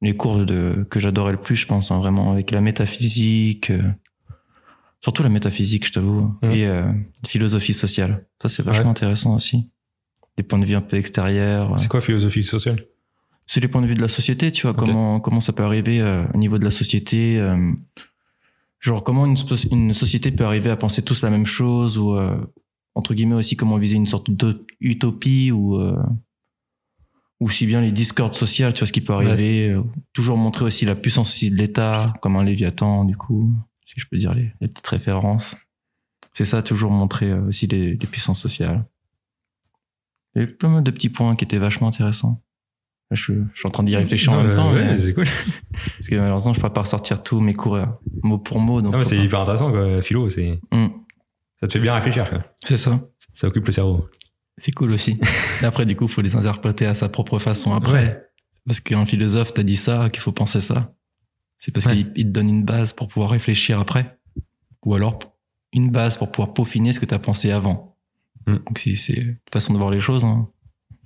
les 0.02 0.16
cours 0.16 0.46
de 0.46 0.86
que 0.90 1.00
j'adorais 1.00 1.32
le 1.34 1.38
plus, 1.40 1.56
je 1.56 1.68
pense, 1.68 1.92
hein, 1.92 2.00
vraiment 2.00 2.32
avec 2.32 2.52
la 2.52 2.62
métaphysique. 2.62 3.70
euh, 3.72 3.82
Surtout 5.04 5.24
la 5.24 5.30
métaphysique, 5.30 5.88
je 5.88 5.94
t'avoue, 5.94 6.36
Mhm. 6.44 6.52
et 6.52 6.68
euh, 6.68 6.84
philosophie 7.28 7.74
sociale. 7.74 8.28
Ça, 8.42 8.50
c'est 8.50 8.62
vachement 8.62 8.84
Ouais. 8.86 8.90
intéressant 8.92 9.36
aussi. 9.36 9.68
Des 10.38 10.44
points 10.44 10.60
de 10.60 10.66
vue 10.66 10.76
un 10.76 10.82
peu 10.82 10.96
extérieurs. 10.98 11.78
C'est 11.80 11.88
quoi 11.90 12.02
philosophie 12.02 12.44
sociale? 12.44 12.78
C'est 13.48 13.60
les 13.62 13.68
points 13.68 13.82
de 13.82 13.88
vue 13.88 13.96
de 13.96 14.02
la 14.02 14.08
société, 14.08 14.52
tu 14.52 14.62
vois, 14.68 14.74
comment, 14.76 15.20
comment 15.20 15.40
ça 15.42 15.54
peut 15.54 15.64
arriver 15.64 16.02
euh, 16.02 16.24
au 16.34 16.38
niveau 16.38 16.58
de 16.60 16.64
la 16.64 16.72
société. 16.72 17.40
euh, 17.40 17.72
genre, 18.80 19.04
comment 19.04 19.26
une, 19.26 19.36
une 19.72 19.94
société 19.96 20.32
peut 20.32 20.46
arriver 20.46 20.70
à 20.70 20.78
penser 20.78 21.02
tous 21.02 21.22
la 21.24 21.30
même 21.32 21.46
chose, 21.48 21.98
ou, 21.98 22.16
euh, 22.16 22.38
entre 22.96 23.14
guillemets, 23.16 23.36
aussi 23.36 23.56
comment 23.56 23.78
viser 23.78 23.96
une 23.98 24.08
sorte 24.08 24.30
d'utopie, 24.80 25.52
ou, 25.52 25.78
euh, 25.80 25.96
ou 27.42 27.50
si 27.50 27.66
bien 27.66 27.82
les 27.82 27.92
discordes 27.92 28.34
sociales, 28.36 28.72
tu 28.74 28.80
vois, 28.80 28.88
ce 28.88 28.94
qui 28.94 29.02
peut 29.02 29.14
arriver. 29.14 29.70
euh, 29.72 29.82
toujours 30.14 30.38
montrer 30.38 30.64
aussi 30.64 30.86
la 30.86 30.96
puissance 30.96 31.30
aussi 31.30 31.50
de 31.52 31.56
l'État, 31.58 32.14
comme 32.22 32.36
un 32.38 32.44
Léviathan, 32.44 33.04
du 33.04 33.18
coup, 33.18 33.52
si 33.86 33.96
je 34.00 34.06
peux 34.10 34.18
dire 34.18 34.34
les, 34.34 34.54
les 34.62 34.68
petites 34.70 34.88
références. 34.88 35.58
C'est 36.34 36.46
ça, 36.46 36.62
toujours 36.64 36.92
montrer 36.92 37.32
euh, 37.32 37.42
aussi 37.48 37.68
les, 37.68 37.98
les 37.98 38.08
puissances 38.08 38.40
sociales. 38.40 38.86
Il 40.36 40.40
y 40.40 40.44
avait 40.44 40.52
plein 40.54 40.82
de 40.82 40.92
petits 40.92 41.10
points 41.10 41.36
qui 41.36 41.44
étaient 41.44 41.58
vachement 41.58 41.88
intéressants. 41.90 42.40
Là, 43.10 43.16
je, 43.16 43.34
je 43.54 43.60
suis 43.60 43.68
en 43.68 43.72
train 43.72 43.84
d'y 43.84 43.96
réfléchir 43.98 44.32
en 44.32 44.42
même 44.44 44.54
temps, 44.54 44.72
ouais, 44.72 44.86
mais- 44.86 45.00
c'est 45.00 45.14
cool. 45.14 45.26
parce 45.98 46.08
que 46.08 46.16
malheureusement, 46.16 46.54
je 46.54 46.62
peux 46.62 46.70
pas 46.70 46.82
ressortir 46.82 47.22
tous 47.22 47.42
mes 47.42 47.54
cours 47.54 47.76
euh, 47.76 47.86
mot 48.24 48.38
pour 48.38 48.60
mot. 48.60 48.82
Donc 48.82 48.96
c'est 49.04 49.18
pas- 49.18 49.24
hyper 49.24 49.40
intéressant, 49.42 49.72
quoi. 49.72 50.02
Philo, 50.02 50.30
c'est. 50.30 50.60
Mm. 50.72 50.88
Ça 51.60 51.68
te 51.68 51.74
fait 51.74 51.80
bien 51.80 51.94
réfléchir, 51.96 52.30
quoi. 52.30 52.42
C'est 52.64 52.78
ça. 52.78 53.02
Ça 53.34 53.48
occupe 53.48 53.66
le 53.66 53.72
cerveau. 53.74 54.08
C'est 54.64 54.72
cool 54.72 54.92
aussi. 54.92 55.20
Et 55.62 55.66
après, 55.66 55.86
du 55.88 55.96
coup, 55.96 56.08
faut 56.08 56.22
les 56.22 56.36
interpréter 56.36 56.86
à 56.86 56.94
sa 56.94 57.10
propre 57.10 57.40
façon 57.40 57.74
après. 57.74 57.94
Ouais. 58.06 58.24
Parce 58.68 58.80
qu'un 58.80 59.06
philosophe 59.08 59.54
t'a 59.56 59.64
dit 59.64 59.76
ça, 59.76 60.10
qu'il 60.12 60.22
faut 60.22 60.32
penser 60.32 60.62
ça. 60.62 60.94
C'est 61.58 61.72
parce 61.72 61.88
Ouais. 61.88 61.96
qu'il 61.96 62.12
il 62.16 62.26
te 62.26 62.30
donne 62.30 62.50
une 62.50 62.64
base 62.64 62.94
pour 62.94 63.08
pouvoir 63.08 63.32
réfléchir 63.32 63.80
après. 63.80 64.20
Ou 64.86 64.94
alors, 64.94 65.18
une 65.74 65.90
base 65.90 66.18
pour 66.18 66.32
pouvoir 66.32 66.54
peaufiner 66.54 66.94
ce 66.94 67.00
que 67.00 67.06
t'as 67.06 67.18
pensé 67.18 67.50
avant. 67.52 67.98
Mm. 68.46 68.58
Donc, 68.58 68.78
si 68.80 68.96
c'est 68.96 69.14
une 69.14 69.38
façon 69.52 69.74
de 69.74 69.80
voir 69.80 69.90
les 69.90 70.00
choses, 70.00 70.24
hein. 70.24 70.48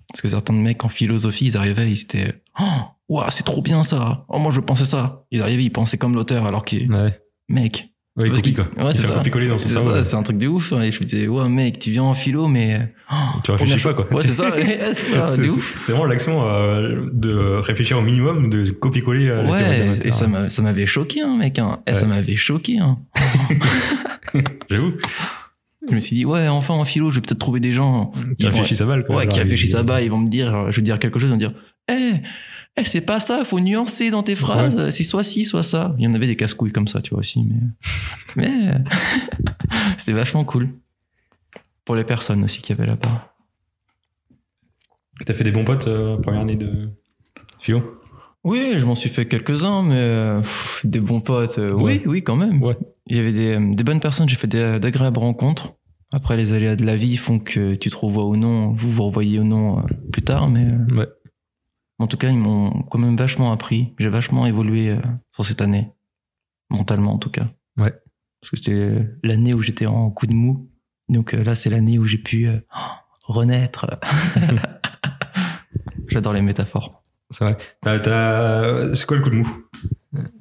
Parce 0.09 0.21
que 0.21 0.27
certains 0.27 0.53
mecs 0.53 0.83
en 0.83 0.89
philosophie, 0.89 1.45
ils 1.45 1.57
arrivaient, 1.57 1.89
ils 1.91 2.01
étaient, 2.01 2.41
oh, 2.59 2.63
ouah, 3.09 3.31
c'est 3.31 3.43
trop 3.43 3.61
bien 3.61 3.83
ça. 3.83 4.25
Oh, 4.29 4.37
moi, 4.39 4.51
je 4.51 4.59
pensais 4.61 4.85
ça. 4.85 5.25
Ils 5.31 5.41
arrivaient, 5.41 5.63
ils 5.63 5.71
pensaient 5.71 5.97
comme 5.97 6.15
l'auteur, 6.15 6.45
alors 6.45 6.63
que, 6.65 6.75
Ouais. 6.89 7.19
mec. 7.49 7.93
Ouais, 8.17 8.27
il 8.27 8.31
copie, 8.33 8.53
quoi. 8.53 8.65
Ouais, 8.77 8.93
c'est 8.93 9.01
ça. 9.01 9.09
dans 9.09 9.57
son 9.57 9.67
C'est 9.67 9.73
cerveau. 9.73 10.01
c'est 10.01 10.15
un 10.15 10.23
truc 10.23 10.37
de 10.37 10.47
ouf. 10.47 10.71
Et 10.71 10.89
je 10.89 10.99
me 11.01 11.05
disais, 11.05 11.27
ouais, 11.27 11.49
mec, 11.49 11.79
tu 11.79 11.91
viens 11.91 12.03
en 12.03 12.13
philo, 12.13 12.47
mais. 12.47 12.93
oh, 13.11 13.15
Tu 13.43 13.51
réfléchis 13.51 13.83
pas, 13.83 13.93
quoi. 13.93 14.07
Ouais, 14.13 14.21
c'est 14.23 14.31
ça, 14.31 14.49
ouais, 14.55 14.79
c'est 14.93 15.15
ça, 15.15 15.27
C'est- 15.27 15.47
vraiment 15.91 16.05
l'action 16.05 16.41
euh, 16.47 17.07
de 17.11 17.59
réfléchir 17.59 17.97
au 17.99 18.01
minimum, 18.01 18.49
de 18.49 18.69
copier-coller 18.71 19.27
euh, 19.27 19.45
Ouais, 19.49 19.97
et 20.05 20.11
ça 20.11 20.27
m'a- 20.27 20.47
ça 20.47 20.61
m'avait 20.61 20.85
choqué, 20.85 21.21
hein, 21.23 21.35
mec. 21.37 21.59
Hein. 21.59 21.79
Eh, 21.87 21.93
Ça 21.93 22.07
m'avait 22.07 22.37
choqué. 22.37 22.79
Hein. 22.79 22.99
J'avoue, 24.69 24.93
Je 25.89 25.93
me 25.93 25.99
suis 25.99 26.15
dit, 26.15 26.25
ouais, 26.25 26.47
enfin 26.47 26.73
en 26.73 26.85
philo, 26.85 27.09
je 27.11 27.15
vais 27.15 27.21
peut-être 27.21 27.37
trouver 27.39 27.59
des 27.59 27.73
gens 27.73 28.11
tu 28.15 28.19
Ils 28.39 28.45
vont- 28.49 28.57
réfléchis 28.59 28.81
à 28.81 28.85
balle. 28.85 29.05
quoi. 29.05 29.17
ouais, 29.17 29.27
qui 29.27 29.39
réfléchissent 29.39 29.75
à 29.75 29.83
bas. 29.83 30.01
Ils 30.01 30.09
vont 30.09 30.17
me 30.19 30.27
dire, 30.29 30.71
je 30.71 30.77
vais 30.77 30.81
dire 30.83 30.99
quelque 30.99 31.19
chose, 31.19 31.27
ils 31.27 31.31
vont 31.31 31.35
me 31.35 31.39
dire, 31.39 31.53
eh, 31.91 32.13
eh, 32.77 32.83
c'est 32.85 33.01
pas 33.01 33.19
ça, 33.19 33.43
faut 33.45 33.59
nuancer 33.59 34.09
dans 34.11 34.23
tes 34.23 34.35
phrases. 34.35 34.89
C'est 34.91 35.03
soit 35.03 35.23
ci, 35.23 35.45
soit 35.45 35.63
ça. 35.63 35.95
Il 35.97 36.03
y 36.03 36.07
en 36.07 36.13
avait 36.13 36.27
des 36.27 36.35
casse-couilles 36.35 36.71
comme 36.71 36.87
ça, 36.87 37.01
tu 37.01 37.11
vois 37.11 37.19
aussi, 37.19 37.43
mais, 37.43 37.55
mais 38.35 38.69
euh, 38.71 38.79
c'était 39.97 40.13
vachement 40.13 40.43
cool. 40.45 40.69
Pour 41.85 41.95
les 41.95 42.03
personnes 42.03 42.43
aussi 42.43 42.61
qui 42.61 42.71
avaient 42.71 42.87
là-bas. 42.87 43.31
T'as 45.25 45.33
fait 45.33 45.43
des 45.43 45.51
bons 45.51 45.63
potes 45.63 45.87
euh, 45.87 46.17
première 46.17 46.41
année 46.41 46.55
de 46.55 46.89
philo? 47.59 48.01
Oui, 48.43 48.73
je 48.77 48.85
m'en 48.85 48.95
suis 48.95 49.09
fait 49.09 49.25
quelques-uns, 49.27 49.81
mais 49.83 49.95
euh, 49.97 50.39
pff, 50.41 50.81
des 50.85 50.99
bons 50.99 51.21
potes, 51.21 51.57
euh, 51.57 51.73
Ouais. 51.73 51.83
oui, 51.83 52.01
oui, 52.05 52.23
quand 52.23 52.35
même. 52.35 52.61
Ouais. 52.61 52.77
Il 53.07 53.15
y 53.15 53.19
avait 53.19 53.31
des, 53.31 53.57
des 53.73 53.83
bonnes 53.83 53.99
personnes, 53.99 54.27
j'ai 54.27 54.35
fait 54.35 54.47
d'agréables 54.47 55.17
rencontres. 55.19 55.73
Après, 56.11 56.37
les 56.37 56.53
aléas 56.53 56.75
de 56.75 56.85
la 56.85 56.95
vie 56.95 57.17
font 57.17 57.39
que 57.39 57.75
tu 57.75 57.89
te 57.89 57.95
revois 57.95 58.25
ou 58.25 58.35
non, 58.35 58.71
vous 58.73 58.89
vous 58.91 59.03
revoyez 59.03 59.39
ou 59.39 59.43
non 59.43 59.83
plus 60.11 60.21
tard, 60.21 60.49
mais 60.49 60.65
Ouais. 60.95 61.07
En 61.99 62.07
tout 62.07 62.17
cas, 62.17 62.29
ils 62.29 62.37
m'ont 62.37 62.71
quand 62.83 62.99
même 62.99 63.15
vachement 63.15 63.51
appris. 63.51 63.93
J'ai 63.99 64.09
vachement 64.09 64.45
évolué 64.45 64.89
euh, 64.89 64.97
sur 65.33 65.45
cette 65.45 65.61
année, 65.61 65.91
mentalement 66.69 67.13
en 67.13 67.17
tout 67.17 67.29
cas. 67.29 67.47
Ouais. 67.77 67.93
Parce 68.41 68.51
que 68.51 68.57
c'était 68.57 69.07
l'année 69.23 69.53
où 69.53 69.61
j'étais 69.61 69.85
en 69.85 70.09
coup 70.11 70.27
de 70.27 70.33
mou. 70.33 70.69
Donc 71.09 71.33
euh, 71.33 71.43
là, 71.43 71.55
c'est 71.55 71.69
l'année 71.69 71.97
où 71.99 72.05
j'ai 72.05 72.17
pu 72.17 72.47
euh, 72.47 72.59
renaître. 73.27 73.85
J'adore 76.09 76.33
les 76.33 76.41
métaphores. 76.41 77.01
C'est 77.31 77.43
vrai. 77.43 77.57
C'est 77.83 79.05
quoi 79.07 79.17
le 79.17 79.23
coup 79.23 79.29
de 79.29 79.35
mou? 79.35 79.57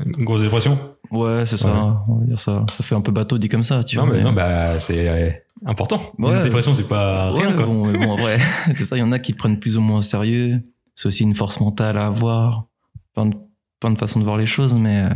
Une 0.04 0.24
grosse 0.24 0.42
dépression? 0.42 0.78
Ouais, 1.10 1.46
c'est 1.46 1.56
ça, 1.56 2.04
on 2.08 2.18
va 2.18 2.24
dire 2.26 2.38
ça. 2.40 2.64
Ça 2.76 2.82
fait 2.84 2.94
un 2.94 3.00
peu 3.00 3.12
bateau 3.12 3.38
dit 3.38 3.48
comme 3.48 3.62
ça, 3.62 3.82
tu 3.84 3.96
Non, 3.96 4.04
vois. 4.06 4.12
mais 4.12 4.18
mais- 4.18 4.24
non, 4.24 4.32
bah, 4.32 4.78
c'est 4.78 5.10
euh, 5.10 5.30
important. 5.66 6.00
Ouais. 6.18 6.36
Une 6.36 6.42
dépression, 6.42 6.74
c'est 6.74 6.86
pas 6.88 7.30
rien, 7.32 7.50
Ouais, 7.50 7.54
quoi. 7.56 7.66
Bon, 7.66 8.14
après, 8.14 8.38
c'est 8.74 8.84
ça, 8.84 8.96
il 8.96 9.00
y 9.00 9.02
en 9.02 9.12
a 9.12 9.18
qui 9.18 9.32
te 9.32 9.38
prennent 9.38 9.58
plus 9.58 9.76
ou 9.76 9.80
moins 9.80 9.98
au 9.98 10.02
sérieux. 10.02 10.60
C'est 10.94 11.08
aussi 11.08 11.22
une 11.24 11.34
force 11.34 11.60
mentale 11.60 11.96
à 11.96 12.06
avoir. 12.06 12.66
Plein 13.14 13.26
de, 13.26 13.36
plein 13.80 13.90
de 13.90 13.98
façons 13.98 14.18
de 14.20 14.24
voir 14.24 14.36
les 14.36 14.46
choses, 14.46 14.74
mais, 14.74 15.02
euh, 15.04 15.14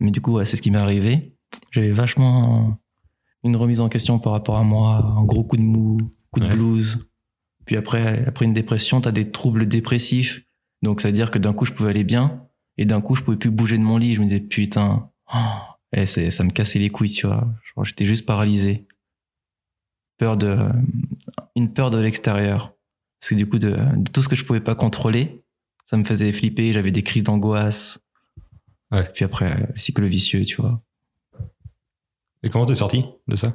mais 0.00 0.10
du 0.10 0.20
coup, 0.20 0.32
ouais, 0.32 0.44
c'est 0.44 0.56
ce 0.56 0.62
qui 0.62 0.70
m'est 0.70 0.78
arrivé. 0.78 1.36
J'avais 1.70 1.92
vachement 1.92 2.78
une 3.42 3.56
remise 3.56 3.80
en 3.80 3.88
question 3.88 4.18
par 4.18 4.32
rapport 4.32 4.56
à 4.56 4.62
moi, 4.62 5.04
un 5.20 5.24
gros 5.24 5.44
coup 5.44 5.56
de 5.56 5.62
mou, 5.62 5.98
coup 6.30 6.40
de 6.40 6.46
Ouais. 6.46 6.52
blues. 6.54 7.06
Puis 7.66 7.76
après, 7.76 8.24
après 8.26 8.44
une 8.44 8.52
dépression, 8.54 9.00
t'as 9.00 9.12
des 9.12 9.30
troubles 9.30 9.66
dépressifs. 9.68 10.42
Donc 10.82 11.00
ça 11.00 11.08
veut 11.08 11.14
dire 11.14 11.30
que 11.30 11.38
d'un 11.38 11.52
coup, 11.52 11.64
je 11.64 11.72
pouvais 11.72 11.90
aller 11.90 12.04
bien, 12.04 12.46
et 12.76 12.84
d'un 12.84 13.00
coup, 13.00 13.14
je 13.14 13.22
pouvais 13.22 13.36
plus 13.38 13.50
bouger 13.50 13.78
de 13.78 13.82
mon 13.82 13.96
lit. 13.96 14.14
Je 14.14 14.20
me 14.20 14.26
disais, 14.26 14.40
putain, 14.40 15.10
oh, 15.34 15.38
et 15.92 16.06
c'est, 16.06 16.30
ça 16.30 16.44
me 16.44 16.50
cassait 16.50 16.78
les 16.78 16.90
couilles, 16.90 17.10
tu 17.12 17.26
vois. 17.26 17.46
J'étais 17.84 18.04
juste 18.04 18.26
paralysé. 18.26 18.86
Peur 20.18 20.36
de, 20.36 20.56
une 21.56 21.72
peur 21.72 21.90
de 21.90 21.98
l'extérieur. 21.98 22.73
Parce 23.24 23.30
que 23.30 23.34
du 23.36 23.46
coup, 23.48 23.58
de, 23.58 23.70
de 23.70 24.10
tout 24.10 24.20
ce 24.20 24.28
que 24.28 24.36
je 24.36 24.44
pouvais 24.44 24.60
pas 24.60 24.74
contrôler, 24.74 25.42
ça 25.86 25.96
me 25.96 26.04
faisait 26.04 26.30
flipper, 26.30 26.74
j'avais 26.74 26.90
des 26.92 27.02
crises 27.02 27.22
d'angoisse. 27.22 27.98
Ouais. 28.90 29.08
Puis 29.14 29.24
après, 29.24 29.66
le 29.72 29.78
cycle 29.78 30.04
vicieux, 30.04 30.44
tu 30.44 30.60
vois. 30.60 30.82
Et 32.42 32.50
comment 32.50 32.66
t'es 32.66 32.74
sorti 32.74 33.06
de 33.26 33.34
ça? 33.36 33.54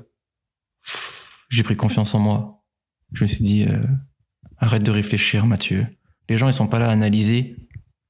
J'ai 1.49 1.61
pris 1.61 1.75
confiance 1.75 2.15
en 2.15 2.19
moi. 2.19 2.63
Je 3.13 3.23
me 3.23 3.27
suis 3.27 3.43
dit, 3.43 3.63
euh, 3.67 3.77
arrête 4.57 4.81
de 4.83 4.89
réfléchir, 4.89 5.45
Mathieu. 5.45 5.85
Les 6.29 6.37
gens, 6.37 6.47
ils 6.47 6.53
sont 6.53 6.67
pas 6.67 6.79
là 6.79 6.89
à 6.89 6.91
analyser 6.91 7.55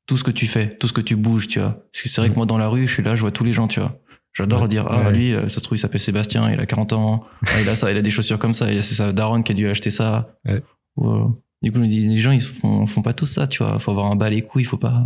tout 0.06 0.15
ce 0.15 0.24
que 0.24 0.32
tu 0.32 0.48
fais, 0.48 0.78
tout 0.78 0.88
ce 0.88 0.93
que 0.93 1.02
tu 1.02 1.17
bouges, 1.17 1.50
tu 1.50 1.60
vois. 1.60 1.72
Parce 1.91 2.02
que 2.04 2.08
c'est 2.08 2.22
vrai 2.22 2.30
que 2.30 2.36
moi, 2.36 2.45
dans 2.45 2.58
la 2.58 2.69
rue, 2.69 2.88
je 2.88 2.93
suis 2.93 3.04
là, 3.04 3.17
je 3.17 3.22
vois 3.22 3.32
tous 3.32 3.43
les 3.43 3.52
gens, 3.52 3.67
tu 3.67 3.82
vois. 3.82 4.00
J'adore 4.32 4.62
Ouais. 4.62 4.67
dire, 4.69 4.86
ah, 4.88 5.08
Ouais. 5.08 5.12
lui, 5.12 5.34
euh, 5.34 5.50
ça 5.50 5.56
se 5.56 5.60
trouve, 5.60 5.78
il 5.78 5.82
s'appelle 5.82 6.00
Sébastien, 6.00 6.50
il 6.50 6.60
a 6.62 6.65
40 6.65 6.93
ans, 6.93 7.26
Ah, 7.48 7.60
il 7.62 7.67
a 7.67 7.76
ça, 7.76 7.91
il 7.91 7.98
a 7.98 8.02
des 8.02 8.12
chaussures 8.12 8.39
comme 8.39 8.54
ça, 8.54 8.67
c'est 8.82 8.95
sa 8.95 9.12
daronne 9.12 9.43
qui 9.43 9.52
a 9.52 9.56
dû 9.56 9.67
acheter 9.67 9.89
ça. 9.89 10.34
Ouais. 10.45 10.63
Ou, 10.95 11.36
Du 11.62 11.72
coup, 11.72 11.78
je 11.78 11.84
me 11.84 11.88
dis, 11.88 12.08
les 12.08 12.19
gens, 12.19 12.32
ils 12.32 12.41
font, 12.41 12.88
font 12.88 13.02
pas 13.02 13.13
tout 13.13 13.26
ça, 13.26 13.48
tu 13.48 13.63
vois. 13.63 13.80
Faut 13.80 13.91
avoir 13.91 14.12
un 14.12 14.15
bas 14.15 14.30
les 14.30 14.41
couilles, 14.41 14.63
faut 14.63 14.78
pas, 14.78 15.04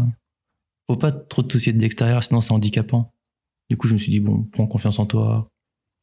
faut 0.87 0.97
pas 0.97 1.11
trop 1.11 1.41
te 1.43 1.51
soucier 1.53 1.73
de 1.73 1.79
l'extérieur, 1.79 2.23
sinon 2.23 2.41
c'est 2.41 2.51
handicapant. 2.53 3.11
Du 3.69 3.77
coup, 3.77 3.87
je 3.87 3.93
me 3.93 3.97
suis 3.97 4.11
dit, 4.11 4.19
bon, 4.19 4.43
prends 4.51 4.67
confiance 4.67 4.99
en 4.99 5.05
toi, 5.07 5.49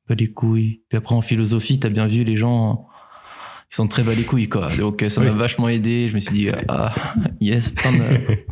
bas 0.09 0.15
les 0.17 0.27
couilles. 0.33 0.83
Puis 0.89 0.97
après, 0.99 1.15
en 1.15 1.21
philosophie, 1.21 1.79
t'as 1.79 1.89
bien 1.91 2.07
vu, 2.09 2.25
les 2.25 2.37
gens, 2.37 2.89
ils 3.71 3.77
sont 3.77 3.87
très 3.87 4.03
bas 4.03 4.13
les 4.15 4.25
couilles, 4.25 4.49
quoi. 4.49 4.69
Donc, 4.77 5.03
euh, 5.05 5.09
ça 5.09 5.21
m'a 5.21 5.31
vachement 5.31 5.69
aidé. 5.69 6.09
Je 6.09 6.15
me 6.15 6.19
suis 6.21 6.35
dit, 6.35 6.49
ah, 6.69 6.95
yes, 7.41 7.71
plein 7.71 7.93
de, 7.93 8.45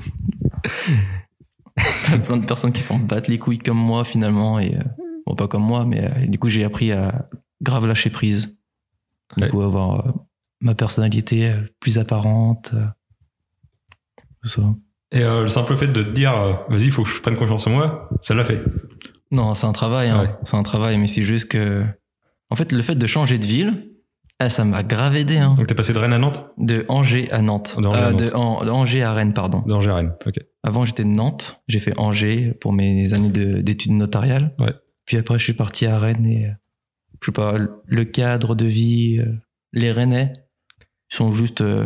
plein 2.25 2.37
de 2.37 2.47
personnes 2.47 2.73
qui 2.73 2.81
s'en 2.83 2.99
battent 2.99 3.29
les 3.29 3.39
couilles 3.39 3.59
comme 3.59 3.79
moi, 3.79 4.05
finalement. 4.05 4.61
Et, 4.61 4.77
euh, 4.77 4.83
bon, 5.27 5.35
pas 5.35 5.49
comme 5.49 5.65
moi, 5.65 5.85
mais 5.85 6.05
euh, 6.05 6.27
du 6.27 6.39
coup, 6.39 6.49
j'ai 6.49 6.63
appris 6.63 6.93
à 6.93 7.27
grave 7.61 7.87
lâcher 7.87 8.11
prise. 8.11 8.55
Du 9.37 9.43
Ouais. 9.45 9.51
coup, 9.51 9.61
avoir 9.61 10.15
ma 10.61 10.75
personnalité 10.75 11.51
euh, 11.51 11.61
plus 11.81 11.99
apparente. 11.99 12.73
euh, 12.75 12.87
tout 14.43 14.49
ça. 14.49 14.63
Et 15.13 15.23
euh, 15.23 15.43
le 15.43 15.49
simple 15.49 15.75
fait 15.77 15.89
de 15.89 16.03
te 16.03 16.11
dire, 16.11 16.37
euh, 16.37 16.53
vas-y, 16.69 16.85
il 16.85 16.91
faut 16.93 17.03
que 17.03 17.09
je 17.09 17.21
prenne 17.21 17.37
confiance 17.37 17.67
en 17.67 17.71
moi, 17.71 18.09
ça 18.21 18.35
l'a 18.35 18.45
fait. 18.45 18.63
Non, 19.31 19.55
c'est 19.55 19.67
un 19.67 19.73
travail, 19.73 20.09
hein. 20.09 20.21
Ouais. 20.23 20.31
c'est 20.45 20.57
un 20.57 20.63
travail, 20.63 20.99
mais 20.99 21.07
c'est 21.07 21.25
juste 21.25 21.49
que, 21.51 21.83
en 22.51 22.57
fait, 22.57 22.73
le 22.73 22.83
fait 22.83 22.95
de 22.95 23.07
changer 23.07 23.39
de 23.39 23.45
ville, 23.47 23.91
eh, 24.43 24.49
ça 24.51 24.65
m'a 24.65 24.83
grave 24.83 25.17
aidé, 25.17 25.39
hein. 25.39 25.55
Donc 25.57 25.67
t'es 25.67 25.75
passé 25.75 25.93
de 25.93 25.99
Rennes 25.99 26.13
à 26.13 26.19
Nantes? 26.19 26.45
De 26.59 26.85
Angers 26.89 27.31
à 27.33 27.43
Nantes. 27.43 27.77
De 27.81 27.87
Angers 27.87 27.99
à 28.01 28.07
Euh, 28.07 28.11
Nantes. 28.11 28.21
de, 28.23 28.35
en- 28.35 28.65
de 28.65 28.71
Angers 28.71 29.03
à 29.03 29.13
Rennes, 29.15 29.35
pardon. 29.35 29.65
À 29.69 29.95
Rennes, 29.95 30.13
ok. 30.27 30.35
Avant, 30.63 30.85
j'étais 30.85 31.05
de 31.05 31.09
Nantes. 31.09 31.63
J'ai 31.69 31.79
fait 31.79 31.99
Angers 31.99 32.55
pour 32.61 32.73
mes 32.73 33.13
années 33.15 33.31
de- 33.31 33.61
d'études 33.61 33.93
notariales. 33.93 34.55
Ouais. 34.59 34.73
Puis 35.07 35.17
après, 35.17 35.39
je 35.39 35.45
suis 35.45 35.55
parti 35.55 35.87
à 35.87 35.99
Rennes 35.99 36.27
et, 36.27 36.51
je 37.21 37.27
sais 37.27 37.33
pas, 37.33 37.55
le 37.87 38.05
cadre 38.05 38.55
de 38.55 38.67
vie, 38.67 39.21
les 39.73 39.91
Rennais, 39.91 40.33
ils 41.11 41.15
sont 41.17 41.31
juste, 41.31 41.61
euh, 41.61 41.85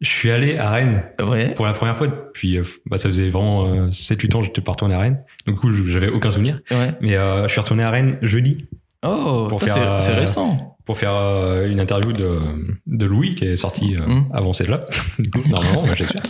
Je 0.00 0.08
suis 0.08 0.30
allé 0.30 0.56
à 0.58 0.70
Rennes 0.70 1.04
ouais. 1.28 1.54
pour 1.54 1.66
la 1.66 1.72
première 1.72 1.96
fois 1.96 2.06
depuis, 2.06 2.58
euh, 2.58 2.62
bah, 2.86 2.98
ça 2.98 3.08
faisait 3.08 3.30
vraiment 3.30 3.66
euh, 3.66 3.88
7-8 3.90 4.34
ans 4.36 4.40
que 4.40 4.46
j'étais 4.46 4.60
pas 4.60 4.72
retourné 4.72 4.94
à 4.94 5.00
Rennes. 5.00 5.22
Donc 5.46 5.56
du 5.56 5.60
coup, 5.60 5.72
j'avais 5.72 6.08
aucun 6.08 6.30
souvenir. 6.30 6.60
Ouais. 6.70 6.92
Mais 7.00 7.16
euh, 7.16 7.44
je 7.48 7.52
suis 7.52 7.60
retourné 7.60 7.82
à 7.82 7.90
Rennes 7.90 8.18
jeudi 8.22 8.58
Oh, 9.04 9.46
Pour 9.48 9.60
ça, 9.62 9.74
faire, 9.74 10.00
c'est 10.00 10.12
euh, 10.12 10.18
récent. 10.20 10.76
pour 10.84 10.98
faire 10.98 11.14
euh, 11.14 11.68
une 11.68 11.80
interview 11.80 12.12
de, 12.12 12.40
de 12.88 13.06
Louis 13.06 13.36
qui 13.36 13.44
est 13.44 13.56
sorti 13.56 13.94
euh, 13.96 14.04
Mm. 14.06 14.24
avant 14.32 14.52
celle-là. 14.52 14.84
Du 15.20 15.30
coup, 15.42 15.48
normalement, 15.48 15.84
bah, 15.86 15.94
j'espère. 15.94 16.22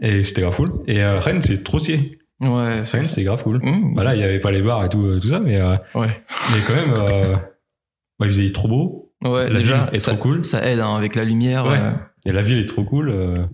Et 0.00 0.24
c'était 0.24 0.42
grave 0.42 0.56
cool. 0.56 0.72
Et 0.86 1.02
euh, 1.02 1.20
Rennes, 1.20 1.42
c'est 1.42 1.62
trop 1.64 1.78
stylé. 1.78 2.18
Ouais, 2.40 2.80
Rennes, 2.80 3.04
c'est 3.04 3.22
grave 3.24 3.42
cool. 3.42 3.58
Mmh, 3.62 3.92
Voilà, 3.94 4.14
il 4.14 4.20
y 4.20 4.24
avait 4.24 4.38
pas 4.38 4.50
les 4.52 4.62
bars 4.62 4.82
et 4.84 4.88
tout, 4.88 5.04
euh, 5.04 5.18
tout 5.20 5.28
ça, 5.28 5.40
mais, 5.40 5.60
euh, 5.60 5.76
Ouais. 5.94 6.22
mais 6.54 6.60
quand 6.66 6.74
même, 6.74 6.92
euh, 6.92 7.32
bah, 8.18 8.26
il 8.26 8.28
faisait 8.28 8.48
trop 8.50 8.68
beau. 8.68 8.97
Ouais, 9.24 9.48
La 9.50 9.58
déjà, 9.58 9.84
ville 9.86 9.94
est 9.94 9.98
ça, 9.98 10.12
trop 10.12 10.20
cool. 10.22 10.44
ça 10.44 10.64
aide 10.68 10.78
hein, 10.80 10.94
avec 10.94 11.14
la 11.14 11.24
lumière. 11.24 11.66
Ouais. 11.66 11.78
euh. 11.78 11.92
Et 12.24 12.32
la 12.32 12.42
ville 12.42 12.58
est 12.58 12.66
trop 12.66 12.84
cool. 12.84 13.08
Euh, 13.10 13.46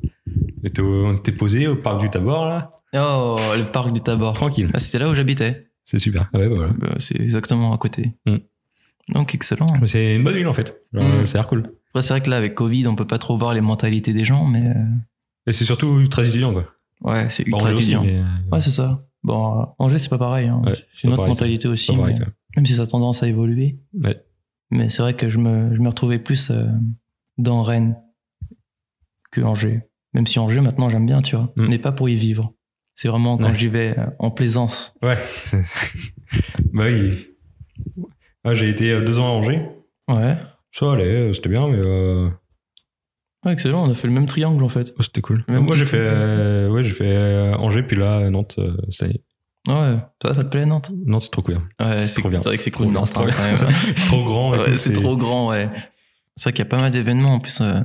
on, 0.81 1.15
était 1.15 1.33
posé 1.33 1.67
au 1.69 1.77
parc 1.77 2.01
du 2.01 2.11
Tabor, 2.11 2.47
là, 2.47 2.71
Oh, 2.95 3.39
le 3.57 3.65
parc 3.65 3.93
du 3.93 4.01
Tabor. 4.01 4.35
tranquille. 4.35 4.71
Ah, 4.75 4.79
C'était 4.81 4.99
là 4.99 5.09
où 5.11 5.15
j'habitais. 5.15 5.69
C'est 5.85 5.99
super. 5.99 6.29
Ouais, 6.35 6.49
bah, 6.49 6.55
voilà. 6.55 6.73
Bah, 6.79 6.95
c'est 6.99 7.21
exactement 7.21 7.73
à 7.73 7.79
côté. 7.79 8.15
Mm. 8.27 8.37
Donc, 9.11 9.35
excellent. 9.35 9.67
C'est 9.87 10.17
une 10.17 10.25
bonne 10.25 10.35
ville, 10.37 10.49
en 10.49 10.55
fait. 10.55 10.83
Mm. 10.93 11.25
Ça 11.27 11.39
a 11.39 11.41
l'air 11.43 11.47
cool. 11.49 11.65
Après, 11.91 12.03
c'est 12.03 12.15
vrai 12.15 12.21
que 12.23 12.31
là, 12.31 12.37
avec 12.37 12.55
Covid, 12.55 12.87
on 12.89 12.97
peut 12.97 13.07
pas 13.07 13.19
trop 13.19 13.37
voir 13.39 13.55
les 13.55 13.61
mentalités 13.61 14.13
des 14.13 14.25
gens, 14.25 14.47
mais 14.47 14.67
euh, 14.67 14.75
Et 15.47 15.53
c'est 15.53 15.65
surtout 15.65 16.07
très 16.09 16.29
étudiant, 16.29 16.53
quoi. 16.53 16.65
ouais, 17.03 17.29
c'est 17.31 17.47
ultra 17.47 17.73
étudiant. 17.73 18.03
mais, 18.05 18.23
Ouais, 18.51 18.61
c'est 18.61 18.71
ça. 18.71 19.05
Bon, 19.23 19.69
Angers, 19.79 19.99
c'est 19.99 20.09
pas 20.11 20.19
pareil. 20.19 20.49
Hein. 20.49 20.61
Ouais, 20.65 20.73
c'est 20.95 21.05
une 21.05 21.11
autre 21.11 21.19
pareil. 21.19 21.31
mentalité 21.33 21.69
aussi, 21.69 21.95
pareil, 21.97 22.17
mais- 22.19 22.27
même 22.57 22.67
si 22.67 22.75
ça 22.75 22.83
a 22.83 22.87
tendance 22.87 23.23
à 23.23 23.29
évoluer. 23.29 23.79
Ouais. 24.03 24.23
Mais 24.75 24.89
c'est 24.89 25.03
vrai 25.03 25.15
que 25.15 25.31
je 25.31 25.39
me, 25.39 25.75
je 25.75 25.81
me 25.81 25.89
retrouvais 25.89 26.19
plus 26.19 26.51
euh, 26.51 26.67
dans 27.39 27.63
Rennes 27.63 27.97
que 29.31 29.41
Angers. 29.41 29.83
Même 30.13 30.27
si 30.27 30.39
Angers, 30.39 30.61
maintenant, 30.61 30.89
j'aime 30.89 31.07
bien, 31.07 31.23
tu 31.23 31.37
vois. 31.37 31.53
Mm. 31.57 31.67
Mais 31.69 31.79
pas 31.79 31.93
pour 31.93 32.09
y 32.09 32.17
vivre. 32.17 32.53
C'est 32.97 33.09
vraiment 33.09 33.39
quand 33.39 33.51
Ouais. 33.51 33.55
j'y 33.57 33.69
vais 33.69 33.99
euh, 33.99 34.07
en 34.19 34.31
plaisance. 34.31 34.95
Ouais. 35.03 35.19
bah 36.73 36.87
oui. 36.87 37.29
Ouais, 38.45 38.55
j'ai 38.55 38.69
été 38.69 38.93
euh, 38.93 39.01
deux 39.05 39.19
ans 39.19 39.27
à 39.27 39.31
Angers. 39.31 39.63
Ouais. 40.09 40.37
Ça 40.73 40.93
allait, 40.93 41.33
c'était 41.33 41.49
bien, 41.49 41.69
mais 41.69 41.79
euh, 41.79 42.29
Ouais, 43.45 43.53
excellent. 43.53 43.85
On 43.87 43.91
a 43.91 43.95
fait 43.95 44.09
le 44.09 44.13
même 44.15 44.27
triangle, 44.27 44.63
en 44.65 44.69
fait. 44.69 44.93
oh, 44.99 45.03
c'était 45.03 45.21
cool. 45.21 45.45
Moi, 45.49 45.77
j'ai 45.77 45.87
fait, 45.87 45.99
euh, 45.99 46.69
ouais, 46.71 46.83
j'ai 46.83 46.95
fait 46.95 47.53
Angers, 47.59 47.83
puis 47.85 47.97
là, 47.97 48.29
Nantes, 48.31 48.59
ça 48.91 49.07
y 49.07 49.11
est. 49.11 49.23
Ouais. 49.67 49.97
Ça 50.23 50.45
te 50.45 50.49
plaît, 50.49 50.67
Nantes? 50.67 50.91
Nantes, 51.07 51.23
c'est 51.23 51.31
trop 51.31 51.43
cool. 51.43 51.61
Ouais, 51.81 51.97
C'est 51.97 52.21
trop 52.21 52.29
bien. 52.29 52.39
C'est 52.41 52.49
vrai 52.49 52.57
que 52.57 52.63
c'est 52.63 52.71
cool, 52.71 52.89
Nantes, 52.89 53.07
c'est 53.09 53.15
trop 53.15 53.23
hein, 53.25 53.27
bien. 53.27 53.57
quand 53.59 53.65
même. 53.67 53.75
c'est 53.97 54.07
trop 54.07 54.25
grand 54.25 54.51
Ouais, 54.53 54.77
c'est 54.77 54.93
trop 54.93 55.17
grand, 55.17 55.49
ouais. 55.49 55.69
C'est 56.37 56.45
vrai 56.45 56.53
qu'il 56.53 56.65
y 56.65 56.67
a 56.67 56.71
pas 56.71 56.79
mal 56.79 56.91
d'événements. 56.91 57.35
En 57.35 57.41
plus, 57.41 57.61
euh, 57.61 57.81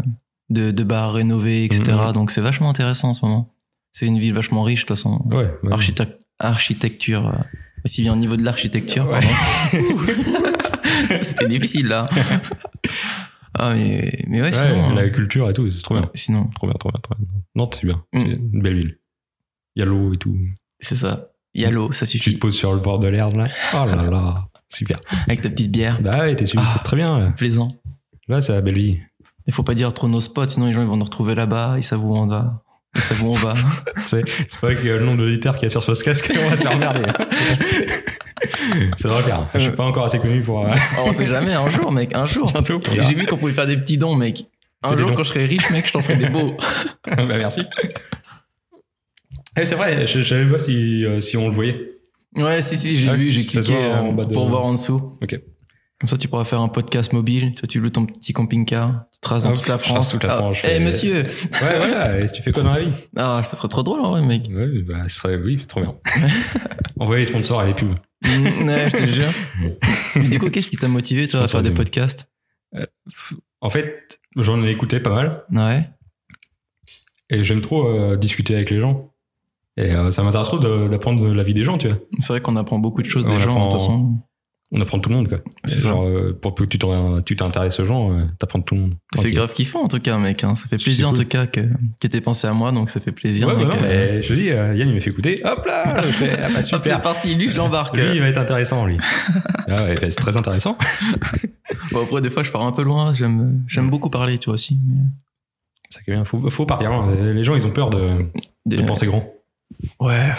de, 0.50 0.72
de 0.72 0.84
bars 0.84 1.14
rénovés, 1.14 1.64
etc. 1.66 1.84
Mhm. 2.08 2.14
Donc 2.14 2.32
c'est 2.32 2.42
vachement 2.42 2.70
intéressant 2.70 3.10
en 3.10 3.14
ce 3.14 3.24
moment. 3.26 3.54
C'est 3.92 4.06
une 4.08 4.18
ville 4.20 4.34
vachement 4.34 4.64
riche, 4.64 4.82
de 4.82 4.88
toute 4.88 4.98
façon. 4.98 5.22
Ouais. 5.26 5.50
ouais. 5.64 5.72
Architect- 5.72 6.20
architecture, 6.40 7.28
euh, 7.28 7.38
aussi 7.86 8.02
bien 8.02 8.14
au 8.14 8.18
niveau 8.18 8.36
de 8.38 8.44
l'architecture. 8.44 9.08
Ouais. 9.10 9.22
C'était 11.22 11.48
difficile 11.48 11.88
là. 11.88 12.10
Ah, 13.58 13.74
mais, 13.74 14.24
mais 14.28 14.42
ouais, 14.42 14.48
Ouais, 14.48 14.52
sinon. 14.54 14.94
la 14.94 15.02
euh, 15.04 15.10
culture 15.10 15.50
et 15.50 15.54
tout, 15.54 15.70
c'est 15.70 15.82
trop 15.82 15.96
bien. 15.96 16.10
Sinon, 16.14 16.48
Trop 16.56 16.68
bien, 16.68 16.76
trop 16.80 16.92
bien, 16.92 17.00
trop 17.02 17.16
bien. 17.18 17.28
Nantes, 17.56 17.78
c'est 17.80 17.88
bien. 17.88 18.04
Mm. 18.14 18.20
C'est 18.20 18.26
une 18.28 18.62
belle 18.62 18.76
ville. 18.76 18.98
Il 19.76 19.80
y 19.80 19.84
a 19.84 19.86
l'eau 19.86 20.14
et 20.14 20.18
tout. 20.18 20.38
c'est 20.80 20.96
ça. 20.96 21.29
Il 21.60 21.64
y 21.64 21.66
a 21.66 21.72
l'eau, 21.72 21.92
ça 21.92 22.06
Tu 22.06 22.18
te 22.18 22.24
suffit. 22.24 22.38
poses 22.38 22.56
sur 22.56 22.72
le 22.74 22.80
bord 22.80 23.00
de 23.00 23.10
l'herbe, 23.10 23.36
là. 23.36 23.48
Oh 23.74 23.86
là 23.86 23.96
là. 24.10 24.46
Super. 24.70 24.98
Avec 25.28 25.42
ta 25.42 25.50
petite 25.50 25.70
bière. 25.72 26.00
Bah 26.02 26.20
ouais, 26.20 26.34
t'es 26.36 26.46
super, 26.46 26.70
Ah. 26.74 26.80
très 26.80 26.96
bien. 26.96 27.34
Plaisant. 27.36 27.76
Là, 28.30 28.42
c'est 28.42 28.54
la 28.54 28.62
belle 28.62 28.76
vie. 28.76 28.98
Il 29.46 29.52
faut 29.54 29.64
pas 29.64 29.74
dire 29.74 29.94
trop 29.94 30.08
nos 30.08 30.22
spots, 30.22 30.48
sinon 30.48 30.68
les 30.68 30.74
gens 30.74 30.82
ils 30.82 30.88
vont 30.88 30.96
nous 30.96 31.04
retrouver 31.04 31.36
là-bas, 31.36 31.74
ils 31.78 31.84
savent 31.84 32.06
où 32.06 32.16
on 32.16 32.26
va. 32.28 32.62
Ils 32.96 33.02
savent 33.02 33.24
où 33.24 33.28
on 33.28 33.32
va. 33.32 33.56
C'est 34.06 34.24
pas 34.62 34.68
avec 34.68 34.84
le 34.84 35.04
nombre 35.04 35.18
d'auditeurs 35.18 35.56
qu'il 35.56 35.64
y 35.64 35.66
a 35.66 35.70
sur 35.70 35.84
ce 35.84 36.02
casque 36.02 36.32
qu'on 36.34 36.50
va 36.50 36.56
se 36.56 36.62
faire 36.62 36.72
emmerder. 36.72 37.02
ça 38.96 39.10
devrait 39.10 39.24
faire. 39.24 39.48
Je 39.56 39.60
suis 39.60 39.72
pas 39.72 39.84
encore 39.84 40.06
assez 40.06 40.20
connu 40.20 40.40
pour. 40.42 40.66
euh, 40.66 40.72
Oh, 40.98 41.02
on 41.08 41.12
sait 41.14 41.28
jamais, 41.28 41.54
un 41.54 41.70
jour, 41.70 41.92
mec, 41.92 42.16
un 42.16 42.26
jour. 42.26 42.50
Bientôt. 42.52 42.82
J'ai 42.94 43.16
vu 43.16 43.26
qu'on 43.26 43.38
pouvait 43.38 43.54
faire 43.54 43.68
des 43.68 43.76
petits 43.78 43.98
dons, 43.98 44.16
mec. 44.16 44.46
Un 44.84 44.92
Fais 44.92 44.98
jour, 45.00 45.14
quand 45.14 45.24
je 45.24 45.30
serai 45.30 45.46
riche, 45.46 45.70
mec, 45.72 45.86
je 45.88 45.92
t'en 45.92 46.00
ferai 46.00 46.16
des 46.16 46.30
beaux. 46.30 46.56
bah 47.06 47.26
merci. 47.28 47.64
Eh, 49.60 49.66
c'est 49.66 49.76
vrai, 49.76 50.08
je, 50.08 50.22
je 50.22 50.28
savais 50.28 50.50
pas 50.50 50.60
si, 50.60 51.06
euh, 51.06 51.20
si 51.20 51.38
on 51.38 51.48
le 51.48 51.54
voyait. 51.54 51.92
Ouais, 52.38 52.62
si, 52.62 52.78
si, 52.78 52.98
j'ai 52.98 53.14
vu, 53.16 53.32
j'ai 53.32 53.42
ça 53.42 53.62
se 53.62 53.68
cliqué 53.68 53.74
voit 53.88 53.98
en 53.98 54.10
euh, 54.10 54.14
bas 54.14 54.26
de- 54.26 54.34
pour 54.34 54.48
voir 54.48 54.64
en 54.66 54.74
dessous. 54.74 55.18
Ok. 55.22 55.40
Comme 56.00 56.08
ça, 56.08 56.18
tu 56.18 56.28
pourras 56.30 56.46
faire 56.46 56.62
un 56.62 56.70
podcast 56.70 57.12
mobile. 57.12 57.56
Toi, 57.56 57.68
tu 57.68 57.82
loues 57.82 57.90
ton 57.90 58.06
petit 58.06 58.32
camping-car, 58.32 59.06
tu 59.12 59.20
traces 59.20 59.44
dans 59.44 59.50
Hop, 59.50 59.58
toute 59.58 59.68
la 59.68 59.78
je 59.78 59.84
trace 59.84 59.92
France. 59.94 60.12
toute 60.12 60.24
la 60.24 60.38
Ah, 60.38 60.52
je 60.54 60.62
Eh, 60.66 60.70
fais- 60.70 60.80
monsieur 60.80 61.14
Ouais, 61.24 61.78
voilà. 61.78 62.20
Et 62.22 62.26
tu 62.32 62.42
fais 62.42 62.52
quoi 62.54 62.64
dans 62.64 62.72
la 62.74 62.82
vie? 62.84 62.92
Ah, 63.18 63.42
ça 63.44 63.58
serait 63.58 63.68
trop 63.68 63.84
drôle, 63.84 64.00
en 64.00 64.12
vrai, 64.12 64.22
mec. 64.22 64.44
Ouais, 64.50 64.82
bah, 64.84 65.10
ce 65.10 65.20
serait, 65.20 65.36
oui, 65.38 65.60
trop 65.68 65.82
bien. 65.82 65.96
Envoyer 67.00 67.22
les 67.22 67.26
sponsors 67.26 67.62
et 67.64 67.68
les 67.68 67.74
pubs. 67.74 67.96
Mm, 68.26 68.68
ouais, 68.68 68.90
je 68.90 68.98
te 68.98 69.08
jure. 69.08 69.34
du 70.30 70.40
coup, 70.40 70.50
qu'est-ce 70.50 70.70
qui 70.70 70.78
t'a 70.78 70.88
motivé, 70.88 71.28
toi, 71.28 71.42
à 71.42 71.48
faire 71.48 71.62
des 71.62 71.70
Sponsorisé. 71.70 71.74
podcasts? 71.74 72.32
En 73.62 73.70
fait, 73.70 74.20
j'en 74.38 74.64
ai 74.64 74.70
écouté 74.70 75.00
pas 75.02 75.10
mal. 75.14 75.44
Ouais. 75.52 75.84
Et 77.30 77.44
j'aime 77.44 77.62
trop 77.62 77.88
euh, 77.88 78.16
discuter 78.16 78.56
avec 78.56 78.70
les 78.70 78.80
gens. 78.80 79.12
Et 79.80 79.92
euh, 79.96 80.12
ça 80.12 80.24
m'intéresse 80.24 80.48
trop 80.48 80.60
d'apprendre 80.60 81.28
la 81.34 81.44
vie 81.44 81.54
des 81.54 81.64
gens, 81.64 81.78
tu 81.78 81.88
vois. 81.88 81.98
C'est 82.20 82.34
vrai 82.34 82.42
qu'on 82.42 82.56
apprend 82.58 82.80
beaucoup 82.80 83.02
de 83.02 83.08
choses 83.08 83.26
On 83.26 83.30
des 83.30 83.40
gens, 83.40 83.58
de 83.58 83.64
toute 83.72 83.80
façon. 83.80 84.18
On 84.72 84.80
apprend 84.82 85.00
tout 85.00 85.10
le 85.10 85.16
monde, 85.16 85.30
quoi. 85.30 85.40
C'est 85.66 85.80
Genre, 85.80 86.04
euh, 86.04 86.38
pour 86.40 86.54
peu 86.54 86.66
que 86.68 87.22
tu 87.22 87.36
t'intéresses 87.36 87.80
aux 87.80 87.86
gens, 87.88 88.12
euh, 88.12 88.26
t'apprends 88.38 88.62
tout 88.62 88.76
le 88.76 88.82
monde. 88.82 88.94
C'est 89.16 89.32
grave 89.32 89.52
kiffant, 89.52 89.82
en 89.84 89.88
tout 89.88 90.00
cas, 90.00 90.18
mec. 90.20 90.44
hein. 90.44 90.54
Ça 90.54 90.68
fait 90.68 90.78
plaisir, 90.78 91.08
en 91.08 91.12
cool. 91.14 91.24
tout 91.24 91.28
cas, 91.30 91.48
que, 91.48 91.62
que 92.00 92.08
t'aies 92.08 92.22
pensé 92.22 92.46
à 92.46 92.54
moi, 92.54 92.72
donc 92.72 92.92
ça 92.92 93.00
fait 93.00 93.12
plaisir. 93.12 93.48
Ouais, 93.48 93.56
bah 93.56 93.66
mec, 93.66 93.68
non, 93.70 93.80
euh, 93.84 94.16
mais 94.16 94.22
je 94.22 94.28
te 94.28 94.34
dis, 94.34 94.46
Yann, 94.46 94.78
il 94.78 94.94
m'a 94.94 95.02
fait 95.02 95.10
écouter. 95.10 95.42
Hop 95.44 95.66
là 95.66 96.04
fais, 96.04 96.30
ah 96.40 96.50
bah, 96.54 96.60
Hop, 96.72 96.82
c'est 96.84 97.02
parti, 97.02 97.34
lui, 97.34 97.50
je 97.50 97.58
l'embarque. 97.58 97.98
Lui, 97.98 98.16
il 98.16 98.20
va 98.20 98.28
être 98.28 98.38
intéressant, 98.38 98.86
lui. 98.86 98.98
ah 99.68 99.86
ouais, 99.86 99.96
bah, 99.96 100.02
c'est 100.12 100.20
très 100.22 100.38
intéressant. 100.38 100.78
Bon, 101.92 102.04
après, 102.04 102.22
des 102.22 102.30
fois, 102.30 102.44
je 102.44 102.52
pars 102.52 102.62
un 102.64 102.72
peu 102.72 102.84
loin. 102.84 103.14
J'aime, 103.16 103.90
beaucoup 103.90 104.10
parler, 104.12 104.38
tu 104.38 104.46
vois 104.46 104.56
aussi. 104.56 104.78
mais- 104.88 106.14
bien. 106.14 106.24
Faut, 106.26 106.48
faut 106.52 106.66
partir 106.68 106.90
loin. 106.92 107.16
Les 107.16 107.44
gens, 107.44 107.56
ils 107.56 107.66
ont 107.66 107.72
peur 107.72 107.90
de, 107.90 108.26
de 108.68 108.82
penser 108.84 109.08
grand. 109.08 109.24
Ouais. 110.00 110.32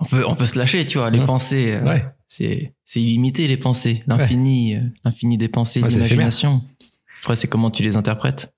On 0.00 0.04
peut, 0.04 0.24
on 0.26 0.34
peut 0.34 0.46
se 0.46 0.58
lâcher, 0.58 0.86
tu 0.86 0.98
vois. 0.98 1.10
Les 1.10 1.20
Mmh. 1.20 1.26
pensées, 1.26 1.72
euh, 1.72 1.82
Ouais. 1.84 2.04
c'est, 2.26 2.74
c'est 2.84 3.00
illimité, 3.02 3.48
les 3.48 3.56
pensées. 3.56 4.02
L'infini, 4.06 4.76
euh, 4.76 4.80
l'infini 5.04 5.36
des 5.38 5.48
pensées, 5.48 5.82
Ouais, 5.82 5.88
de 5.88 5.94
l'imagination. 5.94 6.62
Après, 7.22 7.34
c'est 7.36 7.48
comment 7.48 7.70
tu 7.70 7.82
les 7.82 7.96
interprètes 7.96 8.54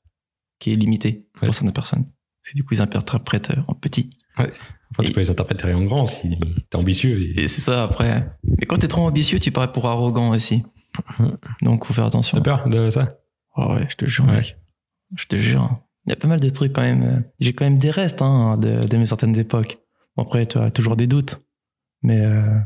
qui 0.58 0.72
est 0.72 0.76
limité 0.76 1.24
Ouais. 1.40 1.46
pour 1.46 1.54
certaines 1.54 1.72
personnes. 1.72 2.04
Parce 2.04 2.52
que 2.52 2.56
du 2.56 2.64
coup, 2.64 2.74
ils 2.74 2.82
interprètent 2.82 3.50
euh, 3.50 3.62
en 3.68 3.74
petit. 3.74 4.10
Enfin, 4.36 5.04
tu 5.04 5.12
peux 5.12 5.20
les 5.20 5.30
interpréter 5.30 5.72
en 5.72 5.82
grand 5.84 6.06
si 6.06 6.38
t'es 6.68 6.78
ambitieux. 6.78 7.22
et- 7.22 7.42
Et 7.44 7.48
c'est 7.48 7.60
ça, 7.60 7.84
après. 7.84 8.26
Mais 8.44 8.66
quand 8.66 8.76
t'es 8.76 8.88
trop 8.88 9.06
ambitieux, 9.06 9.38
tu 9.38 9.50
parais 9.52 9.70
pour 9.72 9.86
arrogant 9.86 10.30
aussi. 10.30 10.62
Donc, 11.62 11.84
faut 11.86 11.94
faire 11.94 12.06
attention. 12.06 12.36
T'as 12.38 12.42
peur 12.42 12.68
de 12.68 12.90
ça? 12.90 13.16
Oh 13.56 13.74
ouais, 13.74 13.86
je 13.88 13.96
te 13.96 14.06
jure, 14.06 14.24
Ouais. 14.26 14.36
mec. 14.36 14.56
Je 15.16 15.26
te 15.26 15.36
jure. 15.36 15.78
Il 16.06 16.10
y 16.10 16.12
a 16.12 16.16
pas 16.16 16.28
mal 16.28 16.40
de 16.40 16.48
trucs 16.48 16.72
quand 16.72 16.82
même. 16.82 17.02
euh, 17.02 17.20
J'ai 17.40 17.52
quand 17.52 17.64
même 17.64 17.78
des 17.78 17.90
restes 17.90 18.22
hein, 18.22 18.56
de, 18.56 18.74
de 18.74 18.96
mes 18.96 19.06
certaines 19.06 19.36
époques. 19.38 19.78
Bon, 20.16 20.22
après, 20.24 20.46
tu 20.46 20.58
as 20.58 20.70
toujours 20.70 20.96
des 20.96 21.06
doutes. 21.06 21.40
Mais, 22.02 22.20
euh, 22.20 22.56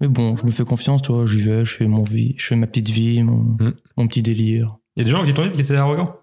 mais 0.00 0.08
bon, 0.08 0.36
je 0.36 0.44
me 0.46 0.50
fais 0.50 0.64
confiance, 0.64 1.02
tu 1.02 1.12
vois. 1.12 1.26
J'y 1.26 1.42
vais, 1.42 1.64
je 1.64 1.74
fais 1.74 1.86
mon 1.88 2.04
vie, 2.04 2.34
je 2.38 2.46
fais 2.46 2.56
ma 2.56 2.66
petite 2.66 2.88
vie, 2.90 3.22
mon, 3.22 3.38
Mm. 3.58 3.74
mon 3.96 4.06
petit 4.06 4.22
délire. 4.22 4.68
Il 4.96 5.00
y 5.00 5.02
a 5.02 5.04
des 5.04 5.10
gens 5.10 5.24
qui 5.24 5.34
t'ont 5.34 5.44
dit 5.44 5.50
qu'ils 5.50 5.62
étaient 5.62 5.74
arrogants. 5.76 6.14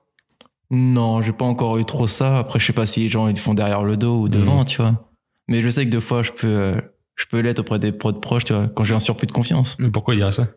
Non, 0.71 1.21
j'ai 1.21 1.33
pas 1.33 1.45
encore 1.45 1.77
eu 1.77 1.85
trop 1.85 2.07
ça. 2.07 2.37
Après, 2.39 2.59
je 2.59 2.65
sais 2.65 2.73
pas 2.73 2.85
si 2.85 3.01
les 3.01 3.09
gens 3.09 3.27
ils 3.27 3.33
le 3.33 3.39
font 3.39 3.53
derrière 3.53 3.83
le 3.83 3.97
dos 3.97 4.21
ou 4.21 4.29
devant, 4.29 4.59
Mhm. 4.59 4.65
tu 4.65 4.81
vois. 4.81 5.09
Mais 5.47 5.61
je 5.61 5.69
sais 5.69 5.83
que 5.85 5.89
des 5.89 6.01
fois, 6.01 6.21
je 6.21 6.31
peux, 6.31 6.47
euh, 6.47 6.75
je 7.15 7.25
peux 7.25 7.39
l'être 7.39 7.59
auprès 7.59 7.79
des 7.79 7.91
proches, 7.91 8.45
tu 8.45 8.53
vois, 8.53 8.67
quand 8.67 8.83
j'ai 8.83 8.93
un 8.95 8.99
surplus 8.99 9.25
de 9.27 9.31
confiance. 9.31 9.75
Mais 9.79 9.89
pourquoi 9.89 10.13
il 10.13 10.17
dirait 10.17 10.31
ça? 10.31 10.47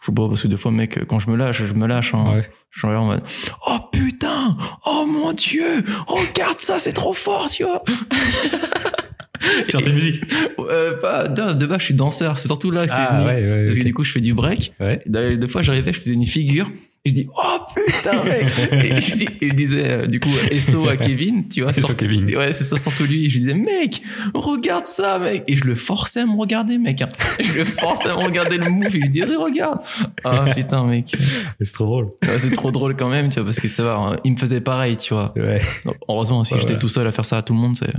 Je 0.00 0.06
sais 0.06 0.12
pas, 0.12 0.28
parce 0.28 0.42
que 0.42 0.48
des 0.48 0.56
fois, 0.56 0.70
mec, 0.70 1.04
quand 1.06 1.18
je 1.18 1.28
me 1.30 1.36
lâche, 1.36 1.62
je 1.64 1.72
me 1.74 1.86
lâche. 1.86 2.14
Hein. 2.14 2.34
Ouais. 2.36 2.50
Je 2.70 2.78
suis 2.80 2.88
là 2.88 3.00
en 3.00 3.06
mode 3.06 3.22
Oh 3.66 3.78
putain 3.90 4.56
Oh 4.86 5.06
mon 5.08 5.32
dieu 5.32 5.64
Regarde 6.06 6.60
ça, 6.60 6.78
c'est 6.78 6.92
trop 6.92 7.14
fort, 7.14 7.48
tu 7.50 7.64
vois 7.64 7.82
Sur 9.68 9.82
tes 9.82 9.92
musiques. 9.92 10.22
euh, 10.58 11.00
pas, 11.00 11.28
de, 11.28 11.52
de 11.52 11.66
base, 11.66 11.78
je 11.78 11.84
suis 11.86 11.94
danseur. 11.94 12.38
C'est 12.38 12.48
surtout 12.48 12.70
là 12.70 12.86
que 12.86 12.92
c'est 12.92 12.98
Ah 13.00 13.18
venu. 13.18 13.26
ouais, 13.26 13.34
ouais. 13.50 13.64
Parce 13.66 13.78
que 13.78 13.84
du 13.84 13.94
coup, 13.94 14.04
je 14.04 14.12
fais 14.12 14.20
du 14.20 14.34
break. 14.34 14.72
Ouais. 14.80 15.00
Des 15.06 15.48
fois, 15.48 15.62
j'arrivais, 15.62 15.92
je 15.92 16.00
faisais 16.00 16.12
une 16.14 16.24
figure. 16.26 16.68
Je 17.08 17.14
dis 17.14 17.28
Oh 17.36 17.58
putain, 17.74 18.22
mec 18.24 18.46
Et 18.72 19.00
je, 19.00 19.16
dis- 19.16 19.28
et 19.40 19.48
je 19.48 19.54
disais, 19.54 19.90
euh, 19.90 20.06
du 20.06 20.20
coup, 20.20 20.28
SO 20.60 20.88
à 20.88 20.96
Kevin, 20.96 21.48
tu 21.48 21.62
vois. 21.62 21.72
Sur 21.72 21.96
Kevin. 21.96 22.24
Ouais, 22.36 22.52
c'est 22.52 22.64
ça, 22.64 22.76
surtout 22.76 23.04
lui. 23.04 23.26
Et 23.26 23.28
je 23.28 23.34
lui 23.34 23.40
disais 23.40 23.54
Mec, 23.54 24.02
regarde 24.34 24.86
ça, 24.86 25.18
mec 25.18 25.44
Et 25.48 25.56
je 25.56 25.64
le 25.64 25.74
forçais 25.74 26.20
à 26.20 26.26
me 26.26 26.36
regarder, 26.38 26.78
mec. 26.78 27.02
hein. 27.02 27.08
Je 27.40 27.52
le 27.54 27.64
forçais 27.64 28.08
à 28.08 28.16
me 28.16 28.22
regarder 28.24 28.58
le 28.58 28.68
move. 28.70 28.86
Et 28.86 28.90
je 28.90 28.96
lui 28.98 29.08
disais 29.08 29.24
Regarde 29.36 29.78
Ah 30.24 30.44
putain, 30.54 30.84
mec. 30.86 31.16
C'est 31.60 31.72
trop 31.72 31.84
drôle. 31.86 32.04
Ouais, 32.22 32.38
c'est 32.38 32.50
trop 32.50 32.70
drôle 32.70 32.96
quand 32.96 33.08
même, 33.08 33.28
tu 33.30 33.36
vois, 33.36 33.44
parce 33.46 33.60
que 33.60 33.68
c'est 33.68 33.82
vrai, 33.82 33.92
hein, 33.94 34.16
il 34.24 34.32
me 34.32 34.36
faisait 34.36 34.60
pareil, 34.60 34.96
tu 34.96 35.14
vois. 35.14 35.32
Ouais. 35.36 35.60
Donc, 35.84 35.96
heureusement, 36.08 36.44
si 36.44 36.54
Ouais, 36.54 36.60
j'étais 36.60 36.78
tout 36.78 36.88
seul 36.88 37.06
à 37.06 37.12
faire 37.12 37.24
ça 37.26 37.38
à 37.38 37.42
tout 37.42 37.54
le 37.54 37.58
monde, 37.60 37.76
c'est. 37.76 37.92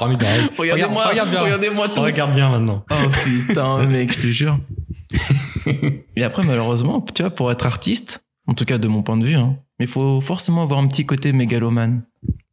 Regardez-moi, 0.00 1.06
regarde 1.06 1.30
bien. 1.30 1.40
regardez-moi 1.42 1.88
tous. 1.88 2.00
Regarde 2.00 2.34
bien 2.34 2.50
maintenant. 2.50 2.84
Oh 2.90 2.94
putain, 3.24 3.86
mec, 3.86 4.12
je 4.14 4.20
te 4.22 4.26
jure. 4.26 4.58
Et 6.16 6.24
après, 6.24 6.42
malheureusement, 6.44 7.00
tu 7.14 7.22
vois, 7.22 7.30
pour 7.30 7.50
être 7.52 7.66
artiste, 7.66 8.26
en 8.46 8.54
tout 8.54 8.64
cas 8.64 8.78
de 8.78 8.88
mon 8.88 9.02
point 9.02 9.16
de 9.16 9.24
vue, 9.24 9.36
hein, 9.36 9.56
il 9.80 9.86
faut 9.86 10.20
forcément 10.20 10.62
avoir 10.62 10.80
un 10.80 10.86
petit 10.88 11.06
côté 11.06 11.32
mégalomane. 11.32 12.02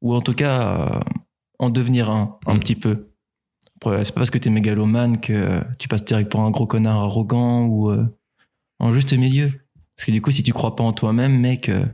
Ou 0.02 0.14
en 0.16 0.22
tout 0.22 0.34
cas, 0.34 0.96
euh, 0.96 1.00
en 1.60 1.70
devenir 1.70 2.10
un, 2.10 2.38
un 2.48 2.56
Mm. 2.56 2.60
petit 2.60 2.76
peu. 2.76 3.08
Après, 3.78 4.04
c'est 4.06 4.14
pas 4.14 4.22
parce 4.22 4.30
que 4.32 4.38
t'es 4.38 4.50
mégalomane 4.50 5.20
que 5.20 5.34
euh, 5.34 5.62
tu 5.80 5.88
passes 5.88 6.04
direct 6.06 6.32
pour 6.32 6.42
un 6.42 6.52
gros 6.52 6.66
connard 6.68 7.00
arrogant 7.00 7.64
ou 7.66 7.90
euh, 7.92 8.06
en 8.80 8.94
juste 8.94 9.14
milieu. 9.14 9.50
Parce 9.96 10.06
que 10.06 10.12
du 10.12 10.22
coup, 10.22 10.32
si 10.32 10.44
tu 10.44 10.54
crois 10.54 10.76
pas 10.76 10.84
en 10.84 10.92
toi-même, 10.94 11.40
mec. 11.40 11.70
euh, 11.70 11.86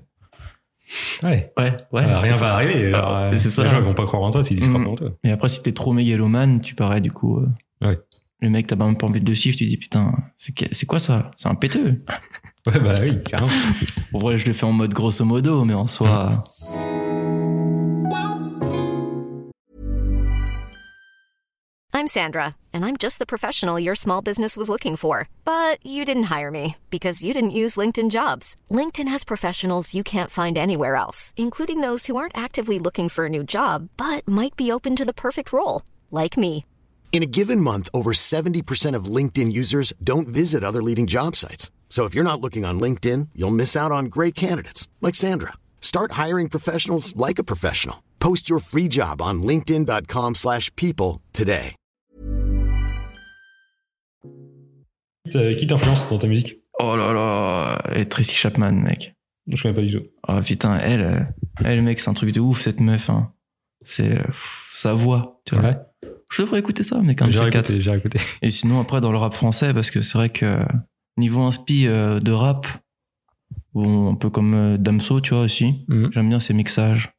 Ouais. 1.23 1.51
ouais, 1.57 1.75
ouais. 1.91 2.05
Rien 2.05 2.31
ça. 2.33 2.45
va 2.47 2.53
arriver. 2.53 2.85
alors, 2.93 3.11
Ah, 3.11 3.37
c'est 3.37 3.49
ça. 3.49 3.63
Les 3.63 3.69
gens 3.69 3.81
vont 3.81 3.93
pas 3.93 4.05
croire 4.05 4.21
en 4.23 4.31
toi 4.31 4.43
s'ils 4.43 4.57
disent 4.57 4.67
Mm. 4.69 4.73
croient 4.73 4.85
pas 4.85 4.91
en 4.91 4.95
toi. 4.95 5.09
Et 5.25 5.31
après, 5.31 5.49
si 5.49 5.61
t'es 5.61 5.73
trop 5.73 5.91
mégalomane, 5.91 6.61
tu 6.61 6.75
parais 6.75 7.01
du 7.01 7.11
coup. 7.11 7.41
Ouais. 7.81 7.99
Le 8.39 8.49
mec, 8.49 8.67
t'as 8.67 8.75
même 8.75 8.95
pas 8.95 9.07
envie 9.07 9.21
de 9.21 9.29
le 9.29 9.35
suivre, 9.35 9.57
tu 9.57 9.65
dis 9.65 9.77
putain, 9.77 10.13
c'est 10.35 10.85
quoi 10.85 10.99
ça 10.99 11.31
C'est 11.37 11.47
un 11.47 11.55
péteux. 11.55 12.03
Ouais, 12.67 12.81
bah 12.81 12.95
oui, 13.01 13.23
carrément. 13.23 13.49
En 14.13 14.19
vrai, 14.19 14.37
je 14.37 14.45
le 14.45 14.51
fais 14.51 14.65
en 14.65 14.73
mode 14.73 14.93
grosso 14.93 15.23
modo, 15.23 15.63
mais 15.63 15.73
en 15.73 15.87
soi. 15.87 16.43
I'm 21.93 22.07
Sandra, 22.07 22.55
and 22.73 22.85
I'm 22.85 22.97
just 22.97 23.19
the 23.19 23.25
professional 23.25 23.79
your 23.79 23.95
small 23.95 24.21
business 24.21 24.57
was 24.57 24.69
looking 24.69 24.95
for. 24.97 25.29
But 25.45 25.83
you 25.85 26.03
didn't 26.05 26.23
hire 26.25 26.51
me 26.51 26.75
because 26.89 27.23
you 27.23 27.33
didn't 27.33 27.51
use 27.51 27.75
LinkedIn 27.77 28.11
jobs. 28.11 28.55
LinkedIn 28.69 29.07
has 29.07 29.23
professionals 29.23 29.93
you 29.93 30.03
can't 30.03 30.29
find 30.29 30.57
anywhere 30.57 30.95
else, 30.97 31.33
including 31.37 31.81
those 31.81 32.05
who 32.07 32.17
aren't 32.17 32.37
actively 32.37 32.79
looking 32.79 33.09
for 33.09 33.25
a 33.25 33.29
new 33.29 33.43
job 33.43 33.89
but 33.97 34.27
might 34.27 34.55
be 34.57 34.71
open 34.71 34.95
to 34.95 35.05
the 35.05 35.13
perfect 35.13 35.53
role, 35.53 35.83
like 36.11 36.37
me. 36.37 36.65
In 37.11 37.23
a 37.23 37.25
given 37.25 37.59
month, 37.59 37.89
over 37.95 38.13
70% 38.13 38.95
of 38.95 39.05
LinkedIn 39.05 39.51
users 39.51 39.91
don't 40.03 40.27
visit 40.27 40.63
other 40.63 40.83
leading 40.83 41.07
job 41.07 41.35
sites. 41.35 41.71
So 41.89 42.05
if 42.05 42.13
you're 42.13 42.23
not 42.23 42.39
looking 42.41 42.63
on 42.63 42.79
LinkedIn, 42.79 43.29
you'll 43.33 43.49
miss 43.49 43.75
out 43.75 43.91
on 43.91 44.05
great 44.05 44.35
candidates 44.35 44.87
like 45.01 45.15
Sandra. 45.15 45.53
Start 45.81 46.11
hiring 46.11 46.47
professionals 46.47 47.15
like 47.15 47.39
a 47.39 47.43
professional. 47.43 48.03
Post 48.19 48.49
your 48.49 48.59
free 48.59 48.87
job 48.87 49.19
on 49.21 49.41
linkedin.com/people 49.41 50.35
slash 50.35 50.69
people 50.75 51.21
today. 51.33 51.73
Euh, 55.35 55.53
Qui 55.55 55.67
t'influence 55.67 56.07
dans 56.09 56.19
ta 56.19 56.27
musique? 56.27 56.55
Oh 56.79 56.95
là 56.95 57.11
là, 57.13 57.81
et 57.93 58.07
Tracy 58.07 58.35
Chapman, 58.35 58.71
mec. 58.71 59.13
Je 59.51 59.61
connais 59.61 59.73
pas 59.73 59.81
du 59.81 59.91
tout. 59.91 60.05
Oh 60.27 60.39
putain, 60.41 60.77
elle, 60.79 61.01
euh, 61.01 61.19
elle, 61.65 61.81
mec, 61.81 61.99
c'est 61.99 62.09
un 62.09 62.13
truc 62.13 62.31
de 62.31 62.39
ouf, 62.39 62.61
cette 62.61 62.79
meuf. 62.79 63.09
Hein. 63.09 63.33
C'est 63.83 64.19
euh, 64.19 64.23
sa 64.73 64.93
voix, 64.93 65.41
tu 65.45 65.55
vois. 65.55 65.65
Ouais. 65.65 65.77
Je 66.31 66.41
devrais 66.41 66.59
écouter 66.59 66.83
ça, 66.83 66.99
J'ai 67.03 67.07
ces 67.13 67.49
quatre. 67.49 67.69
écouté, 67.71 67.81
j'ai 67.81 67.95
écouté. 67.95 68.19
Et 68.41 68.51
sinon, 68.51 68.79
après, 68.81 68.99
dans 69.01 69.11
le 69.11 69.17
rap 69.17 69.33
français, 69.33 69.73
parce 69.73 69.91
que 69.91 70.01
c'est 70.01 70.17
vrai 70.17 70.29
que 70.29 70.59
niveau 71.17 71.41
inspi 71.41 71.87
euh, 71.87 72.19
de 72.19 72.31
rap, 72.31 72.67
un 73.75 74.15
peu 74.15 74.29
comme 74.29 74.53
euh, 74.53 74.77
Damso, 74.77 75.21
tu 75.21 75.33
vois 75.33 75.43
aussi. 75.43 75.85
Mhm. 75.87 76.09
J'aime 76.11 76.29
bien 76.29 76.39
ses 76.39 76.53
mixages. 76.53 77.09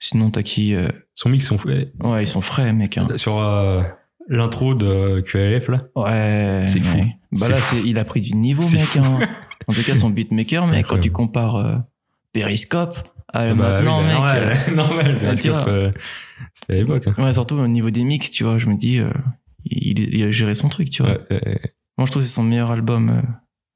Sinon, 0.00 0.30
t'as 0.30 0.42
qui 0.42 0.74
euh, 0.74 0.88
Son 1.14 1.28
mix 1.28 1.44
sont 1.46 1.58
faits. 1.58 1.92
Ouais, 2.02 2.22
ils 2.24 2.28
sont 2.28 2.40
frais, 2.40 2.72
mec. 2.72 2.96
hein. 2.98 3.08
Sur 3.16 3.38
euh, 3.38 3.82
l'intro 4.28 4.74
de 4.74 5.20
QLF, 5.20 5.68
là. 5.68 5.78
Ouais. 5.96 6.64
C'est 6.68 6.80
fou. 6.80 6.98
Bah 7.32 7.48
là, 7.48 7.56
fou. 7.56 7.76
il 7.84 7.98
a 7.98 8.04
pris 8.04 8.20
du 8.20 8.32
niveau, 8.36 8.62
mec. 8.70 8.96
hein. 8.96 9.18
En 9.66 9.72
tout 9.74 9.82
cas, 9.82 9.96
son 9.96 10.10
beatmaker, 10.10 10.66
mec, 10.68 10.86
quand 10.86 10.98
tu 10.98 11.10
compares 11.10 11.56
euh, 11.56 11.76
Periscope 12.32 12.96
à 13.32 13.46
Bah 13.48 13.54
maintenant, 13.54 13.98
oui, 14.00 14.04
mec. 14.06 14.12
normal, 14.14 14.42
euh, 14.68 14.74
normal, 14.74 15.18
parce 15.20 15.40
tu 15.42 15.48
que, 15.48 15.52
vois. 15.52 15.68
euh, 15.68 15.92
c'était 16.54 16.72
à 16.74 16.76
l'époque. 16.76 17.06
hein. 17.06 17.14
Ouais, 17.18 17.32
surtout 17.32 17.56
au 17.56 17.68
niveau 17.68 17.90
des 17.90 18.04
mix, 18.04 18.30
tu 18.30 18.44
vois, 18.44 18.58
je 18.58 18.66
me 18.66 18.76
dis, 18.76 18.98
euh, 18.98 19.10
il, 19.64 19.98
il 20.14 20.22
a 20.24 20.30
géré 20.30 20.54
son 20.54 20.68
truc, 20.68 20.90
tu 20.90 21.02
vois. 21.02 21.12
Ouais, 21.12 21.20
euh, 21.32 21.54
Moi, 21.98 22.06
je 22.06 22.10
trouve 22.10 22.22
que 22.22 22.28
c'est 22.28 22.34
son 22.34 22.42
meilleur 22.42 22.70
album. 22.70 23.10
euh, 23.10 23.20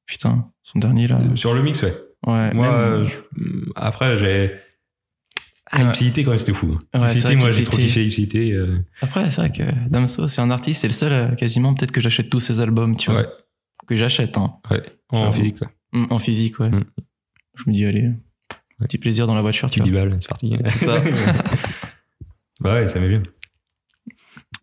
putain, 0.06 0.50
son 0.62 0.78
dernier 0.78 1.08
là. 1.08 1.20
sur 1.34 1.54
le 1.54 1.62
mix, 1.62 1.82
ouais. 1.82 1.94
Ouais, 2.26 2.52
Moi, 2.54 2.66
même, 2.66 2.74
euh, 2.74 3.04
je- 3.04 3.70
après, 3.76 4.16
j'ai. 4.16 4.50
Ah, 5.70 5.78
Ouais. 5.84 5.88
Ipsité, 5.88 6.22
quand 6.22 6.30
même, 6.30 6.38
c'était 6.38 6.52
fou. 6.52 6.72
Ouais, 6.72 6.78
c'est 6.92 6.98
Ipsité, 7.18 7.26
vrai 7.28 7.36
moi, 7.36 7.50
j'ai 7.50 7.64
trop 7.64 7.76
kiffé 7.78 8.52
euh, 8.52 8.78
Après, 9.00 9.30
c'est 9.30 9.40
vrai 9.40 9.50
que 9.50 9.62
Damso, 9.88 10.28
c'est 10.28 10.40
un 10.42 10.50
artiste, 10.50 10.82
c'est 10.82 10.88
le 10.88 10.92
seul, 10.92 11.12
euh, 11.12 11.28
quasiment, 11.34 11.72
peut-être 11.74 11.92
que 11.92 12.00
j'achète 12.02 12.28
tous 12.28 12.40
ses 12.40 12.60
albums, 12.60 12.94
tu 12.96 13.10
vois. 13.10 13.20
Ouais. 13.22 13.26
Que 13.86 13.96
j'achète, 13.96 14.36
hein. 14.36 14.54
ouais, 14.70 14.82
en 15.08 15.28
Ah, 15.28 15.32
physique, 15.32 15.58
quoi. 15.58 15.68
Mm, 15.92 16.04
En 16.10 16.18
physique, 16.18 16.60
ouais. 16.60 16.68
Mm. 16.70 16.84
Je 17.56 17.62
me 17.68 17.74
dis, 17.74 17.84
allez, 17.86 18.10
petit 18.82 18.98
plaisir 18.98 19.26
dans 19.26 19.34
la 19.34 19.42
voiture, 19.42 19.70
tu 19.70 19.80
Tu 19.80 19.84
dis 19.84 19.90
balle, 19.90 20.16
c'est 20.20 20.28
parti. 20.28 20.56
C'est 20.66 20.86
ça. 20.86 21.00
bah 22.60 22.74
ouais, 22.74 22.88
ça 22.88 23.00
m'est 23.00 23.08
bien. 23.08 23.22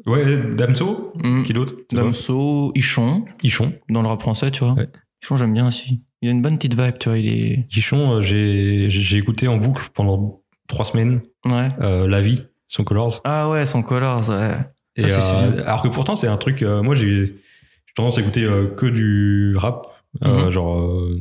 Ouais, 0.05 0.37
Damso, 0.55 1.13
Mm. 1.23 1.43
qui 1.43 1.53
d'autre 1.53 1.73
Damso, 1.91 2.71
Ichon, 2.75 3.25
Ichon. 3.43 3.73
dans 3.89 4.01
le 4.01 4.07
rap 4.07 4.21
français, 4.21 4.49
tu 4.51 4.63
vois. 4.63 4.73
Ouais. 4.73 4.87
Ichon, 5.21 5.37
j'aime 5.37 5.53
bien 5.53 5.67
aussi. 5.67 6.01
Il 6.21 6.29
a 6.29 6.31
une 6.31 6.41
bonne 6.41 6.57
petite 6.57 6.79
vibe, 6.79 6.97
tu 6.99 7.09
vois. 7.09 7.17
Il 7.17 7.27
est. 7.27 7.65
Ichon, 7.75 8.13
euh, 8.15 8.21
j'ai 8.21 8.85
j'ai 8.89 9.17
écouté 9.17 9.47
en 9.47 9.57
boucle 9.57 9.89
pendant 9.93 10.41
trois 10.67 10.85
semaines 10.85 11.21
Ouais. 11.45 11.67
euh, 11.81 12.07
La 12.07 12.21
vie, 12.21 12.43
son 12.67 12.83
Colors. 12.83 13.21
Ah 13.25 13.49
ouais, 13.49 13.65
son 13.65 13.83
Colors, 13.83 14.29
ouais. 14.29 14.53
Et, 14.95 15.07
Ça, 15.07 15.21
c'est 15.21 15.35
euh, 15.37 15.63
alors 15.65 15.81
que 15.81 15.87
pourtant, 15.89 16.15
c'est 16.15 16.27
un 16.27 16.37
truc. 16.37 16.61
euh, 16.63 16.81
moi, 16.81 16.95
j'ai 16.95 17.25
j'ai 17.25 17.93
tendance 17.95 18.17
à 18.17 18.21
écouter 18.21 18.43
euh, 18.43 18.67
que 18.67 18.85
du 18.85 19.55
rap, 19.57 19.85
euh, 20.23 20.45
Mhm. 20.45 20.49
genre 20.51 20.79
euh, 20.79 21.11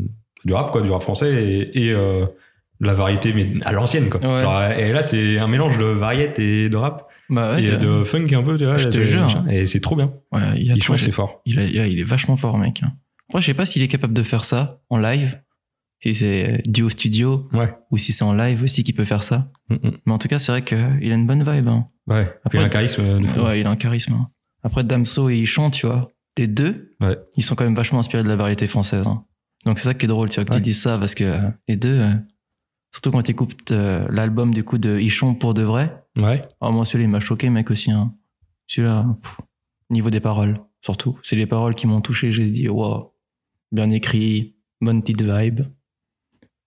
du 0.44 0.52
rap, 0.52 0.70
quoi, 0.70 0.82
du 0.82 0.90
rap 0.90 1.02
français 1.02 1.32
et, 1.44 1.86
et, 1.86 1.92
euh, 1.92 2.26
de 2.80 2.86
la 2.86 2.94
variété, 2.94 3.32
mais 3.32 3.46
à 3.64 3.72
l'ancienne, 3.72 4.08
quoi. 4.08 4.20
Ouais. 4.20 4.42
Genre, 4.42 4.62
et 4.70 4.88
là, 4.88 5.02
c'est 5.02 5.38
un 5.38 5.48
mélange 5.48 5.78
de 5.78 5.84
variété 5.84 6.64
et 6.64 6.68
de 6.68 6.76
rap 6.76 7.08
Bah 7.28 7.54
ouais. 7.56 7.64
et 7.64 7.76
de 7.76 8.04
funk 8.04 8.26
un 8.32 8.42
peu, 8.42 8.56
tu 8.56 8.64
vois. 8.64 8.78
Je 8.78 8.88
te 8.88 9.02
jure. 9.02 9.44
Et 9.50 9.66
c'est 9.66 9.80
trop 9.80 9.96
bien. 9.96 10.12
Ouais, 10.32 10.40
il 10.60 10.70
a 10.72 10.74
c'est 10.96 11.10
fort. 11.12 11.40
Il, 11.44 11.58
a- 11.58 11.86
est 11.86 12.02
vachement 12.04 12.36
fort, 12.36 12.56
mec. 12.58 12.82
Après, 13.28 13.40
je 13.42 13.46
sais 13.46 13.54
pas 13.54 13.66
s'il 13.66 13.82
est 13.82 13.88
capable 13.88 14.14
de 14.14 14.22
faire 14.22 14.44
ça 14.44 14.80
en 14.90 14.98
live, 14.98 15.40
si 16.02 16.14
c'est 16.14 16.62
dû 16.66 16.82
au 16.82 16.88
studio, 16.88 17.48
Ouais. 17.52 17.74
ou 17.90 17.96
si 17.98 18.12
c'est 18.12 18.22
en 18.24 18.32
live 18.32 18.62
aussi 18.62 18.84
qu'il 18.84 18.94
peut 18.94 19.04
faire 19.04 19.22
ça. 19.22 19.50
Mm, 19.68 19.74
mm. 19.74 19.90
Mais 20.06 20.12
en 20.12 20.18
tout 20.18 20.28
cas, 20.28 20.38
c'est 20.38 20.52
vrai 20.52 20.62
qu'il 20.62 20.78
a 20.78 21.14
une 21.14 21.26
bonne 21.26 21.42
vibe. 21.42 21.68
Hein. 21.68 21.88
Ouais. 22.06 22.32
Après- 22.44 22.58
il 22.58 22.62
a 22.62 22.64
un 22.66 22.68
charisme 22.70 23.18
de 23.20 23.26
fou. 23.26 23.40
Ouais, 23.40 23.60
il 23.60 23.66
a 23.66 23.70
un 23.70 23.76
charisme. 23.76 24.14
hein. 24.14 24.28
Après, 24.62 24.84
Damso 24.84 25.28
et 25.30 25.36
Ichon, 25.36 25.70
tu 25.70 25.86
vois, 25.86 26.08
les 26.38 26.46
deux, 26.46 26.94
Ouais. 27.00 27.16
ils 27.36 27.42
sont 27.42 27.54
quand 27.56 27.64
même 27.64 27.74
vachement 27.74 27.98
inspirés 27.98 28.22
de 28.22 28.28
la 28.28 28.36
variété 28.36 28.66
française. 28.68 29.06
hein. 29.06 29.24
Donc 29.66 29.78
c'est 29.80 29.86
ça 29.86 29.94
qui 29.94 30.06
est 30.06 30.08
drôle, 30.08 30.28
tu 30.30 30.36
vois, 30.36 30.44
que 30.44 30.50
Ouais. 30.50 30.56
tu 30.58 30.62
dises 30.62 30.80
ça, 30.80 30.96
parce 30.98 31.14
que 31.16 31.24
euh, 31.24 31.40
les 31.68 31.76
deux, 31.76 31.98
euh, 31.98 32.12
surtout 32.92 33.10
quand 33.10 33.22
tu 33.22 33.30
écoutes 33.32 33.70
euh, 33.72 34.06
l'album 34.10 34.52
du 34.54 34.64
coup 34.64 34.78
de 34.78 34.98
Ichon 34.98 35.34
pour 35.34 35.54
de 35.54 35.62
vrai, 35.62 36.04
Ouais. 36.16 36.42
ah, 36.60 36.70
moi 36.70 36.84
celui-là 36.84 37.04
il 37.08 37.10
m'a 37.10 37.20
choqué, 37.20 37.48
mec, 37.50 37.70
aussi. 37.70 37.90
Hein. 37.90 38.12
Celui-là, 38.66 39.06
niveau 39.90 40.10
des 40.10 40.20
paroles, 40.20 40.60
surtout. 40.82 41.18
C'est 41.22 41.36
les 41.36 41.46
paroles 41.46 41.74
qui 41.74 41.86
m'ont 41.86 42.00
touché, 42.00 42.30
j'ai 42.32 42.48
dit, 42.50 42.68
wow, 42.68 43.12
bien 43.72 43.90
écrit, 43.90 44.56
bonne 44.80 45.00
petite 45.02 45.22
vibe. 45.22 45.60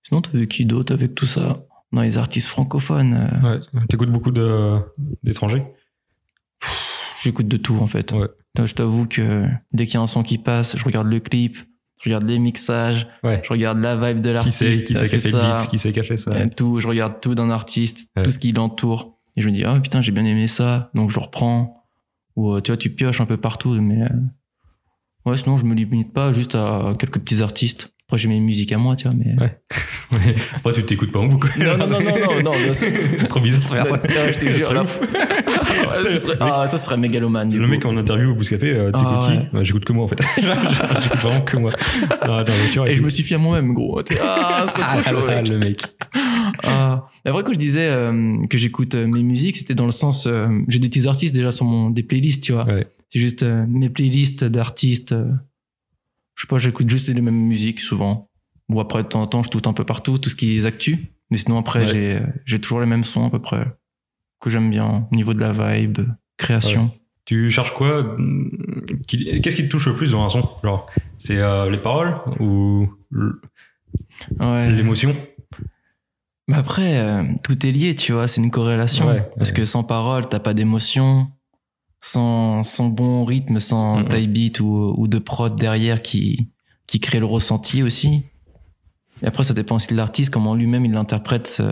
Sinon, 0.03 0.21
t'as 0.21 0.31
vu 0.37 0.47
qui 0.47 0.65
d'autre 0.65 0.93
avec 0.93 1.13
tout 1.15 1.25
ça 1.27 1.63
Non, 1.91 2.01
les 2.01 2.17
artistes 2.17 2.47
francophones, 2.47 3.13
euh, 3.43 3.57
Ouais. 3.57 3.85
T'écoutes 3.89 4.11
beaucoup 4.11 4.31
d'étrangers? 5.23 5.63
J'écoute 7.21 7.47
de 7.47 7.57
tout 7.57 7.77
en 7.79 7.87
fait. 7.87 8.11
Ouais. 8.13 8.27
Je 8.57 8.73
t'avoue 8.73 9.05
que 9.05 9.45
dès 9.73 9.85
qu'il 9.85 9.95
y 9.95 9.97
a 9.97 10.01
un 10.01 10.07
son 10.07 10.23
qui 10.23 10.37
passe, 10.39 10.75
je 10.77 10.83
regarde 10.83 11.07
le 11.07 11.19
clip, 11.19 11.57
je 12.01 12.09
regarde 12.09 12.23
les 12.27 12.39
mixages, 12.39 13.07
Ouais. 13.23 13.41
je 13.43 13.49
regarde 13.49 13.79
la 13.79 13.95
vibe 13.95 14.21
de 14.21 14.31
l'artiste. 14.31 14.57
qui 14.85 14.95
c'est 14.95 15.17
qui 15.17 15.19
ça. 15.29 15.59
beat 15.71 15.91
Qui 15.93 15.99
a 15.99 16.03
fait 16.03 16.17
ça 16.17 16.31
tout, 16.49 16.79
je 16.79 16.87
regarde 16.87 17.21
tout 17.21 17.35
d'un 17.35 17.49
artiste, 17.49 18.09
Ouais. 18.15 18.23
tout 18.23 18.31
ce 18.31 18.39
qui 18.39 18.51
l'entoure. 18.51 19.17
Et 19.37 19.41
je 19.41 19.47
me 19.47 19.53
dis, 19.53 19.63
oh 19.65 19.79
putain, 19.79 20.01
j'ai 20.01 20.11
bien 20.11 20.25
aimé 20.25 20.47
ça, 20.47 20.89
donc 20.93 21.09
je 21.11 21.19
reprends. 21.19 21.85
Ou 22.35 22.53
euh, 22.53 22.61
tu 22.61 22.71
vois, 22.71 22.77
tu 22.77 22.89
pioches 22.89 23.21
un 23.21 23.25
peu 23.25 23.37
partout, 23.37 23.79
mais. 23.79 24.01
euh, 24.01 24.07
Ouais, 25.25 25.37
sinon, 25.37 25.55
je 25.55 25.65
me 25.65 25.75
limite 25.75 26.13
pas 26.13 26.33
juste 26.33 26.55
à 26.55 26.95
quelques 26.97 27.19
petits 27.19 27.43
artistes. 27.43 27.90
Après, 28.11 28.19
j'ai 28.19 28.27
mes 28.27 28.41
musiques 28.41 28.73
à 28.73 28.77
moi, 28.77 28.97
tu 28.97 29.07
vois, 29.07 29.15
mais. 29.17 29.41
Ouais. 29.41 29.57
Après, 30.57 30.73
tu 30.73 30.83
t'écoutes 30.83 31.13
pas 31.13 31.19
en 31.19 31.27
boucle. 31.27 31.49
Non, 31.57 31.77
non, 31.77 31.87
non, 31.87 32.01
non, 32.01 32.43
non, 32.43 32.51
c'est 32.73 32.91
trop 33.29 33.39
bizarre 33.39 33.63
de 33.63 33.67
faire 33.69 33.87
ça. 33.87 33.95
Non, 33.95 34.85
je 35.93 36.33
Ah, 36.41 36.67
ça 36.67 36.77
serait 36.77 36.97
mégalomane, 36.97 37.51
du 37.51 37.57
Le 37.57 37.67
mec 37.67 37.85
en 37.85 37.95
interview 37.95 38.31
au 38.31 38.35
Bouscapé, 38.35 38.71
euh, 38.71 38.91
t'écoutes 38.91 39.07
Ah, 39.07 39.27
qui 39.31 39.37
ouais. 39.37 39.47
Bah, 39.53 39.63
J'écoute 39.63 39.85
que 39.85 39.93
moi 39.93 40.03
en 40.03 40.07
fait. 40.09 40.21
J'écoute 40.35 41.19
vraiment 41.21 41.39
que 41.39 41.55
moi. 41.55 41.71
Ah, 42.21 42.43
Et 42.85 42.93
je 42.95 43.01
me 43.01 43.07
suis 43.07 43.23
fié 43.23 43.37
à 43.37 43.39
moi-même, 43.39 43.71
gros. 43.71 44.01
Ah, 44.21 44.65
Ah, 44.81 45.01
trop 45.01 45.25
mec. 45.25 45.47
le 45.47 45.57
mec. 45.57 45.81
Ah. 46.63 47.07
Quand 47.25 47.53
je 47.53 47.57
disais 47.57 47.87
euh, 47.87 48.43
que 48.49 48.57
j'écoute 48.57 48.95
euh, 48.95 49.07
mes 49.07 49.23
musiques, 49.23 49.55
c'était 49.55 49.75
dans 49.75 49.85
le 49.85 49.91
sens, 49.93 50.27
j'ai 50.67 50.79
des 50.79 50.89
petits 50.89 51.07
artistes 51.07 51.33
déjà 51.33 51.53
sur 51.53 51.63
mon 51.63 51.89
des 51.91 52.03
playlists, 52.03 52.43
tu 52.43 52.51
vois. 52.51 52.67
C'est 53.07 53.19
juste 53.19 53.43
mes 53.69 53.89
playlists 53.89 54.43
d'artistes. 54.43 55.15
Je 56.41 56.47
sais 56.47 56.49
pas, 56.49 56.57
j'écoute 56.57 56.89
juste 56.89 57.07
les 57.07 57.21
mêmes 57.21 57.35
musiques 57.35 57.81
souvent. 57.81 58.27
Ou 58.69 58.79
après, 58.79 59.03
de 59.03 59.07
temps 59.07 59.21
en 59.21 59.27
temps, 59.27 59.43
je 59.43 59.49
tout 59.51 59.61
un 59.69 59.73
peu 59.73 59.83
partout, 59.83 60.17
tout 60.17 60.29
ce 60.31 60.35
qui 60.35 60.57
est 60.57 60.65
actu. 60.65 61.11
Mais 61.29 61.37
sinon, 61.37 61.59
après, 61.59 61.81
Ouais. 61.93 62.23
j'ai 62.45 62.59
toujours 62.59 62.79
les 62.79 62.87
mêmes 62.87 63.03
sons 63.03 63.27
à 63.27 63.29
peu 63.29 63.39
près 63.39 63.67
que 64.39 64.49
j'aime 64.49 64.71
bien 64.71 65.07
au 65.11 65.15
niveau 65.15 65.35
de 65.35 65.39
la 65.39 65.51
vibe, 65.51 65.99
création. 66.37 66.91
Tu 67.25 67.51
cherches 67.51 67.75
quoi 67.75 68.17
qui- 69.07 69.39
Qu'est-ce 69.41 69.55
qui 69.55 69.63
te 69.65 69.67
touche 69.69 69.85
le 69.85 69.95
plus 69.95 70.11
dans 70.13 70.25
un 70.25 70.29
son? 70.29 70.49
Genre, 70.63 70.89
c'est 71.19 71.37
euh, 71.37 71.69
les 71.69 71.77
paroles 71.77 72.15
ou 72.39 72.89
Ouais. 74.39 74.71
l'émotion? 74.71 75.15
Mais 76.47 76.55
après, 76.57 76.97
euh, 76.99 77.23
tout 77.43 77.65
est 77.67 77.71
lié, 77.71 77.93
tu 77.93 78.13
vois, 78.13 78.27
c'est 78.27 78.41
une 78.41 78.49
corrélation. 78.51 79.05
Parce 79.37 79.51
que 79.51 79.63
sans 79.63 79.83
parole, 79.83 80.27
t'as 80.27 80.39
pas 80.39 80.55
d'émotion. 80.55 81.27
Sans, 82.03 82.63
sans 82.63 82.89
bon 82.89 83.25
rythme, 83.25 83.59
sans 83.59 84.03
tie 84.05 84.27
beat 84.27 84.59
ou, 84.59 84.95
ou 84.97 85.07
de 85.07 85.19
prod 85.19 85.55
derrière 85.55 86.01
qui, 86.01 86.49
qui 86.87 86.99
crée 86.99 87.19
le 87.19 87.27
ressenti 87.27 87.83
aussi. 87.83 88.25
Et 89.21 89.27
après, 89.27 89.43
ça 89.43 89.53
dépend 89.53 89.75
aussi 89.75 89.89
de 89.89 89.95
l'artiste, 89.95 90.33
comment 90.33 90.55
lui-même 90.55 90.83
il 90.83 90.95
interprète 90.95 91.45
ce, 91.45 91.71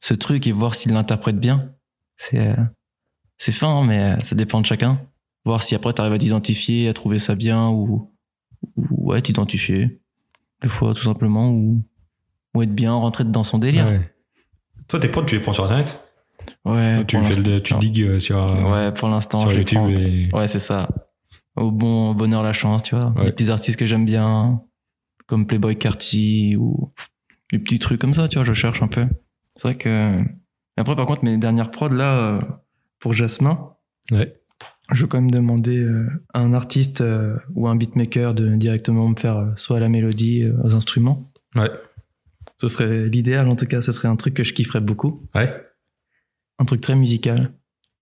ce 0.00 0.14
truc 0.14 0.48
et 0.48 0.52
voir 0.52 0.74
s'il 0.74 0.92
l'interprète 0.92 1.38
bien. 1.38 1.72
C'est, 2.16 2.40
euh, 2.40 2.56
c'est 3.38 3.52
fin, 3.52 3.84
mais 3.84 4.00
euh, 4.00 4.20
ça 4.22 4.34
dépend 4.34 4.60
de 4.60 4.66
chacun. 4.66 5.00
Voir 5.44 5.62
si 5.62 5.76
après 5.76 5.92
t'arrives 5.92 6.12
à 6.12 6.18
t'identifier, 6.18 6.88
à 6.88 6.92
trouver 6.92 7.20
ça 7.20 7.36
bien 7.36 7.68
ou, 7.68 8.12
ou 8.76 9.12
ouais, 9.12 9.22
t'identifier. 9.22 10.00
Des 10.60 10.68
fois, 10.68 10.92
tout 10.92 11.02
simplement, 11.02 11.50
ou, 11.50 11.84
ou 12.54 12.62
être 12.62 12.74
bien, 12.74 12.92
rentrer 12.94 13.22
dans 13.22 13.44
son 13.44 13.58
délire. 13.58 13.86
Ouais. 13.86 14.12
Toi, 14.88 14.98
tes 14.98 15.08
prods, 15.08 15.24
tu 15.24 15.36
les 15.36 15.40
prends 15.40 15.52
sur 15.52 15.64
internet? 15.64 16.01
Ouais, 16.64 17.04
Tu 17.06 17.16
pour 17.16 17.26
fais 17.26 17.40
le, 17.40 17.50
l'instant. 17.52 17.78
tu 17.78 17.90
digues 17.90 18.02
euh, 18.08 18.18
sur, 18.18 18.38
euh, 18.42 18.70
Ouais, 18.72 18.92
pour 18.92 19.08
l'instant, 19.08 19.40
sur 19.42 19.52
YouTube 19.52 19.78
prends. 19.78 19.88
et. 19.88 20.30
Ouais, 20.32 20.48
c'est 20.48 20.58
ça. 20.58 20.88
Au 21.56 21.70
bon 21.70 22.10
au 22.10 22.14
bonheur, 22.14 22.42
la 22.42 22.52
chance, 22.52 22.82
tu 22.82 22.94
vois. 22.94 23.12
Ouais. 23.16 23.22
Des 23.24 23.32
petits 23.32 23.50
artistes 23.50 23.78
que 23.78 23.86
j'aime 23.86 24.04
bien, 24.06 24.62
comme 25.26 25.46
Playboy 25.46 25.76
Carty 25.76 26.56
ou 26.58 26.92
des 27.52 27.58
petits 27.58 27.78
trucs 27.78 28.00
comme 28.00 28.14
ça, 28.14 28.28
tu 28.28 28.38
vois, 28.38 28.44
je 28.44 28.52
cherche 28.54 28.82
un 28.82 28.88
peu. 28.88 29.06
C'est 29.56 29.68
vrai 29.68 29.76
que. 29.76 30.20
Après, 30.78 30.96
par 30.96 31.04
contre, 31.06 31.24
mes 31.24 31.36
dernières 31.36 31.70
prods, 31.70 31.90
là, 31.90 32.16
euh, 32.16 32.40
pour 32.98 33.12
Jasmin, 33.12 33.58
Ouais. 34.10 34.34
je 34.90 35.02
vais 35.02 35.08
quand 35.08 35.20
même 35.20 35.30
demander 35.30 35.86
à 36.32 36.40
un 36.40 36.54
artiste 36.54 37.04
ou 37.54 37.68
un 37.68 37.76
beatmaker 37.76 38.32
de 38.34 38.56
directement 38.56 39.06
me 39.08 39.14
faire 39.16 39.52
soit 39.56 39.80
la 39.80 39.88
mélodie, 39.90 40.46
aux 40.64 40.74
instruments. 40.74 41.26
Ouais. 41.54 41.70
Ce 42.58 42.68
serait 42.68 43.08
l'idéal, 43.08 43.48
en 43.48 43.56
tout 43.56 43.66
cas, 43.66 43.82
ce 43.82 43.92
serait 43.92 44.08
un 44.08 44.16
truc 44.16 44.34
que 44.34 44.44
je 44.44 44.52
kifferais 44.54 44.80
beaucoup. 44.80 45.20
Ouais. 45.34 45.52
Un 46.58 46.64
truc 46.64 46.80
très 46.80 46.94
musical. 46.94 47.52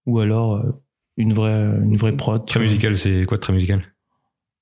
Ou 0.07 0.19
alors 0.19 0.55
euh, 0.55 0.73
une 1.17 1.33
vraie, 1.33 1.63
une 1.83 1.97
vraie 1.97 2.17
prod. 2.17 2.47
Très 2.47 2.61
musical, 2.61 2.97
c'est 2.97 3.25
quoi 3.27 3.37
de 3.37 3.41
très 3.43 3.53
musical? 3.53 3.83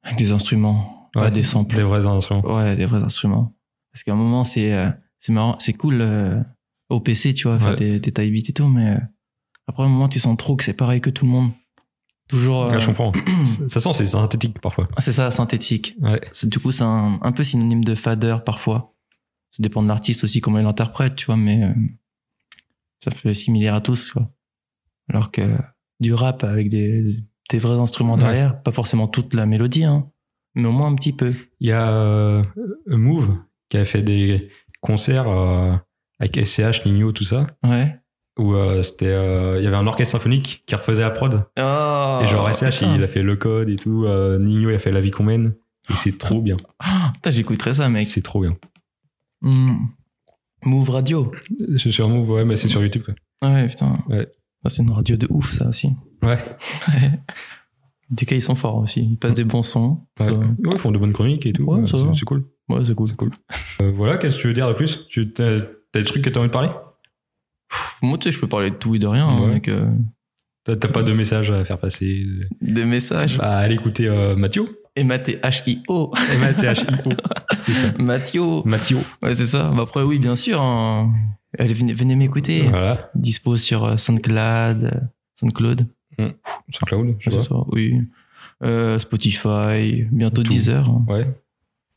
Avec 0.03 0.18
des 0.18 0.32
instruments, 0.32 1.11
pas 1.12 1.30
des 1.30 1.43
samples. 1.43 1.76
Des 1.76 1.82
vrais 1.82 2.07
instruments. 2.07 2.43
Ouais, 2.57 2.76
des 2.76 2.86
vrais 2.86 3.03
instruments. 3.03 3.55
Parce 3.93 4.03
qu'à 4.05 4.12
un 4.12 4.16
moment, 4.16 4.45
c'est 4.45 4.72
euh, 4.72 4.91
c'est 5.20 5.32
marrant, 5.32 5.57
c'est 5.59 5.72
cool 5.72 5.99
euh, 6.01 6.41
au 6.89 7.01
PC, 7.01 7.34
tu 7.34 7.49
vois, 7.49 7.59
faire 7.59 7.70
Ouais. 7.70 7.74
des, 7.74 8.01
des 8.01 8.11
beats 8.30 8.49
et 8.49 8.53
tout, 8.53 8.68
mais 8.68 8.91
euh, 8.95 8.99
après, 9.66 9.82
à 9.82 9.86
un 9.86 9.89
moment, 9.89 10.09
tu 10.09 10.18
sens 10.20 10.36
trop 10.36 10.57
que 10.57 10.64
c'est 10.64 10.72
pareil 10.74 11.01
que 11.01 11.11
tout 11.11 11.24
le 11.24 11.30
monde. 11.30 11.51
Toujours. 12.28 12.64
euh, 12.64 12.70
Ouais, 12.72 12.80
je 12.80 12.86
comprends. 12.86 13.12
ça 13.68 13.80
sent, 13.80 13.93
c'est 13.95 14.07
synthétique 14.07 14.61
parfois. 14.61 14.86
c'est 14.99 15.12
ça, 15.12 15.30
synthétique. 15.30 15.97
Ouais. 16.01 16.20
C'est- 16.32 16.47
Du 16.49 16.59
coup, 16.59 16.70
c'est 16.72 16.84
un, 16.84 17.18
un 17.22 17.32
peu 17.32 17.43
synonyme 17.45 17.84
de 17.84 17.95
fader 17.95 18.39
parfois. 18.45 18.95
Ça 19.51 19.57
dépend 19.62 19.82
de 19.82 19.89
l'artiste 19.89 20.24
aussi, 20.24 20.41
comment 20.41 20.59
il 20.59 20.64
l'interprète, 20.64 21.16
tu 21.16 21.26
vois, 21.26 21.36
mais 21.36 21.64
euh, 21.64 21.72
ça 23.01 23.11
fait 23.11 23.34
similaire 23.34 23.74
à 23.74 23.80
tous, 23.80 24.11
quoi. 24.12 24.30
Alors 25.11 25.30
que 25.30 25.42
du 26.01 26.12
rap 26.14 26.44
avec 26.44 26.68
des, 26.68 27.16
des 27.51 27.59
vrais 27.59 27.78
instruments 27.78 28.14
Ouais. 28.14 28.20
derrière, 28.20 28.62
pas 28.62 28.72
forcément 28.72 29.09
toute 29.09 29.34
la 29.34 29.46
mélodie, 29.46 29.84
hein, 29.84 30.11
mais 30.55 30.66
au 30.68 30.72
moins 30.72 30.88
un 30.88 30.94
petit 30.94 31.12
peu. 31.12 31.34
Il 31.61 31.68
y 31.68 31.72
a 31.72 31.90
euh, 31.90 32.42
Move 32.86 33.36
qui 33.68 33.76
avait 33.76 33.86
fait 33.86 34.03
des 34.03 34.49
concerts 34.80 35.28
euh, 35.28 35.74
avec 36.20 36.36
SCH, 36.44 36.84
Nino, 36.86 37.12
tout 37.12 37.24
ça, 37.24 37.46
Ouais. 37.64 37.94
où 38.38 38.55
euh, 38.55 38.82
c'était, 38.82 39.07
euh, 39.07 39.59
il 39.59 39.64
y 39.64 39.66
avait 39.66 39.76
un 39.76 39.86
orchestre 39.86 40.12
symphonique 40.12 40.62
qui 40.66 40.74
refaisait 40.74 41.03
la 41.03 41.11
prod. 41.11 41.44
Oh, 41.59 42.20
et 42.22 42.26
genre 42.26 42.49
SCH, 42.55 42.78
putain. 42.80 42.94
il 42.94 43.03
a 43.03 43.09
fait 43.09 43.22
le 43.22 43.36
code 43.36 43.68
et 43.68 43.76
tout. 43.76 44.07
Nino, 44.40 44.70
il 44.70 44.74
a 44.74 44.78
fait 44.78 44.92
la 44.92 45.01
vie 45.01 45.11
qu'on 45.11 45.24
mène. 45.24 45.55
Et 45.90 45.96
c'est 45.96 46.18
trop 46.18 46.42
bien. 46.42 46.57
Ah, 47.24 47.30
j'écouterais 47.30 47.74
ça, 47.74 47.88
mec. 47.88 48.07
C'est 48.07 48.22
trop 48.22 48.40
bien. 48.42 48.57
Hmm. 49.42 49.86
Move 50.64 50.90
Radio. 50.90 51.32
C'est 51.78 51.90
sur 51.92 52.09
Move, 52.09 52.30
ouais, 52.30 52.44
mais 52.44 52.56
c'est 52.56 52.68
sur 52.68 52.82
YouTube. 52.82 53.02
Quoi. 53.04 53.14
Ouais, 53.48 53.68
putain. 53.68 53.96
Ouais. 54.09 54.26
Ah, 54.64 54.68
c'est 54.68 54.82
une 54.82 54.90
radio 54.90 55.16
de 55.16 55.26
ouf, 55.30 55.52
ça 55.52 55.68
aussi. 55.68 55.88
Ouais. 56.22 56.38
Ouais. 56.88 57.12
Cas, 58.26 58.34
ils 58.36 58.42
sont 58.42 58.54
forts 58.54 58.76
aussi. 58.78 59.00
Ils 59.02 59.16
passent 59.18 59.34
des 59.34 59.44
bons 59.44 59.62
sons. 59.62 60.00
Ouais. 60.18 60.26
Euh, 60.26 60.36
Ouais, 60.38 60.72
ils 60.72 60.78
font 60.78 60.90
de 60.90 60.98
bonnes 60.98 61.12
chroniques 61.12 61.46
et 61.46 61.52
tout. 61.52 61.62
Ouais, 61.64 61.86
c'est 61.86 61.96
va. 61.96 62.12
c'est 62.14 62.24
cool. 62.24 62.44
ouais, 62.68 62.80
c'est 62.84 62.94
cool. 62.94 63.06
C'est 63.06 63.16
cool. 63.16 63.30
Euh, 63.82 63.90
voilà, 63.92 64.16
qu'est-ce 64.16 64.36
que 64.36 64.40
tu 64.42 64.48
veux 64.48 64.54
dire 64.54 64.66
de 64.68 64.72
plus? 64.72 65.06
Tu 65.09 65.30
t'as, 65.32 65.61
t'as 65.92 66.00
des 66.00 66.04
trucs 66.04 66.22
que 66.24 66.30
t'as 66.30 66.40
envie 66.40 66.48
de 66.48 66.52
parler? 66.52 66.70
Pff, 67.70 67.98
Moi, 68.02 68.18
tu 68.18 68.24
sais, 68.24 68.32
je 68.32 68.40
peux 68.40 68.48
parler 68.48 68.70
de 68.70 68.76
tout 68.76 68.94
et 68.94 68.98
de 68.98 69.06
rien, 69.06 69.28
hein, 69.28 69.46
mec. 69.48 69.68
euh, 69.68 69.88
T'as, 70.64 70.76
t'as 70.76 70.88
pas 70.88 71.02
de 71.02 71.12
message 71.12 71.50
à 71.50 71.64
faire 71.64 71.78
passer? 71.78 72.26
Des 72.61 72.84
messages. 72.84 73.38
À 73.40 73.59
aller 73.59 73.74
écouter 73.76 74.09
Mathieu 74.36 74.78
M-A-T-H-I-O. 75.01 76.12
M-A-T-H-I-O. 76.34 77.12
C'est 77.64 77.72
ça. 77.72 77.92
Mathieu. 77.99 78.42
Mathieu. 78.64 78.99
Ouais, 79.22 79.34
c'est 79.34 79.46
ça. 79.46 79.70
Bah, 79.74 79.82
après, 79.82 80.03
oui, 80.03 80.18
bien 80.18 80.36
sûr. 80.36 80.61
hein. 80.61 81.12
Allez, 81.59 81.74
venez, 81.74 81.92
venez 81.92 82.16
m'écouter. 82.16 82.62
Voilà. 82.68 83.11
Dispo 83.14 83.57
sur 83.57 83.84
euh, 83.84 83.96
SoundCloud. 83.96 84.84
euh, 84.84 84.90
SoundCloud. 85.40 85.86
Sur 86.70 86.86
Cloud, 86.86 87.14
je 87.20 87.30
c'est 87.30 87.42
ça, 87.42 87.55
oui. 87.68 87.94
Euh, 88.64 88.99
Spotify. 88.99 90.05
Bientôt 90.11 90.42
Tout. 90.42 90.51
Deezer. 90.53 90.88
hein. 90.88 91.05
Ouais. 91.09 91.26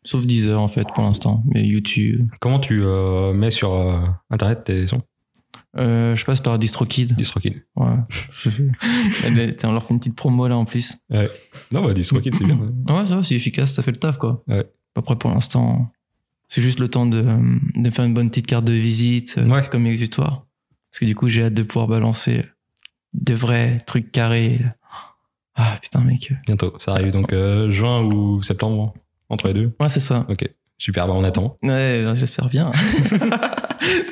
Sauf 0.04 0.26
Deezer, 0.26 0.60
en 0.62 0.68
fait, 0.68 0.86
pour 0.94 1.04
l'instant. 1.04 1.44
Mais 1.48 1.64
YouTube. 1.66 2.30
Comment 2.40 2.60
tu 2.60 2.82
euh, 2.84 3.34
mets 3.34 3.52
sur 3.52 3.74
euh, 3.74 4.00
Internet 4.30 4.64
tes 4.66 4.88
sons? 4.88 5.02
Euh, 5.78 6.16
je 6.16 6.26
passe 6.26 6.42
par 6.42 6.60
DistroKid. 6.60 7.16
DistroKid. 7.16 7.64
Ouais. 7.78 7.96
On 9.64 9.72
leur 9.72 9.84
fait 9.84 9.94
une 9.94 10.00
petite 10.00 10.16
promo 10.16 10.48
là 10.48 10.58
en 10.58 10.66
plus. 10.66 10.96
Non, 11.72 11.84
bah 11.86 11.94
DistroKid, 11.94 12.36
c'est 12.36 12.44
bien. 12.44 12.58
ouais. 12.58 12.94
Ouais, 12.94 13.08
ça 13.08 13.16
va, 13.16 13.24
c'est 13.24 13.36
efficace, 13.36 13.74
ça 13.74 13.84
fait 13.84 13.92
le 13.92 13.98
taf 13.98 14.18
quoi. 14.18 14.44
Ouais. 14.48 14.66
Après, 14.96 15.16
pour 15.16 15.30
l'instant, 15.30 15.90
c'est 16.50 16.62
juste 16.62 16.80
le 16.80 16.90
temps 16.90 17.06
de, 17.06 17.26
de 17.76 17.90
faire 17.90 18.04
une 18.06 18.14
bonne 18.14 18.30
petite 18.30 18.48
carte 18.48 18.66
de 18.66 18.74
visite, 18.74 19.36
euh, 19.38 19.48
Ouais. 19.48 19.66
comme 19.72 19.86
exutoire. 19.88 20.46
Parce 20.92 21.00
que 21.00 21.06
du 21.06 21.16
coup, 21.16 21.30
j'ai 21.30 21.44
hâte 21.44 21.54
de 21.54 21.64
pouvoir 21.64 21.88
balancer 21.88 22.46
de 23.14 23.34
vrais 23.34 23.80
trucs 23.88 24.12
carrés. 24.12 24.60
Ah 25.56 25.78
putain, 25.82 26.02
mec. 26.02 26.34
Bientôt. 26.46 26.74
Ça 26.80 26.92
arrive 26.92 27.12
donc 27.12 27.32
euh, 27.32 27.70
juin 27.70 28.02
ou 28.04 28.42
septembre, 28.44 28.94
entre 29.30 29.48
les 29.48 29.54
deux. 29.54 29.76
Ouais, 29.80 29.88
c'est 29.90 30.00
ça. 30.02 30.26
Ok. 30.30 30.50
Super, 30.78 31.08
bah 31.08 31.14
on 31.16 31.24
attend. 31.24 31.56
Ouais, 31.64 32.04
j'espère 32.16 32.48
bien. 32.50 32.72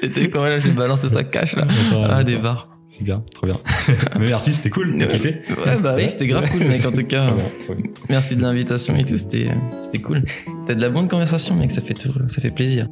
T'étais 0.02 0.30
comment 0.30 0.46
là, 0.46 0.60
j'ai 0.60 0.72
balancé 0.72 1.10
sa 1.10 1.24
cache 1.24 1.56
là. 1.56 1.68
On 1.94 2.04
attend, 2.04 2.14
Ah, 2.14 2.24
des 2.24 2.38
barres. 2.38 2.68
Super, 2.88 3.22
trop 3.36 3.46
bien. 3.46 3.56
Mais 4.20 4.28
merci, 4.28 4.52
c'était 4.54 4.72
cool. 4.72 4.96
T'as 4.98 5.06
kiffé 5.06 5.42
Ouais, 5.50 5.78
bah 5.82 5.94
oui, 5.96 6.10
c'était 6.10 6.26
grave 6.28 6.50
cool, 6.50 6.66
mec, 6.68 6.84
en 6.86 6.92
tout 6.92 7.04
cas. 7.06 7.28
Trop 7.28 7.36
bien, 7.36 7.46
trop 7.66 7.76
bien. 7.76 7.92
Merci 8.10 8.36
de 8.36 8.42
l'invitation 8.42 8.96
et 8.96 9.04
tout, 9.06 9.18
c'était, 9.18 9.48
c'était 9.84 10.00
cool. 10.00 10.24
T'as 10.66 10.74
de 10.74 10.82
la 10.82 10.90
bonne 10.90 11.08
conversation, 11.08 11.56
mec, 11.56 11.70
ça 11.70 11.82
fait 11.82 11.94
tout, 11.94 12.12
ça 12.28 12.42
fait 12.42 12.50
plaisir. 12.50 12.88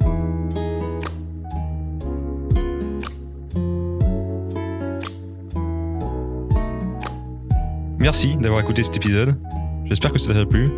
Merci 7.98 8.36
d'avoir 8.36 8.60
écouté 8.60 8.82
cet 8.84 8.96
épisode. 8.96 9.34
J'espère 9.86 10.12
que 10.12 10.18
ça 10.18 10.32
t'a 10.32 10.46
plu. 10.46 10.70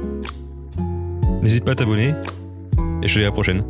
N'hésite 1.42 1.64
pas 1.64 1.72
à 1.72 1.74
t'abonner. 1.74 2.14
Et 3.02 3.08
je 3.08 3.14
te 3.14 3.18
dis 3.18 3.24
à 3.24 3.28
la 3.28 3.32
prochaine. 3.32 3.62